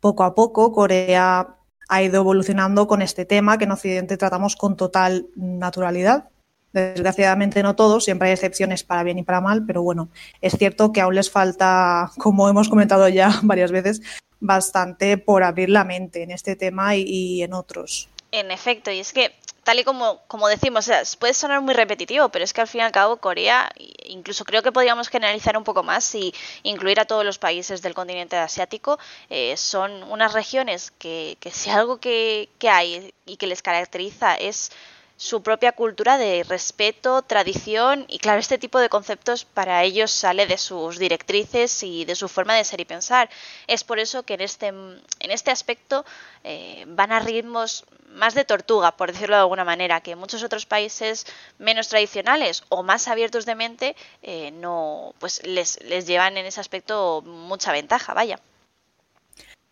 poco 0.00 0.24
a 0.24 0.34
poco 0.34 0.72
Corea 0.72 1.56
ha 1.88 2.02
ido 2.02 2.16
evolucionando 2.16 2.86
con 2.86 3.02
este 3.02 3.24
tema 3.24 3.58
que 3.58 3.64
en 3.64 3.72
Occidente 3.72 4.16
tratamos 4.16 4.56
con 4.56 4.76
total 4.76 5.26
naturalidad. 5.36 6.28
Desgraciadamente 6.72 7.62
no 7.62 7.76
todos, 7.76 8.04
siempre 8.04 8.28
hay 8.28 8.34
excepciones 8.34 8.84
para 8.84 9.02
bien 9.02 9.18
y 9.18 9.22
para 9.22 9.40
mal, 9.40 9.64
pero 9.64 9.82
bueno, 9.82 10.10
es 10.40 10.54
cierto 10.58 10.92
que 10.92 11.00
aún 11.00 11.14
les 11.14 11.30
falta, 11.30 12.10
como 12.18 12.48
hemos 12.48 12.68
comentado 12.68 13.08
ya 13.08 13.40
varias 13.42 13.72
veces, 13.72 14.02
bastante 14.40 15.16
por 15.16 15.42
abrir 15.42 15.70
la 15.70 15.84
mente 15.84 16.22
en 16.22 16.30
este 16.30 16.56
tema 16.56 16.96
y, 16.96 17.42
en 17.42 17.54
otros. 17.54 18.08
En 18.32 18.50
efecto, 18.50 18.90
y 18.90 18.98
es 18.98 19.12
que 19.12 19.32
tal 19.66 19.80
y 19.80 19.84
como, 19.84 20.20
como 20.28 20.46
decimos, 20.46 20.88
puede 21.18 21.34
sonar 21.34 21.60
muy 21.60 21.74
repetitivo, 21.74 22.28
pero 22.28 22.44
es 22.44 22.52
que 22.52 22.60
al 22.60 22.68
fin 22.68 22.82
y 22.82 22.84
al 22.84 22.92
cabo 22.92 23.16
Corea, 23.16 23.68
incluso 24.04 24.44
creo 24.44 24.62
que 24.62 24.70
podríamos 24.70 25.08
generalizar 25.08 25.58
un 25.58 25.64
poco 25.64 25.82
más 25.82 26.14
y 26.14 26.32
incluir 26.62 27.00
a 27.00 27.04
todos 27.04 27.24
los 27.24 27.38
países 27.38 27.82
del 27.82 27.92
continente 27.92 28.36
asiático, 28.36 28.96
eh, 29.28 29.56
son 29.56 30.04
unas 30.04 30.34
regiones 30.34 30.92
que, 30.92 31.36
que 31.40 31.50
si 31.50 31.68
algo 31.68 31.98
que, 31.98 32.48
que 32.60 32.68
hay 32.68 33.12
y 33.26 33.38
que 33.38 33.48
les 33.48 33.60
caracteriza 33.60 34.36
es 34.36 34.70
su 35.16 35.42
propia 35.42 35.72
cultura 35.72 36.18
de 36.18 36.44
respeto, 36.44 37.22
tradición 37.22 38.04
y 38.08 38.18
claro, 38.18 38.38
este 38.38 38.58
tipo 38.58 38.78
de 38.78 38.88
conceptos 38.88 39.44
para 39.44 39.82
ellos 39.82 40.10
sale 40.10 40.46
de 40.46 40.58
sus 40.58 40.98
directrices 40.98 41.82
y 41.82 42.04
de 42.04 42.14
su 42.14 42.28
forma 42.28 42.54
de 42.54 42.64
ser 42.64 42.80
y 42.80 42.84
pensar. 42.84 43.30
Es 43.66 43.82
por 43.82 43.98
eso 43.98 44.24
que 44.24 44.34
en 44.34 44.42
este, 44.42 44.66
en 44.66 45.00
este 45.20 45.50
aspecto 45.50 46.04
eh, 46.44 46.84
van 46.88 47.12
a 47.12 47.20
ritmos 47.20 47.84
más 48.08 48.34
de 48.34 48.44
tortuga, 48.44 48.96
por 48.96 49.12
decirlo 49.12 49.36
de 49.36 49.42
alguna 49.42 49.64
manera, 49.64 50.00
que 50.00 50.16
muchos 50.16 50.42
otros 50.42 50.66
países 50.66 51.26
menos 51.58 51.88
tradicionales 51.88 52.64
o 52.68 52.82
más 52.82 53.08
abiertos 53.08 53.46
de 53.46 53.54
mente 53.54 53.96
eh, 54.22 54.50
no, 54.52 55.14
pues 55.18 55.46
les, 55.46 55.82
les 55.82 56.06
llevan 56.06 56.36
en 56.36 56.46
ese 56.46 56.60
aspecto 56.60 57.22
mucha 57.22 57.72
ventaja, 57.72 58.14
vaya. 58.14 58.38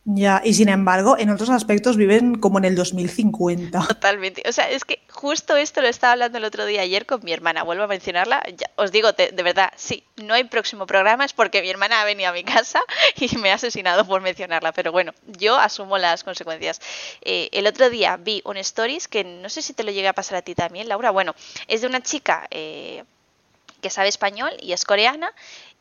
Ya, 0.07 0.43
y 0.45 0.53
sin 0.53 0.69
embargo, 0.69 1.17
en 1.19 1.31
otros 1.31 1.49
aspectos 1.49 1.97
viven 1.97 2.35
como 2.38 2.59
en 2.59 2.67
el 2.67 2.75
2050. 2.75 3.87
Totalmente. 3.88 4.43
O 4.47 4.53
sea, 4.53 4.69
es 4.69 4.85
que 4.85 5.01
justo 5.11 5.57
esto 5.57 5.81
lo 5.81 5.88
estaba 5.88 6.12
hablando 6.12 6.37
el 6.37 6.45
otro 6.45 6.67
día 6.67 6.83
ayer 6.83 7.07
con 7.07 7.25
mi 7.25 7.33
hermana. 7.33 7.62
Vuelvo 7.62 7.85
a 7.85 7.87
mencionarla. 7.87 8.43
os 8.77 8.93
digo, 8.93 9.12
de, 9.12 9.31
verdad, 9.43 9.73
sí, 9.77 10.05
no 10.17 10.35
hay 10.35 10.45
próximo 10.45 10.87
programa, 10.87 11.25
es 11.25 11.33
porque 11.33 11.62
mi 11.62 11.71
hermana 11.71 12.03
ha 12.03 12.05
venido 12.05 12.29
a 12.29 12.35
mi 12.35 12.45
casa 12.45 12.81
y 13.17 13.35
me 13.38 13.51
ha 13.51 13.55
asesinado 13.55 14.07
por 14.07 14.21
mencionarla. 14.21 14.73
Pero 14.73 14.93
bueno, 14.93 15.12
yo 15.38 15.57
asumo 15.57 15.97
las 15.97 16.23
consecuencias. 16.23 16.83
Eh, 17.23 17.49
el 17.53 17.67
otro 17.67 17.88
día 17.88 18.19
vi 18.19 18.43
un 18.45 18.59
stories 18.59 19.09
que 19.09 19.25
no 19.25 19.49
sé 19.49 19.62
si 19.62 19.73
te 19.73 19.85
lo 19.85 19.90
llegué 19.90 20.09
a 20.09 20.12
pasar 20.12 20.37
a 20.37 20.43
ti 20.43 20.55
también, 20.55 20.87
Laura. 20.87 21.12
Bueno, 21.12 21.35
es 21.67 21.81
de 21.81 21.87
una 21.87 22.03
chica. 22.03 22.47
Eh, 22.51 23.05
que 23.81 23.90
sabe 23.90 24.09
español 24.09 24.51
y 24.62 24.73
es 24.73 24.87
coreana 24.87 25.31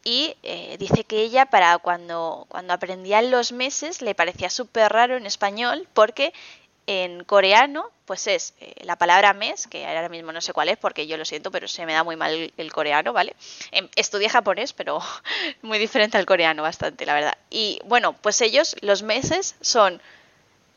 y 0.03 0.35
eh, 0.43 0.75
dice 0.79 1.03
que 1.05 1.21
ella 1.21 1.45
para 1.45 1.77
cuando, 1.77 2.45
cuando 2.49 2.73
aprendía 2.73 3.21
los 3.21 3.51
meses 3.51 4.01
le 4.01 4.15
parecía 4.15 4.49
súper 4.49 4.91
raro 4.91 5.15
en 5.15 5.25
español 5.25 5.87
porque 5.93 6.33
en 6.87 7.23
coreano 7.23 7.89
pues 8.05 8.27
es 8.27 8.53
eh, 8.59 8.73
la 8.83 8.97
palabra 8.97 9.33
mes, 9.33 9.67
que 9.67 9.85
ahora 9.85 10.09
mismo 10.09 10.33
no 10.33 10.41
sé 10.41 10.51
cuál 10.51 10.69
es 10.69 10.77
porque 10.77 11.07
yo 11.07 11.15
lo 11.15 11.23
siento, 11.23 11.51
pero 11.51 11.67
se 11.67 11.85
me 11.85 11.93
da 11.93 12.03
muy 12.03 12.17
mal 12.17 12.51
el, 12.55 12.73
coreano, 12.73 13.13
¿vale? 13.13 13.35
Em, 13.71 13.87
estudié 13.95 14.27
japonés, 14.27 14.73
pero 14.73 14.99
muy 15.61 15.79
diferente 15.79 16.17
al 16.17 16.25
coreano 16.25 16.63
bastante, 16.63 17.05
la 17.05 17.13
verdad. 17.13 17.37
Y 17.49 17.79
bueno, 17.85 18.13
pues 18.13 18.41
ellos 18.41 18.75
los 18.81 19.03
meses 19.03 19.55
son 19.61 20.01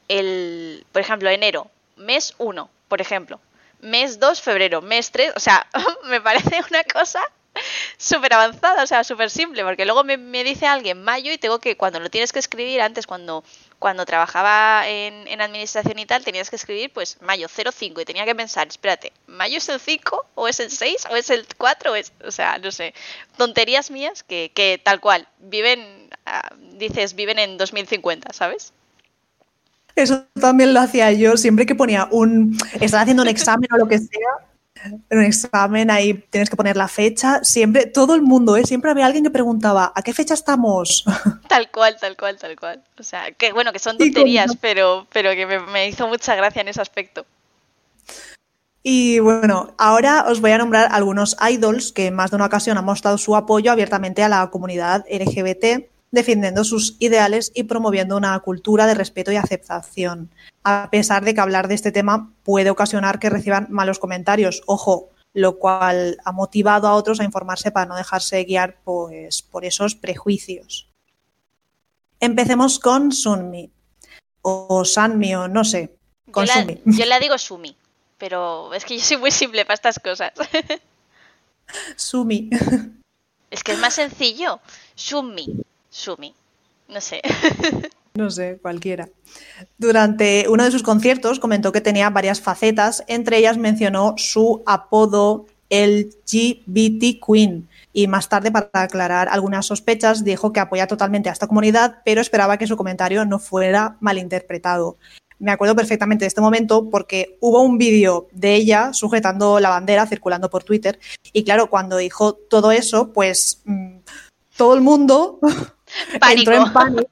el, 0.08 0.86
por 0.92 1.02
ejemplo, 1.02 1.28
enero, 1.30 1.68
mes 1.96 2.34
1, 2.38 2.70
por 2.86 3.00
ejemplo. 3.00 3.40
Mes 3.80 4.20
2, 4.20 4.40
febrero, 4.40 4.80
mes 4.82 5.10
3, 5.10 5.32
o 5.34 5.40
sea, 5.40 5.66
me 6.04 6.20
parece 6.20 6.60
una 6.70 6.84
cosa 6.84 7.20
súper 7.96 8.32
avanzada, 8.34 8.82
o 8.82 8.86
sea, 8.86 9.04
súper 9.04 9.30
simple, 9.30 9.64
porque 9.64 9.84
luego 9.84 10.04
me, 10.04 10.44
dice 10.44 10.66
alguien 10.66 11.02
mayo 11.02 11.32
y 11.32 11.38
tengo 11.38 11.58
que, 11.58 11.76
cuando 11.76 12.00
lo 12.00 12.10
tienes 12.10 12.32
que 12.32 12.38
escribir, 12.38 12.80
antes 12.80 13.06
cuando, 13.06 13.44
cuando 13.78 14.04
trabajaba 14.04 14.88
en, 14.88 15.26
en 15.28 15.40
administración 15.40 15.98
y 15.98 16.06
tal, 16.06 16.24
tenías 16.24 16.50
que 16.50 16.56
escribir 16.56 16.90
pues 16.92 17.18
mayo 17.20 17.48
05 17.48 18.00
y 18.00 18.04
tenía 18.04 18.24
que 18.24 18.34
pensar, 18.34 18.68
espérate, 18.68 19.12
¿mayo 19.26 19.58
es 19.58 19.68
el 19.68 19.80
5 19.80 20.26
o 20.34 20.48
es 20.48 20.60
el 20.60 20.70
6 20.70 21.06
o 21.10 21.16
es 21.16 21.30
el 21.30 21.46
4? 21.56 21.92
O, 21.92 21.94
es, 21.94 22.12
o 22.24 22.30
sea, 22.30 22.58
no 22.58 22.70
sé, 22.70 22.94
tonterías 23.36 23.90
mías 23.90 24.22
que, 24.22 24.50
que 24.54 24.80
tal 24.82 25.00
cual, 25.00 25.28
viven, 25.38 26.10
ah, 26.26 26.50
dices, 26.78 27.14
viven 27.14 27.38
en 27.38 27.58
2050, 27.58 28.32
¿sabes? 28.32 28.72
Eso 29.96 30.26
también 30.38 30.74
lo 30.74 30.80
hacía 30.80 31.10
yo, 31.12 31.38
siempre 31.38 31.64
que 31.64 31.74
ponía 31.74 32.06
un, 32.10 32.58
estaba 32.80 33.02
haciendo 33.02 33.22
un 33.22 33.30
examen 33.30 33.66
o 33.72 33.78
lo 33.78 33.88
que 33.88 33.98
sea, 33.98 34.46
en 35.10 35.18
un 35.18 35.24
examen 35.24 35.90
ahí 35.90 36.14
tienes 36.30 36.50
que 36.50 36.56
poner 36.56 36.76
la 36.76 36.88
fecha. 36.88 37.42
Siempre, 37.42 37.86
todo 37.86 38.14
el 38.14 38.22
mundo, 38.22 38.56
¿eh? 38.56 38.64
Siempre 38.64 38.90
había 38.90 39.06
alguien 39.06 39.24
que 39.24 39.30
preguntaba, 39.30 39.92
¿a 39.94 40.02
qué 40.02 40.12
fecha 40.12 40.34
estamos? 40.34 41.04
Tal 41.48 41.70
cual, 41.70 41.96
tal 41.98 42.16
cual, 42.16 42.38
tal 42.38 42.56
cual. 42.58 42.82
O 42.98 43.02
sea, 43.02 43.30
que 43.32 43.52
bueno, 43.52 43.72
que 43.72 43.78
son 43.78 43.96
tonterías, 43.96 44.56
pero, 44.60 45.06
pero 45.12 45.30
que 45.30 45.46
me, 45.46 45.88
hizo 45.88 46.06
mucha 46.08 46.34
gracia 46.34 46.60
en 46.60 46.68
ese 46.68 46.82
aspecto. 46.82 47.24
Y 48.82 49.18
bueno, 49.20 49.74
ahora 49.78 50.26
os 50.28 50.40
voy 50.40 50.52
a 50.52 50.58
nombrar 50.58 50.88
algunos 50.90 51.36
idols 51.48 51.92
que 51.92 52.06
en 52.06 52.14
más 52.14 52.30
de 52.30 52.36
una 52.36 52.46
ocasión 52.46 52.78
han 52.78 52.84
mostrado 52.84 53.18
su 53.18 53.34
apoyo 53.34 53.72
abiertamente 53.72 54.22
a 54.22 54.28
la 54.28 54.48
comunidad 54.50 55.04
LGBT 55.10 55.86
defendiendo 56.10 56.64
sus 56.64 56.96
ideales 56.98 57.52
y 57.54 57.64
promoviendo 57.64 58.16
una 58.16 58.38
cultura 58.40 58.86
de 58.86 58.94
respeto 58.94 59.32
y 59.32 59.36
aceptación, 59.36 60.30
a 60.64 60.88
pesar 60.90 61.24
de 61.24 61.34
que 61.34 61.40
hablar 61.40 61.68
de 61.68 61.74
este 61.74 61.92
tema 61.92 62.32
puede 62.42 62.70
ocasionar 62.70 63.18
que 63.18 63.30
reciban 63.30 63.66
malos 63.70 63.98
comentarios. 63.98 64.62
Ojo, 64.66 65.10
lo 65.32 65.58
cual 65.58 66.16
ha 66.24 66.32
motivado 66.32 66.88
a 66.88 66.94
otros 66.94 67.20
a 67.20 67.24
informarse 67.24 67.70
para 67.70 67.86
no 67.86 67.96
dejarse 67.96 68.44
guiar 68.44 68.78
pues, 68.84 69.42
por 69.42 69.64
esos 69.64 69.94
prejuicios. 69.94 70.88
Empecemos 72.20 72.78
con 72.78 73.12
Sunmi, 73.12 73.70
o 74.40 74.84
Sanmi, 74.84 75.34
o 75.34 75.48
no 75.48 75.64
sé, 75.64 75.96
con 76.30 76.46
yo 76.46 76.54
la, 76.54 76.66
Yo 76.84 77.06
la 77.06 77.18
digo 77.18 77.36
Sumi, 77.36 77.76
pero 78.18 78.72
es 78.74 78.84
que 78.84 78.96
yo 78.96 79.04
soy 79.04 79.16
muy 79.18 79.30
simple 79.30 79.64
para 79.64 79.74
estas 79.74 79.98
cosas. 79.98 80.32
Sumi. 81.96 82.50
Es 83.50 83.62
que 83.62 83.72
es 83.72 83.78
más 83.78 83.94
sencillo. 83.94 84.60
Sumi. 84.94 85.48
Sumi. 85.96 86.34
No 86.88 87.00
sé. 87.00 87.22
No 88.14 88.30
sé, 88.30 88.58
cualquiera. 88.62 89.10
Durante 89.76 90.46
uno 90.48 90.64
de 90.64 90.70
sus 90.70 90.82
conciertos 90.82 91.38
comentó 91.38 91.70
que 91.70 91.82
tenía 91.82 92.08
varias 92.08 92.40
facetas, 92.40 93.04
entre 93.08 93.36
ellas 93.36 93.58
mencionó 93.58 94.14
su 94.16 94.62
apodo 94.64 95.44
LGBT 95.68 97.22
Queen 97.22 97.68
y 97.92 98.06
más 98.06 98.30
tarde, 98.30 98.50
para 98.50 98.70
aclarar 98.72 99.28
algunas 99.28 99.66
sospechas, 99.66 100.24
dijo 100.24 100.50
que 100.50 100.60
apoya 100.60 100.86
totalmente 100.86 101.28
a 101.28 101.32
esta 101.32 101.46
comunidad, 101.46 101.98
pero 102.06 102.22
esperaba 102.22 102.56
que 102.56 102.66
su 102.66 102.78
comentario 102.78 103.26
no 103.26 103.38
fuera 103.38 103.98
malinterpretado. 104.00 104.96
Me 105.38 105.52
acuerdo 105.52 105.76
perfectamente 105.76 106.24
de 106.24 106.28
este 106.28 106.40
momento 106.40 106.88
porque 106.88 107.36
hubo 107.40 107.60
un 107.60 107.76
vídeo 107.76 108.28
de 108.32 108.54
ella 108.54 108.94
sujetando 108.94 109.60
la 109.60 109.68
bandera 109.68 110.06
circulando 110.06 110.48
por 110.48 110.64
Twitter 110.64 110.98
y 111.34 111.44
claro, 111.44 111.68
cuando 111.68 111.98
dijo 111.98 112.32
todo 112.32 112.72
eso, 112.72 113.12
pues 113.12 113.60
mm, 113.66 113.98
todo 114.56 114.74
el 114.74 114.80
mundo 114.80 115.38
Entró 116.30 116.54
en 116.54 116.72
pánico. 116.72 117.10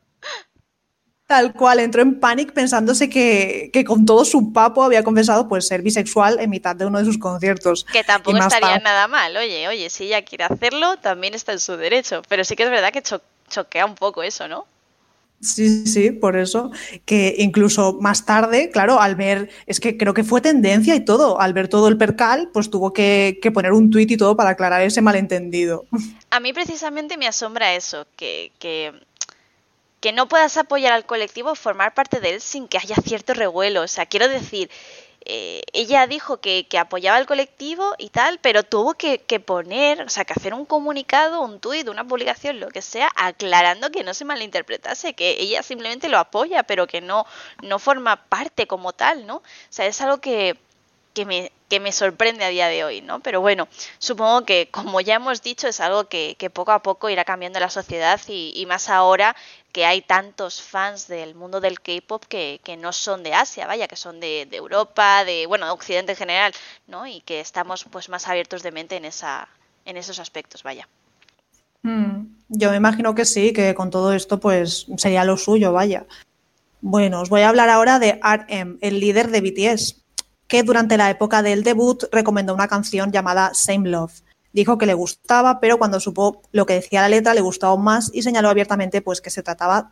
Tal 1.26 1.54
cual, 1.54 1.80
entró 1.80 2.02
en 2.02 2.20
pánico 2.20 2.52
pensándose 2.52 3.08
que, 3.08 3.70
con 3.86 4.04
todo 4.04 4.26
su 4.26 4.52
papo 4.52 4.82
había 4.82 5.02
confesado 5.02 5.48
pues 5.48 5.66
ser 5.66 5.80
bisexual 5.80 6.38
en 6.38 6.50
mitad 6.50 6.76
de 6.76 6.84
uno 6.84 6.98
de 6.98 7.06
sus 7.06 7.16
conciertos. 7.16 7.86
Que 7.90 8.04
tampoco 8.04 8.36
estaría 8.36 8.78
nada 8.78 9.08
mal, 9.08 9.34
oye, 9.36 9.66
oye, 9.66 9.88
si 9.88 10.04
ella 10.04 10.22
quiere 10.22 10.44
hacerlo, 10.44 10.98
también 10.98 11.32
está 11.32 11.52
en 11.52 11.60
su 11.60 11.78
derecho. 11.78 12.20
Pero 12.28 12.44
sí 12.44 12.56
que 12.56 12.64
es 12.64 12.70
verdad 12.70 12.92
que 12.92 13.02
choquea 13.48 13.86
un 13.86 13.94
poco 13.94 14.22
eso, 14.22 14.48
¿no? 14.48 14.66
Sí, 15.44 15.86
sí, 15.86 16.10
por 16.10 16.36
eso. 16.36 16.70
Que 17.04 17.34
incluso 17.38 17.98
más 18.00 18.24
tarde, 18.24 18.70
claro, 18.70 19.00
al 19.00 19.14
ver, 19.14 19.50
es 19.66 19.78
que 19.78 19.96
creo 19.96 20.14
que 20.14 20.24
fue 20.24 20.40
tendencia 20.40 20.94
y 20.94 21.04
todo, 21.04 21.40
al 21.40 21.52
ver 21.52 21.68
todo 21.68 21.88
el 21.88 21.98
percal, 21.98 22.50
pues 22.52 22.70
tuvo 22.70 22.92
que, 22.92 23.38
poner 23.52 23.72
un 23.72 23.90
tuit 23.90 24.10
y 24.10 24.16
todo 24.16 24.36
para 24.36 24.50
aclarar 24.50 24.82
ese 24.82 25.02
malentendido. 25.02 25.84
A 26.30 26.40
mí 26.40 26.52
precisamente 26.52 27.16
me 27.16 27.26
asombra 27.26 27.74
eso, 27.74 28.06
que, 28.16 28.52
que, 28.58 28.92
que 30.00 30.12
no 30.12 30.28
puedas 30.28 30.56
apoyar 30.56 30.92
al 30.92 31.04
colectivo, 31.04 31.54
formar 31.54 31.94
parte 31.94 32.20
de 32.20 32.30
él 32.30 32.40
sin 32.40 32.66
que 32.66 32.78
haya 32.78 32.96
cierto 32.96 33.34
revuelo. 33.34 33.82
O 33.82 33.88
sea, 33.88 34.06
quiero 34.06 34.28
decir, 34.28 34.70
eh, 35.26 35.62
ella 35.72 36.06
dijo 36.06 36.38
que, 36.38 36.66
apoyaba 36.78 37.16
al 37.16 37.26
colectivo 37.26 37.94
y 37.98 38.10
tal, 38.10 38.38
pero 38.40 38.62
tuvo 38.62 38.94
que, 38.94 39.18
poner, 39.40 40.02
o 40.02 40.08
sea, 40.08 40.24
que 40.24 40.34
hacer 40.34 40.54
un 40.54 40.66
comunicado, 40.66 41.40
un 41.40 41.60
tuit, 41.60 41.88
una 41.88 42.04
publicación, 42.04 42.60
lo 42.60 42.68
que 42.68 42.82
sea, 42.82 43.10
aclarando 43.16 43.90
que 43.90 44.04
no 44.04 44.14
se 44.14 44.24
malinterpretase, 44.24 45.14
que 45.14 45.40
ella 45.40 45.62
simplemente 45.62 46.08
lo 46.08 46.18
apoya, 46.18 46.62
pero 46.62 46.86
que 46.86 47.00
no, 47.00 47.26
no 47.62 47.78
forma 47.78 48.16
parte 48.26 48.66
como 48.66 48.92
tal, 48.92 49.26
¿no? 49.26 49.36
O 49.36 49.42
sea, 49.70 49.86
es 49.86 50.00
algo 50.00 50.18
que, 50.18 50.58
que 51.14 51.24
me, 51.24 51.52
que 51.68 51.80
me 51.80 51.92
sorprende 51.92 52.44
a 52.44 52.48
día 52.48 52.68
de 52.68 52.84
hoy, 52.84 53.00
¿no? 53.00 53.20
Pero 53.20 53.40
bueno, 53.40 53.68
supongo 53.98 54.44
que 54.44 54.68
como 54.70 55.00
ya 55.00 55.14
hemos 55.14 55.42
dicho 55.42 55.66
es 55.68 55.80
algo 55.80 56.04
que, 56.04 56.36
poco 56.52 56.72
a 56.72 56.82
poco 56.82 57.08
irá 57.08 57.24
cambiando 57.24 57.58
la 57.60 57.70
sociedad 57.70 58.20
y, 58.28 58.64
más 58.66 58.88
ahora 58.90 59.34
que 59.74 59.84
hay 59.84 60.02
tantos 60.02 60.62
fans 60.62 61.08
del 61.08 61.34
mundo 61.34 61.60
del 61.60 61.80
K-pop 61.80 62.22
que, 62.28 62.60
no 62.78 62.92
son 62.92 63.24
de 63.24 63.34
Asia, 63.34 63.66
vaya, 63.66 63.88
que 63.88 63.96
son 63.96 64.20
de, 64.20 64.46
Europa, 64.52 65.24
de, 65.24 65.46
bueno, 65.46 65.66
de 65.66 65.72
Occidente 65.72 66.12
en 66.12 66.16
general, 66.16 66.52
¿no? 66.86 67.08
Y 67.08 67.22
que 67.22 67.40
estamos 67.40 67.84
pues 67.90 68.08
más 68.08 68.28
abiertos 68.28 68.62
de 68.62 68.70
mente 68.70 68.94
en, 68.94 69.04
esa, 69.04 69.48
en 69.84 69.96
esos 69.96 70.20
aspectos, 70.20 70.62
vaya. 70.62 70.88
Mm, 71.82 72.36
yo 72.50 72.70
me 72.70 72.76
imagino 72.76 73.16
que 73.16 73.24
sí, 73.24 73.52
que 73.52 73.74
con 73.74 73.90
todo 73.90 74.12
esto 74.12 74.38
pues 74.38 74.86
sería 74.96 75.24
lo 75.24 75.36
suyo, 75.36 75.72
vaya. 75.72 76.06
Bueno, 76.80 77.20
os 77.20 77.28
voy 77.28 77.40
a 77.40 77.48
hablar 77.48 77.68
ahora 77.68 77.98
de 77.98 78.20
RM, 78.22 78.78
el 78.80 79.00
líder 79.00 79.32
de 79.32 79.40
BTS 79.40 79.96
que 80.46 80.62
durante 80.62 80.96
la 80.96 81.10
época 81.10 81.42
del 81.42 81.64
debut 81.64 82.04
recomendó 82.12 82.54
una 82.54 82.68
canción 82.68 83.10
llamada 83.10 83.54
Same 83.54 83.88
Love. 83.88 84.22
Dijo 84.54 84.78
que 84.78 84.86
le 84.86 84.94
gustaba, 84.94 85.58
pero 85.58 85.78
cuando 85.78 85.98
supo 85.98 86.40
lo 86.52 86.64
que 86.64 86.74
decía 86.74 87.02
la 87.02 87.08
letra 87.08 87.34
le 87.34 87.40
gustó 87.40 87.66
aún 87.66 87.82
más 87.82 88.12
y 88.14 88.22
señaló 88.22 88.48
abiertamente 88.48 89.02
pues, 89.02 89.20
que 89.20 89.28
se 89.28 89.42
trataba 89.42 89.90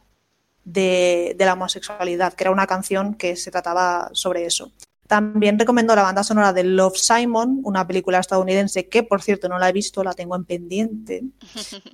de, 0.64 1.34
la 1.36 1.54
homosexualidad, 1.54 2.34
que 2.34 2.44
era 2.44 2.52
una 2.52 2.68
canción 2.68 3.14
que 3.14 3.34
se 3.34 3.50
trataba 3.50 4.08
sobre 4.12 4.46
eso. 4.46 4.70
También 5.08 5.58
recomendó 5.58 5.96
la 5.96 6.02
banda 6.02 6.22
sonora 6.22 6.52
de 6.52 6.62
Love 6.62 6.96
Simon, 6.96 7.58
una 7.64 7.84
película 7.88 8.20
estadounidense 8.20 8.86
que, 8.86 9.02
por 9.02 9.20
cierto, 9.20 9.48
no 9.48 9.58
la 9.58 9.68
he 9.68 9.72
visto, 9.72 10.04
la 10.04 10.14
tengo 10.14 10.36
en 10.36 10.44
pendiente. 10.44 11.24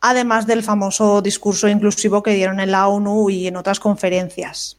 Además 0.00 0.46
del 0.46 0.62
famoso 0.62 1.22
discurso 1.22 1.66
inclusivo 1.66 2.22
que 2.22 2.34
dieron 2.34 2.60
en 2.60 2.70
la 2.70 2.86
ONU 2.86 3.30
y 3.30 3.48
en 3.48 3.56
otras 3.56 3.80
conferencias. 3.80 4.78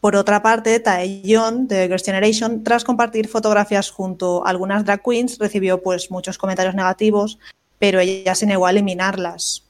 Por 0.00 0.16
otra 0.16 0.42
parte, 0.42 0.80
Taeyeon 0.80 1.68
de 1.68 1.86
Girls' 1.86 2.04
Generation, 2.04 2.64
tras 2.64 2.84
compartir 2.84 3.28
fotografías 3.28 3.90
junto 3.90 4.46
a 4.46 4.50
algunas 4.50 4.84
drag 4.84 5.02
queens, 5.02 5.38
recibió 5.38 5.82
pues 5.82 6.10
muchos 6.10 6.38
comentarios 6.38 6.74
negativos, 6.74 7.38
pero 7.78 8.00
ella 8.00 8.34
se 8.34 8.46
negó 8.46 8.66
a 8.66 8.70
eliminarlas 8.70 9.64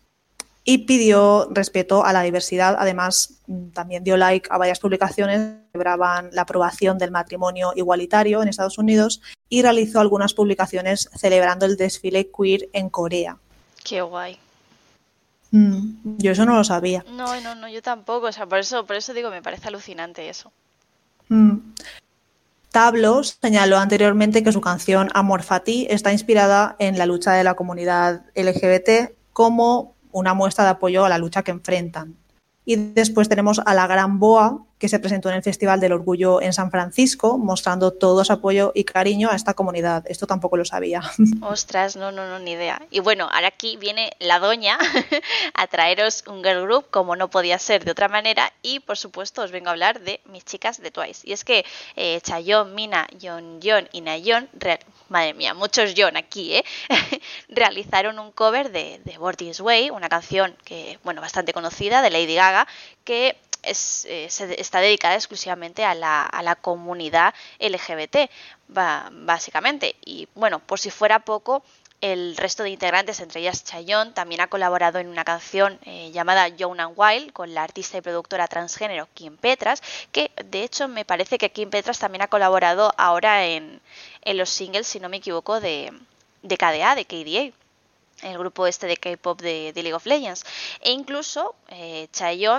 y 0.63 0.79
pidió 0.79 1.49
respeto 1.51 2.05
a 2.05 2.13
la 2.13 2.23
diversidad. 2.23 2.77
Además, 2.79 3.41
también 3.73 4.05
dio 4.05 4.17
like 4.17 4.49
a 4.53 4.59
varias 4.59 4.79
publicaciones 4.79 5.39
que 5.39 5.73
celebraban 5.73 6.31
la 6.33 6.43
aprobación 6.43 6.97
del 6.97 7.11
matrimonio 7.11 7.73
igualitario 7.75 8.41
en 8.41 8.49
Estados 8.49 8.79
Unidos 8.79 9.21
y 9.49 9.63
realizó 9.63 10.01
algunas 10.01 10.35
publicaciones 10.35 11.11
celebrando 11.17 11.67
el 11.67 11.77
desfile 11.77 12.31
queer 12.31 12.69
en 12.73 12.89
Corea. 12.89 13.37
Qué 13.83 14.01
guay. 14.01 14.39
Mm, 15.51 16.19
yo 16.19 16.33
eso 16.33 16.45
no 16.45 16.57
lo 16.57 16.65
sabía. 16.65 17.05
No, 17.11 17.41
no, 17.41 17.55
no, 17.55 17.69
yo 17.69 17.83
tampoco. 17.83 18.27
O 18.27 18.33
sea, 18.33 18.47
por 18.47 18.59
eso, 18.59 18.87
por 18.87 18.97
eso 18.97 19.15
digo, 19.15 19.31
me 19.31 19.43
parece 19.43 19.69
alucinante 19.69 20.29
eso. 20.29 20.53
Mm. 21.29 21.59
Tablos 22.71 23.39
señaló 23.43 23.79
anteriormente 23.79 24.45
que 24.45 24.53
su 24.53 24.61
canción 24.61 25.09
Amor 25.13 25.43
Fati 25.43 25.89
está 25.91 26.13
inspirada 26.13 26.77
en 26.79 26.99
la 26.99 27.07
lucha 27.07 27.33
de 27.33 27.43
la 27.43 27.55
comunidad 27.55 28.23
LGBT 28.37 29.13
como 29.33 29.97
una 30.13 30.35
muestra 30.35 30.65
de 30.65 30.71
apoyo 30.71 31.05
a 31.05 31.09
la 31.09 31.19
lucha 31.19 31.43
que 31.43 31.51
enfrentan. 31.51 32.17
Y 32.65 32.77
después 32.77 33.29
tenemos 33.29 33.61
a 33.65 33.75
la 33.75 33.87
Gran 33.87 34.19
Boa, 34.19 34.65
que 34.81 34.89
se 34.89 34.99
presentó 34.99 35.29
en 35.29 35.37
el 35.37 35.43
Festival 35.43 35.79
del 35.79 35.93
Orgullo 35.93 36.41
en 36.41 36.55
San 36.55 36.71
Francisco, 36.71 37.37
mostrando 37.37 37.93
todo 37.93 38.25
su 38.25 38.33
apoyo 38.33 38.73
y 38.75 38.85
cariño 38.85 39.29
a 39.31 39.37
esta 39.37 39.53
comunidad. 39.53 40.05
Esto 40.09 40.27
tampoco 40.27 40.57
lo 40.57 40.65
sabía. 40.65 41.03
Ostras, 41.43 41.97
no, 41.97 42.11
no, 42.11 42.27
no, 42.27 42.39
ni 42.39 42.53
idea. 42.53 42.81
Y 42.91 43.01
bueno, 43.01 43.29
ahora 43.31 43.49
aquí 43.49 43.77
viene 43.77 44.11
la 44.21 44.39
doña 44.39 44.79
a 45.55 45.67
traeros 45.67 46.25
un 46.27 46.43
girl 46.43 46.63
group 46.63 46.87
como 46.91 47.15
no 47.15 47.29
podía 47.29 47.59
ser 47.59 47.85
de 47.85 47.91
otra 47.91 48.09
manera 48.09 48.53
y 48.63 48.81
por 48.81 48.97
supuesto 48.97 49.43
os 49.43 49.51
vengo 49.51 49.69
a 49.69 49.73
hablar 49.73 50.01
de 50.01 50.21
mis 50.31 50.47
chicas 50.47 50.81
de 50.81 50.91
Twice. 50.91 51.29
Y 51.29 51.33
es 51.33 51.45
que 51.45 51.67
eh, 51.97 52.21
Chayon, 52.23 52.75
Mina, 52.75 53.07
Yon 53.19 53.61
Yon 53.61 53.87
y 53.93 54.01
Nayon, 54.01 54.49
madre 55.11 55.35
mía, 55.35 55.55
muchos 55.55 55.95
Yon 55.95 56.17
aquí, 56.17 56.55
¿eh? 56.55 56.65
realizaron 57.49 58.19
un 58.19 58.33
cover 58.33 58.71
de, 58.71 59.01
de 59.05 59.19
Way, 59.19 59.91
una 59.91 60.09
canción 60.09 60.57
que, 60.65 60.99
bueno, 61.05 61.21
bastante 61.21 61.53
conocida 61.53 62.01
de 62.01 62.11
Lady 62.11 62.35
Gaga, 62.35 62.67
que 63.05 63.37
es, 63.63 64.07
eh, 64.07 64.29
está 64.59 64.81
dedicada 64.81 65.15
exclusivamente 65.15 65.85
a 65.85 65.95
la, 65.95 66.23
a 66.23 66.43
la 66.43 66.57
comunidad 66.57 67.35
LGBT, 67.59 68.31
básicamente. 68.69 69.97
Y 70.05 70.29
bueno, 70.35 70.61
por 70.61 70.79
si 70.79 70.91
fuera 70.91 71.21
poco, 71.21 71.63
el 72.01 72.37
resto 72.37 72.63
de 72.63 72.71
integrantes, 72.71 73.21
entre 73.21 73.41
ellas 73.41 73.65
Chayon, 73.65 74.15
también 74.15 74.41
ha 74.41 74.47
colaborado 74.49 74.99
en 74.99 75.09
una 75.09 75.25
canción 75.25 75.79
eh, 75.85 76.11
llamada 76.13 76.49
Young 76.49 76.81
and 76.81 76.95
Wild 76.97 77.33
con 77.33 77.53
la 77.55 77.63
artista 77.63 77.99
y 77.99 78.01
productora 78.01 78.49
transgénero 78.49 79.09
Kim 79.15 79.37
Petras, 79.37 79.83
que 80.13 80.31
de 80.45 80.63
hecho 80.63 80.89
me 80.89 81.05
parece 81.05 81.39
que 81.39 81.53
Kim 81.53 81.71
Petras 81.71 81.99
también 81.99 82.23
ha 82.23 82.29
colaborado 82.29 82.93
ahora 82.97 83.47
en, 83.47 83.81
en 84.23 84.37
los 84.39 84.49
singles, 84.51 84.87
si 84.87 85.01
no 85.01 85.09
me 85.09 85.19
equivoco, 85.19 85.61
de, 85.61 85.93
de 86.43 86.57
KDA, 86.57 86.95
de 86.95 87.05
KDA 87.05 87.60
el 88.23 88.39
grupo 88.39 88.67
este 88.67 88.87
de 88.87 88.97
K-pop 88.97 89.41
de, 89.41 89.73
League 89.75 89.95
of 89.95 90.07
Legends. 90.07 90.45
E 90.81 90.91
incluso 90.91 91.55
eh, 91.69 92.09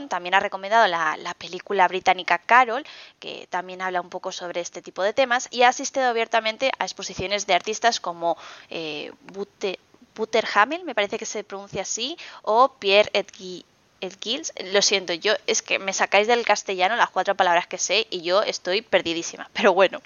también 0.10 0.34
ha 0.34 0.40
recomendado 0.40 0.88
la, 0.88 1.36
película 1.38 1.88
británica 1.88 2.38
Carol, 2.38 2.86
que 3.20 3.48
también 3.50 3.82
habla 3.82 4.02
un 4.02 4.10
poco 4.10 4.32
sobre 4.32 4.62
este 4.62 4.82
tipo 4.82 5.02
de 5.04 5.14
temas, 5.14 5.48
y 5.52 5.64
ha 5.64 5.70
asistido 5.70 6.06
abiertamente 6.06 6.72
a 6.78 6.86
exposiciones 6.86 7.48
de 7.48 7.54
artistas 7.54 8.00
como 8.00 8.38
eh, 8.70 9.12
Butter, 9.34 10.46
Hamel, 10.54 10.84
me 10.84 10.94
parece 10.94 11.18
que 11.18 11.26
se 11.26 11.44
pronuncia 11.44 11.82
así, 11.82 12.18
o 12.44 12.74
Pierre 12.74 13.10
Edgui 13.14 13.66
el 14.02 14.18
kills, 14.18 14.54
lo 14.74 14.82
siento, 14.82 15.14
yo 15.14 15.34
es 15.48 15.62
que 15.62 15.80
me 15.80 15.94
sacáis 15.94 16.28
del 16.28 16.44
castellano 16.44 16.96
las 16.96 17.10
cuatro 17.10 17.36
palabras 17.36 17.68
que 17.68 17.78
sé 17.78 18.08
y 18.10 18.22
yo 18.22 18.42
estoy 18.44 18.82
perdidísima. 18.82 19.50
Pero 19.54 19.74
bueno, 19.74 20.02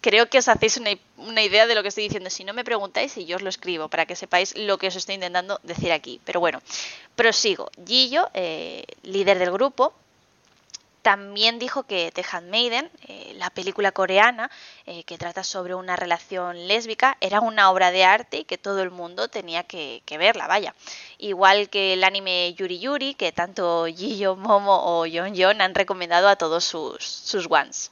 creo 0.00 0.28
que 0.28 0.38
os 0.38 0.48
hacéis 0.48 0.78
una, 1.16 1.42
idea 1.42 1.66
de 1.66 1.74
lo 1.74 1.82
que 1.82 1.88
estoy 1.88 2.04
diciendo. 2.04 2.30
Si 2.30 2.44
no 2.44 2.54
me 2.54 2.64
preguntáis 2.64 3.16
y 3.16 3.26
yo 3.26 3.36
os 3.36 3.42
lo 3.42 3.48
escribo 3.48 3.88
para 3.88 4.06
que 4.06 4.16
sepáis 4.16 4.56
lo 4.56 4.78
que 4.78 4.88
os 4.88 4.96
estoy 4.96 5.16
intentando 5.16 5.60
decir 5.62 5.92
aquí. 5.92 6.20
Pero 6.24 6.40
bueno, 6.40 6.62
prosigo. 7.16 7.70
Gillo, 7.86 8.30
eh, 8.34 8.84
líder 9.02 9.38
del 9.38 9.50
grupo, 9.50 9.92
también 11.02 11.58
dijo 11.58 11.82
que 11.82 12.12
The 12.14 12.24
Handmaiden, 12.30 12.88
eh, 13.08 13.34
la 13.36 13.50
película 13.50 13.92
coreana 13.92 14.50
eh, 14.86 15.02
que 15.04 15.18
trata 15.18 15.42
sobre 15.42 15.74
una 15.74 15.96
relación 15.96 16.68
lésbica, 16.68 17.16
era 17.20 17.40
una 17.40 17.70
obra 17.70 17.90
de 17.90 18.04
arte 18.04 18.38
y 18.38 18.44
que 18.44 18.56
todo 18.56 18.82
el 18.82 18.90
mundo 18.90 19.28
tenía 19.28 19.64
que, 19.64 20.02
verla, 20.16 20.46
vaya. 20.46 20.74
Igual 21.18 21.68
que 21.68 21.94
el 21.94 22.04
anime 22.04 22.54
Yuri 22.54 22.78
Yuri, 22.78 23.14
que 23.14 23.32
tanto 23.32 23.86
Jiyo 23.86 24.36
Momo 24.36 24.80
o 24.84 25.06
Yon 25.06 25.34
Yon 25.34 25.60
han 25.60 25.74
recomendado 25.74 26.28
a 26.28 26.36
todos 26.36 26.64
sus, 26.64 27.04
sus 27.04 27.46
ones. 27.50 27.90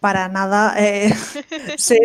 Para 0.00 0.28
nada 0.28 0.74
eh, 0.78 1.14
se, 1.78 1.96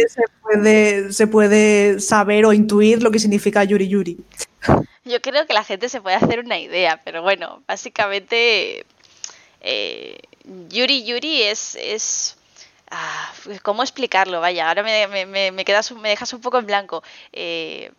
puede, 0.44 1.12
se 1.12 1.26
puede 1.26 2.00
saber 2.00 2.46
o 2.46 2.54
intuir 2.54 3.02
lo 3.02 3.10
que 3.10 3.18
significa 3.18 3.64
Yuri 3.64 3.88
Yuri. 3.88 4.18
Yo 5.04 5.22
creo 5.22 5.48
que 5.48 5.54
la 5.54 5.64
gente 5.64 5.90
se 5.90 6.02
puede 6.02 6.18
hacer 6.18 6.42
una 6.42 6.60
idea, 6.60 7.02
pero 7.04 7.24
bueno, 7.24 7.64
básicamente 7.66 8.86
eh, 9.62 10.18
Yuri 10.70 11.04
Yuri 11.04 11.44
es... 11.44 11.76
es 11.76 12.38
ah, 12.92 13.32
¿Cómo 13.64 13.84
explicarlo? 13.84 14.42
Vaya, 14.42 14.68
ahora 14.68 14.84
me, 14.84 15.26
me, 15.26 15.52
me, 15.52 15.66
quedas, 15.66 15.92
me 15.92 16.10
dejas 16.10 16.34
un 16.34 16.42
poco 16.42 16.60
en 16.60 16.66
blanco. 16.66 17.04
Eh, 17.34 17.92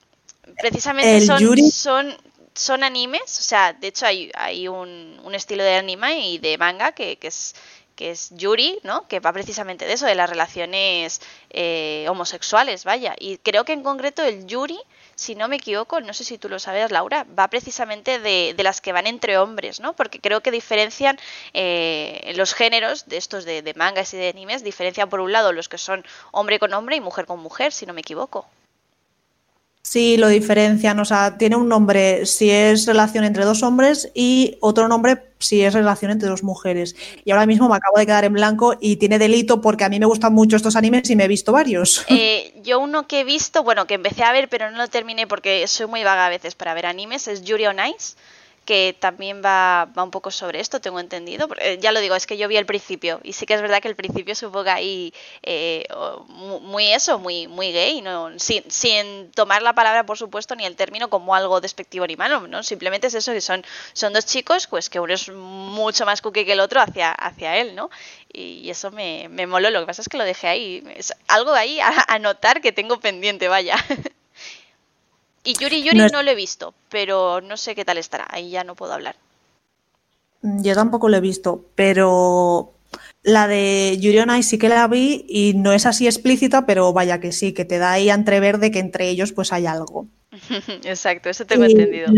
precisamente 0.61 1.21
son, 1.21 1.71
son, 1.71 2.17
son 2.55 2.83
animes, 2.83 3.39
o 3.39 3.43
sea, 3.43 3.73
de 3.73 3.89
hecho 3.89 4.07
hay, 4.07 4.31
hay 4.35 4.69
un, 4.69 5.21
un 5.23 5.35
estilo 5.35 5.63
de 5.63 5.77
anime 5.77 6.29
y 6.29 6.39
de 6.39 6.59
manga 6.59 6.93
que, 6.93 7.17
que 7.17 7.29
es 7.29 7.55
que 7.99 8.13
es 8.13 8.31
Yuri, 8.31 8.79
¿no? 8.85 9.09
Que 9.09 9.19
va 9.19 9.33
precisamente 9.33 9.85
de 9.85 9.95
eso, 9.95 10.07
de 10.07 10.15
las 10.15 10.31
relaciones 10.31 11.21
eh, 11.51 12.07
homosexuales, 12.09 12.85
vaya. 12.85 13.17
Y 13.19 13.39
creo 13.39 13.65
que 13.65 13.73
en 13.73 13.83
concreto 13.83 14.23
el 14.23 14.47
Yuri 14.47 14.79
si 15.17 15.35
no 15.35 15.49
me 15.49 15.57
equivoco, 15.57 16.01
no 16.01 16.15
sé 16.15 16.23
si 16.23 16.39
tú 16.39 16.49
lo 16.49 16.61
sabes, 16.61 16.93
Laura, 16.93 17.27
va 17.37 17.49
precisamente 17.49 18.21
de, 18.21 18.55
las 18.63 18.81
que 18.81 18.93
van 18.93 19.09
entre 19.09 19.37
hombres, 19.37 19.81
¿no? 19.81 19.95
Porque 19.95 20.21
creo 20.21 20.43
que 20.43 20.53
diferencian 20.53 21.19
eh, 21.55 22.33
los 22.37 22.55
géneros 22.55 23.09
de 23.09 23.17
estos 23.17 23.45
de, 23.45 23.63
de, 23.63 23.75
mangas 23.75 24.15
y 24.15 24.17
de 24.17 24.29
animes, 24.29 24.63
diferencian 24.63 25.09
por 25.09 25.19
un 25.19 25.33
lado 25.33 25.53
los 25.53 25.69
que 25.69 25.77
son 25.77 26.07
hombre 26.31 26.61
con 26.61 26.73
hombre 26.73 26.95
y 26.95 27.01
mujer 27.01 27.27
con 27.27 27.41
mujer, 27.41 27.73
si 27.73 27.85
no 27.85 27.95
me 27.95 28.03
equivoco. 28.03 28.47
Sí, 29.83 30.19
lo 30.19 30.29
diferencian, 30.29 30.99
o 30.99 31.05
sea, 31.05 31.39
tiene 31.39 31.57
un 31.57 31.69
nombre 31.69 32.27
si 32.27 32.51
es 32.51 32.85
relación 32.85 33.25
entre 33.25 33.45
dos 33.45 33.63
hombres 33.63 34.11
y 34.13 34.59
otro 34.61 34.87
nombre 34.87 35.23
si 35.39 35.63
es 35.63 35.73
relación 35.73 36.11
entre 36.11 36.29
dos 36.29 36.43
mujeres. 36.43 36.95
Y 37.25 37.31
ahora 37.31 37.47
mismo 37.47 37.69
me 37.69 37.77
acabo 37.77 37.99
de 37.99 38.05
quedar 38.05 38.25
en 38.25 38.35
blanco 38.35 38.77
y 38.81 38.97
tiene 38.97 39.19
delito 39.19 39.63
porque 39.63 39.85
a 39.85 39.89
mí 39.89 39.99
me 39.99 40.07
gustan 40.07 40.35
mucho 40.35 40.57
estos 40.57 40.77
animes 40.77 41.09
y 41.09 41.17
me 41.17 41.25
he 41.25 41.29
visto 41.29 41.53
varios. 41.53 42.05
Eh, 42.21 42.53
yo 42.63 42.81
uno 42.81 43.07
que 43.07 43.21
he 43.21 43.25
visto, 43.25 43.63
bueno, 43.63 43.87
que 43.87 43.95
empecé 43.95 44.25
a 44.25 44.33
ver 44.33 44.49
pero 44.49 44.71
no 44.71 44.77
lo 44.77 44.89
terminé 44.89 45.27
porque 45.27 45.67
soy 45.69 45.87
muy 45.87 46.03
vaga 46.03 46.27
a 46.27 46.31
veces 46.31 46.55
para 46.55 46.75
ver 46.75 46.87
animes, 46.87 47.29
es 47.29 47.43
Yuri 47.43 47.67
on 47.67 47.77
Ice 47.79 48.17
que 48.69 48.95
también 49.01 49.41
va, 49.43 49.87
va 49.97 50.03
un 50.05 50.11
poco 50.11 50.31
sobre 50.31 50.61
esto, 50.61 50.79
tengo 50.79 51.01
entendido. 51.01 51.49
Eh, 51.59 51.79
ya 51.81 51.91
lo 51.91 52.01
digo, 52.01 52.15
es 52.15 52.27
que 52.27 52.37
yo 52.37 52.49
vi 52.49 52.59
el 52.59 52.67
principio 52.67 53.19
y 53.23 53.33
sí 53.33 53.47
que 53.47 53.55
es 53.55 53.63
verdad 53.63 53.81
que 53.81 53.89
el 53.89 53.97
principio 53.97 54.35
poco 54.35 54.69
ahí 54.75 55.15
eh, 55.43 55.87
muy 56.61 56.93
eso, 56.93 57.19
muy, 57.19 57.49
muy 57.49 57.73
gay, 57.73 58.03
¿no? 58.03 58.39
sin, 58.39 58.63
sin 58.71 59.31
tomar 59.33 59.63
la 59.63 59.73
palabra, 59.73 60.05
por 60.05 60.19
supuesto, 60.19 60.55
ni 60.55 60.67
el 60.67 60.77
término 60.77 61.09
como 61.09 61.35
algo 61.35 61.63
despectivo 61.63 62.07
ni 62.07 62.17
malo, 62.17 62.47
¿no? 62.47 62.63
Simplemente 62.63 63.07
es 63.07 63.15
eso, 63.15 63.33
que 63.33 63.41
son, 63.41 63.65
son 63.95 64.13
dos 64.13 64.27
chicos, 64.27 64.67
pues 64.67 64.91
que 64.91 65.01
uno 65.01 65.15
es 65.15 65.31
mucho 65.31 66.05
más 66.05 66.21
cookie 66.21 66.45
que 66.45 66.53
el 66.53 66.61
otro 66.61 66.83
hacia, 66.83 67.11
hacia 67.13 67.57
él, 67.57 67.75
¿no? 67.75 67.89
Y 68.31 68.69
eso 68.69 68.91
me, 68.91 69.29
me 69.31 69.47
moló, 69.47 69.71
lo 69.71 69.81
que 69.81 69.87
pasa 69.87 70.03
es 70.03 70.11
que 70.11 70.19
lo 70.19 70.25
dejé 70.25 70.47
ahí, 70.49 70.85
es 70.95 71.15
algo 71.27 71.55
ahí 71.55 71.81
a, 71.81 72.05
a 72.07 72.19
notar 72.19 72.61
que 72.61 72.73
tengo 72.73 73.01
pendiente, 73.01 73.49
vaya. 73.49 73.77
Y 75.45 75.55
Yuri 75.55 75.83
Yuri 75.83 75.99
no, 76.13 76.23
lo 76.23 76.31
he 76.31 76.35
visto, 76.35 76.75
pero 76.89 77.41
no 77.41 77.57
sé 77.57 77.75
qué 77.75 77.85
tal 77.85 77.99
estará. 77.99 78.27
Ahí 78.31 78.51
ya 78.51 78.65
no 78.65 78.75
puedo 78.75 78.93
hablar. 78.93 79.17
Yo 80.43 80.75
tampoco 80.75 81.09
lo 81.09 81.17
he 81.17 81.21
visto, 81.21 81.65
pero 81.75 82.73
la 83.23 83.49
de 83.49 83.97
Yuri 84.01 84.21
on 84.21 84.37
Ice 84.37 84.51
sí 84.51 84.59
que 84.59 84.69
la 84.69 84.87
vi 84.87 85.25
y 85.29 85.55
no 85.55 85.73
es 85.73 85.87
así 85.87 86.07
explícita, 86.07 86.67
pero 86.67 86.93
vaya 86.93 87.21
que 87.21 87.33
sí, 87.33 87.53
que 87.53 87.65
te 87.65 87.79
da 87.79 87.93
ahí 87.93 88.11
a 88.11 88.15
entrever 88.15 88.59
de 88.59 88.71
que 88.71 88.79
entre 88.79 89.09
ellos 89.09 89.33
pues 89.33 89.53
hay 89.53 89.67
algo. 89.67 90.07
Exacto, 90.85 91.29
eso 91.29 91.47
tengo 91.47 91.65
entendido. 91.65 92.13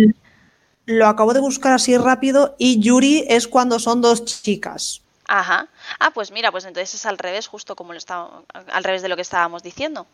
Lo 0.87 1.07
acabo 1.07 1.33
de 1.35 1.41
buscar 1.41 1.73
así 1.73 1.97
rápido 1.97 2.57
y 2.59 2.81
Yuri 2.81 3.25
es 3.29 3.47
cuando 3.47 3.79
son 3.79 4.01
dos 4.01 4.25
chicas. 4.25 5.03
Ajá. 5.27 5.69
Ah, 6.01 6.11
pues 6.11 6.33
mira, 6.33 6.51
pues 6.51 6.65
entonces 6.65 6.95
es 6.95 7.07
al 7.07 7.17
revés, 7.17 7.47
justo 7.47 7.77
como 7.77 7.93
lo 7.93 7.99
está, 7.99 8.29
al 8.53 8.85
revés 8.85 9.03
de 9.03 9.09
lo 9.09 9.15
que 9.15 9.23
estábamos 9.23 9.63
diciendo. 9.63 10.07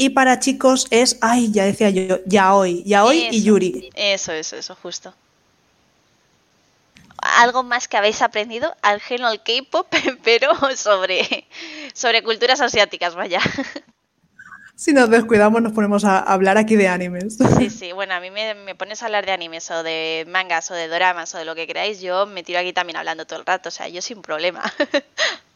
Y 0.00 0.10
para 0.10 0.38
chicos 0.38 0.86
es, 0.90 1.18
ay, 1.20 1.50
ya 1.50 1.64
decía 1.64 1.90
yo, 1.90 2.20
ya 2.24 2.54
hoy, 2.54 2.84
ya 2.84 3.04
hoy 3.04 3.26
y 3.32 3.42
Yuri. 3.42 3.90
Eso, 3.94 4.32
eso, 4.32 4.54
eso, 4.54 4.76
justo. 4.80 5.12
algo 7.20 7.64
más 7.64 7.88
que 7.88 7.96
habéis 7.96 8.22
aprendido 8.22 8.72
al 8.80 9.02
al 9.24 9.42
K-pop, 9.42 9.92
pero 10.22 10.52
sobre, 10.76 11.48
sobre 11.94 12.22
culturas 12.22 12.60
asiáticas, 12.60 13.16
vaya. 13.16 13.40
Si 14.76 14.92
nos 14.92 15.10
descuidamos 15.10 15.60
nos 15.60 15.72
ponemos 15.72 16.04
a 16.04 16.20
hablar 16.20 16.56
aquí 16.58 16.76
de 16.76 16.86
animes. 16.86 17.36
Sí, 17.58 17.68
sí, 17.78 17.90
bueno, 17.90 18.14
a 18.14 18.20
mí 18.20 18.30
me, 18.30 18.54
me, 18.54 18.76
pones 18.76 19.02
a 19.02 19.06
hablar 19.06 19.26
de 19.26 19.32
animes 19.32 19.68
o 19.72 19.82
de 19.82 20.24
mangas 20.28 20.70
o 20.70 20.74
de 20.74 20.86
doramas 20.86 21.34
o 21.34 21.38
de 21.38 21.44
lo 21.44 21.56
que 21.56 21.66
queráis, 21.66 22.00
yo 22.00 22.24
me 22.26 22.44
tiro 22.44 22.60
aquí 22.60 22.72
también 22.72 22.98
hablando 22.98 23.26
todo 23.26 23.40
el 23.40 23.46
rato, 23.46 23.70
o 23.70 23.72
sea, 23.72 23.88
yo 23.88 24.00
sin 24.00 24.22
problema. 24.22 24.62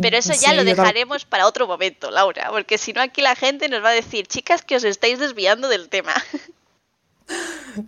Pero 0.00 0.16
eso 0.16 0.32
ya 0.40 0.54
lo 0.54 0.64
dejaremos 0.64 1.24
para 1.24 1.46
otro 1.46 1.66
momento, 1.66 2.10
Laura, 2.10 2.48
porque 2.50 2.78
si 2.78 2.92
no 2.92 3.00
aquí 3.00 3.20
la 3.20 3.34
gente 3.34 3.68
nos 3.68 3.82
va 3.82 3.90
a 3.90 3.92
decir, 3.92 4.26
chicas, 4.26 4.62
que 4.62 4.76
os 4.76 4.84
estáis 4.84 5.18
desviando 5.18 5.68
del 5.68 5.88
tema. 5.88 6.14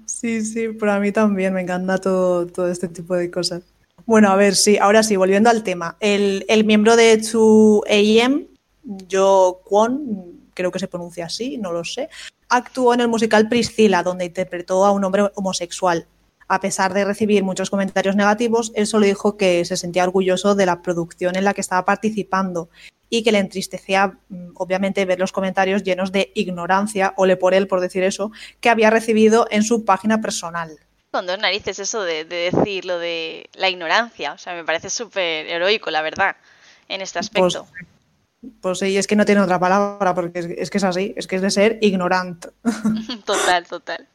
Sí, 0.06 0.44
sí, 0.44 0.68
para 0.68 0.98
mí 0.98 1.12
también 1.12 1.54
me 1.54 1.60
encanta 1.60 1.98
todo, 1.98 2.46
todo 2.46 2.68
este 2.68 2.88
tipo 2.88 3.14
de 3.14 3.30
cosas. 3.30 3.62
Bueno, 4.04 4.30
a 4.30 4.36
ver, 4.36 4.56
sí, 4.56 4.78
ahora 4.78 5.02
sí, 5.02 5.16
volviendo 5.16 5.48
al 5.48 5.62
tema. 5.62 5.96
El, 6.00 6.44
el 6.48 6.64
miembro 6.64 6.96
de 6.96 7.20
2AM, 7.20 8.48
Yo 8.82 9.60
Kwon, 9.64 10.40
creo 10.54 10.72
que 10.72 10.78
se 10.78 10.88
pronuncia 10.88 11.26
así, 11.26 11.56
no 11.56 11.72
lo 11.72 11.84
sé, 11.84 12.08
actuó 12.48 12.94
en 12.94 13.00
el 13.00 13.08
musical 13.08 13.48
Priscila, 13.48 14.02
donde 14.02 14.24
interpretó 14.24 14.84
a 14.84 14.92
un 14.92 15.04
hombre 15.04 15.30
homosexual. 15.34 16.06
A 16.48 16.60
pesar 16.60 16.94
de 16.94 17.04
recibir 17.04 17.44
muchos 17.44 17.70
comentarios 17.70 18.16
negativos, 18.16 18.72
él 18.74 18.86
solo 18.86 19.06
dijo 19.06 19.36
que 19.36 19.64
se 19.64 19.76
sentía 19.76 20.04
orgulloso 20.04 20.54
de 20.54 20.66
la 20.66 20.80
producción 20.82 21.36
en 21.36 21.44
la 21.44 21.54
que 21.54 21.60
estaba 21.60 21.84
participando 21.84 22.70
y 23.10 23.22
que 23.22 23.32
le 23.32 23.38
entristecía, 23.38 24.18
mm, 24.28 24.50
obviamente, 24.54 25.04
ver 25.04 25.18
los 25.18 25.32
comentarios 25.32 25.82
llenos 25.82 26.12
de 26.12 26.32
ignorancia, 26.34 27.14
o 27.16 27.26
le 27.26 27.36
por 27.36 27.54
él 27.54 27.66
por 27.66 27.80
decir 27.80 28.02
eso, 28.02 28.32
que 28.60 28.70
había 28.70 28.90
recibido 28.90 29.46
en 29.50 29.62
su 29.62 29.84
página 29.84 30.20
personal. 30.20 30.78
Con 31.10 31.26
dos 31.26 31.38
narices 31.38 31.78
eso 31.78 32.02
de, 32.02 32.24
decir 32.24 32.84
lo 32.84 32.98
de 32.98 33.48
la 33.54 33.70
ignorancia, 33.70 34.32
o 34.32 34.38
sea, 34.38 34.54
me 34.54 34.64
parece 34.64 34.90
súper 34.90 35.46
heroico, 35.46 35.90
la 35.90 36.02
verdad, 36.02 36.36
en 36.88 37.00
este 37.00 37.18
pues 37.18 37.26
aspecto. 37.26 37.66
Pues 38.60 38.78
sí, 38.78 38.96
es 38.96 39.06
que 39.06 39.16
no 39.16 39.24
tiene 39.24 39.40
otra 39.40 39.58
palabra, 39.58 40.14
porque 40.14 40.56
es, 40.58 40.70
que 40.70 40.78
es 40.78 40.84
así, 40.84 41.14
es 41.16 41.26
que 41.26 41.36
es 41.36 41.42
de 41.42 41.50
ser 41.50 41.78
ignorante. 41.80 42.50
Total, 43.24 43.66
total. 43.66 44.06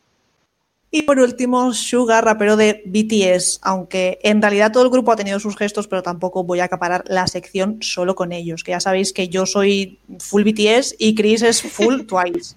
Y 0.95 1.01
por 1.01 1.17
último, 1.17 1.73
Sugar, 1.73 2.23
rapero 2.23 2.55
de 2.55 2.83
BTS, 2.85 3.61
aunque 3.63 4.19
en 4.21 4.43
realidad 4.43 4.71
todo 4.71 4.83
el 4.83 4.91
grupo 4.91 5.11
ha 5.11 5.15
tenido 5.15 5.39
sus 5.39 5.57
gestos, 5.57 5.87
pero 5.87 6.03
tampoco 6.03 6.43
voy 6.43 6.59
a 6.59 6.65
acaparar 6.65 7.03
la 7.07 7.25
sección 7.25 7.79
solo 7.81 8.13
con 8.13 8.31
ellos, 8.31 8.63
que 8.63 8.73
ya 8.73 8.79
sabéis 8.79 9.11
que 9.11 9.27
yo 9.27 9.47
soy 9.47 9.97
full 10.19 10.43
BTS 10.43 10.97
y 10.99 11.15
Chris 11.15 11.41
es 11.41 11.63
full 11.63 12.01
Twice. 12.07 12.53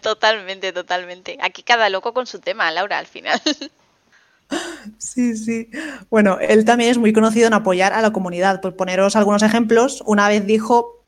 totalmente, 0.00 0.72
totalmente. 0.72 1.36
Aquí 1.42 1.64
cada 1.64 1.88
loco 1.88 2.14
con 2.14 2.28
su 2.28 2.38
tema, 2.38 2.70
Laura, 2.70 2.96
al 2.96 3.08
final. 3.08 3.42
Sí, 4.98 5.36
sí. 5.36 5.68
Bueno, 6.10 6.38
él 6.40 6.64
también 6.64 6.90
es 6.90 6.98
muy 6.98 7.12
conocido 7.12 7.48
en 7.48 7.54
apoyar 7.54 7.92
a 7.92 8.00
la 8.00 8.12
comunidad. 8.12 8.60
Por 8.60 8.76
poneros 8.76 9.16
algunos 9.16 9.42
ejemplos, 9.42 10.04
una 10.06 10.28
vez 10.28 10.46
dijo 10.46 11.04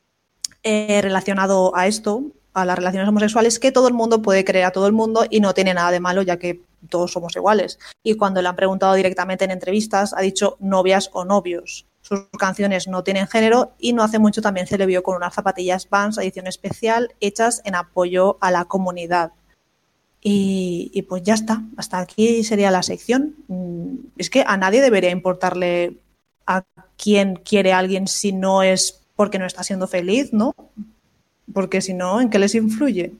eh, 0.65 1.01
relacionado 1.01 1.77
a 1.77 1.87
esto, 1.87 2.25
a 2.53 2.65
las 2.65 2.77
relaciones 2.77 3.09
homosexuales, 3.09 3.59
que 3.59 3.73
todo 3.73 3.89
el 3.89 3.95
mundo 3.95 4.23
puede 4.23 4.45
creer 4.45 4.65
a 4.67 4.71
todo 4.71 4.87
el 4.87 4.93
mundo 4.93 5.25
y 5.29 5.41
no 5.41 5.55
tiene 5.55 5.75
nada 5.75 5.91
de 5.91 6.01
malo, 6.01 6.23
ya 6.23 6.39
que 6.39 6.63
todos 6.89 7.13
somos 7.13 7.37
iguales. 7.37 7.79
Y 8.03 8.15
cuando 8.15 8.43
le 8.43 8.49
han 8.49 8.57
preguntado 8.57 8.95
directamente 8.95 9.45
en 9.45 9.51
entrevistas, 9.51 10.15
ha 10.17 10.21
dicho 10.21 10.57
novias 10.61 11.11
o 11.13 11.25
novios. 11.25 11.87
Sus 12.01 12.29
canciones 12.39 12.89
no 12.89 13.05
tienen 13.05 13.29
género 13.29 13.73
y 13.79 13.93
no 13.93 14.03
hace 14.03 14.19
mucho 14.19 14.41
también 14.41 14.67
se 14.67 14.79
le 14.79 14.87
vio 14.87 15.03
con 15.03 15.17
unas 15.17 15.35
zapatillas 15.35 15.89
Vans 15.91 16.19
edición 16.19 16.47
especial 16.47 17.15
hechas 17.21 17.61
en 17.65 17.75
apoyo 17.75 18.39
a 18.41 18.51
la 18.51 18.65
comunidad. 18.65 19.33
Y, 20.23 21.03
pues 21.09 21.23
ya 21.23 21.35
está, 21.35 21.63
hasta 21.79 21.99
aquí 21.99 22.45
sería 22.45 22.71
la 22.71 22.83
sección. 22.83 23.37
Mm, 23.49 23.95
es 24.19 24.29
que 24.29 24.45
a 24.47 24.57
nadie 24.57 24.83
debería 24.83 25.11
importarle 25.11 25.99
a 26.47 26.65
quién 26.97 27.37
quiere 27.37 27.73
a 27.73 27.79
alguien 27.79 28.07
si 28.07 28.33
no 28.33 28.63
es 28.63 29.01
porque 29.17 29.39
no 29.39 29.47
está 29.47 29.63
siendo 29.63 29.87
feliz, 29.87 30.33
¿no? 30.33 30.55
Porque 31.53 31.81
si 31.81 31.95
no, 31.95 32.21
¿en 32.21 32.31
qué 32.31 32.39
les 32.39 32.55
influye? 32.55 33.13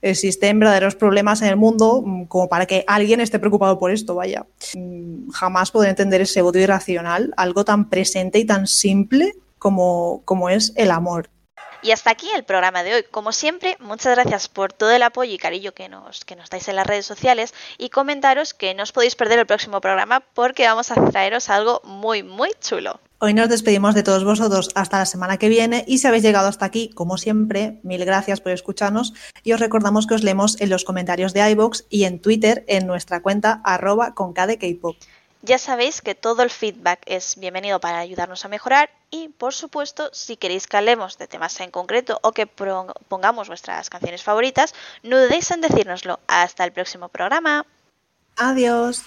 Existen 0.00 0.60
verdaderos 0.60 0.94
problemas 0.94 1.42
en 1.42 1.48
el 1.48 1.56
mundo 1.56 2.02
mm, 2.04 2.24
como 2.24 2.48
para 2.48 2.66
que 2.66 2.84
alguien 2.86 3.20
esté 3.20 3.38
preocupado 3.38 3.78
por 3.78 3.90
esto, 3.90 4.14
vaya. 4.14 4.46
Mm, 4.74 5.30
jamás 5.30 5.70
podré 5.70 5.90
entender 5.90 6.20
ese 6.20 6.42
odio 6.42 6.62
irracional, 6.62 7.32
algo 7.36 7.64
tan 7.64 7.88
presente 7.88 8.38
y 8.38 8.44
tan 8.44 8.66
simple 8.66 9.34
como, 9.58 10.22
como 10.24 10.50
es 10.50 10.72
el 10.76 10.90
amor. 10.90 11.30
Y 11.80 11.92
hasta 11.92 12.10
aquí 12.10 12.28
el 12.34 12.44
programa 12.44 12.82
de 12.82 12.94
hoy. 12.94 13.04
Como 13.10 13.32
siempre, 13.32 13.76
muchas 13.78 14.14
gracias 14.16 14.48
por 14.48 14.72
todo 14.72 14.90
el 14.90 15.02
apoyo 15.02 15.32
y 15.32 15.38
cariño 15.38 15.72
que 15.72 15.88
nos, 15.88 16.24
que 16.24 16.34
nos 16.34 16.50
dais 16.50 16.68
en 16.68 16.76
las 16.76 16.86
redes 16.86 17.06
sociales. 17.06 17.54
Y 17.78 17.90
comentaros 17.90 18.52
que 18.52 18.74
no 18.74 18.82
os 18.82 18.92
podéis 18.92 19.14
perder 19.14 19.38
el 19.38 19.46
próximo 19.46 19.80
programa 19.80 20.20
porque 20.34 20.66
vamos 20.66 20.90
a 20.90 20.94
traeros 21.10 21.48
algo 21.50 21.80
muy, 21.84 22.22
muy 22.22 22.50
chulo. 22.60 23.00
Hoy 23.20 23.34
nos 23.34 23.48
despedimos 23.48 23.94
de 23.94 24.02
todos 24.02 24.24
vosotros. 24.24 24.70
Hasta 24.74 24.98
la 24.98 25.06
semana 25.06 25.38
que 25.38 25.48
viene. 25.48 25.84
Y 25.86 25.98
si 25.98 26.06
habéis 26.06 26.24
llegado 26.24 26.48
hasta 26.48 26.64
aquí, 26.64 26.90
como 26.90 27.16
siempre, 27.16 27.78
mil 27.82 28.04
gracias 28.04 28.40
por 28.40 28.52
escucharnos. 28.52 29.14
Y 29.44 29.52
os 29.52 29.60
recordamos 29.60 30.06
que 30.06 30.14
os 30.14 30.24
leemos 30.24 30.60
en 30.60 30.70
los 30.70 30.84
comentarios 30.84 31.32
de 31.32 31.48
iBox 31.50 31.86
y 31.90 32.04
en 32.04 32.20
Twitter 32.20 32.64
en 32.66 32.86
nuestra 32.86 33.22
cuenta 33.22 33.60
arroba 33.64 34.14
con 34.14 34.34
ya 35.42 35.58
sabéis 35.58 36.02
que 36.02 36.14
todo 36.14 36.42
el 36.42 36.50
feedback 36.50 37.00
es 37.06 37.38
bienvenido 37.38 37.80
para 37.80 37.98
ayudarnos 37.98 38.44
a 38.44 38.48
mejorar 38.48 38.90
y, 39.10 39.28
por 39.28 39.54
supuesto, 39.54 40.10
si 40.12 40.36
queréis 40.36 40.66
que 40.66 40.76
hablemos 40.76 41.18
de 41.18 41.26
temas 41.26 41.58
en 41.60 41.70
concreto 41.70 42.18
o 42.22 42.32
que 42.32 42.46
pongamos 42.46 43.48
vuestras 43.48 43.88
canciones 43.90 44.22
favoritas, 44.22 44.74
no 45.02 45.20
dudéis 45.20 45.50
en 45.50 45.60
decírnoslo. 45.60 46.20
Hasta 46.26 46.64
el 46.64 46.72
próximo 46.72 47.08
programa. 47.08 47.64
Adiós. 48.36 49.02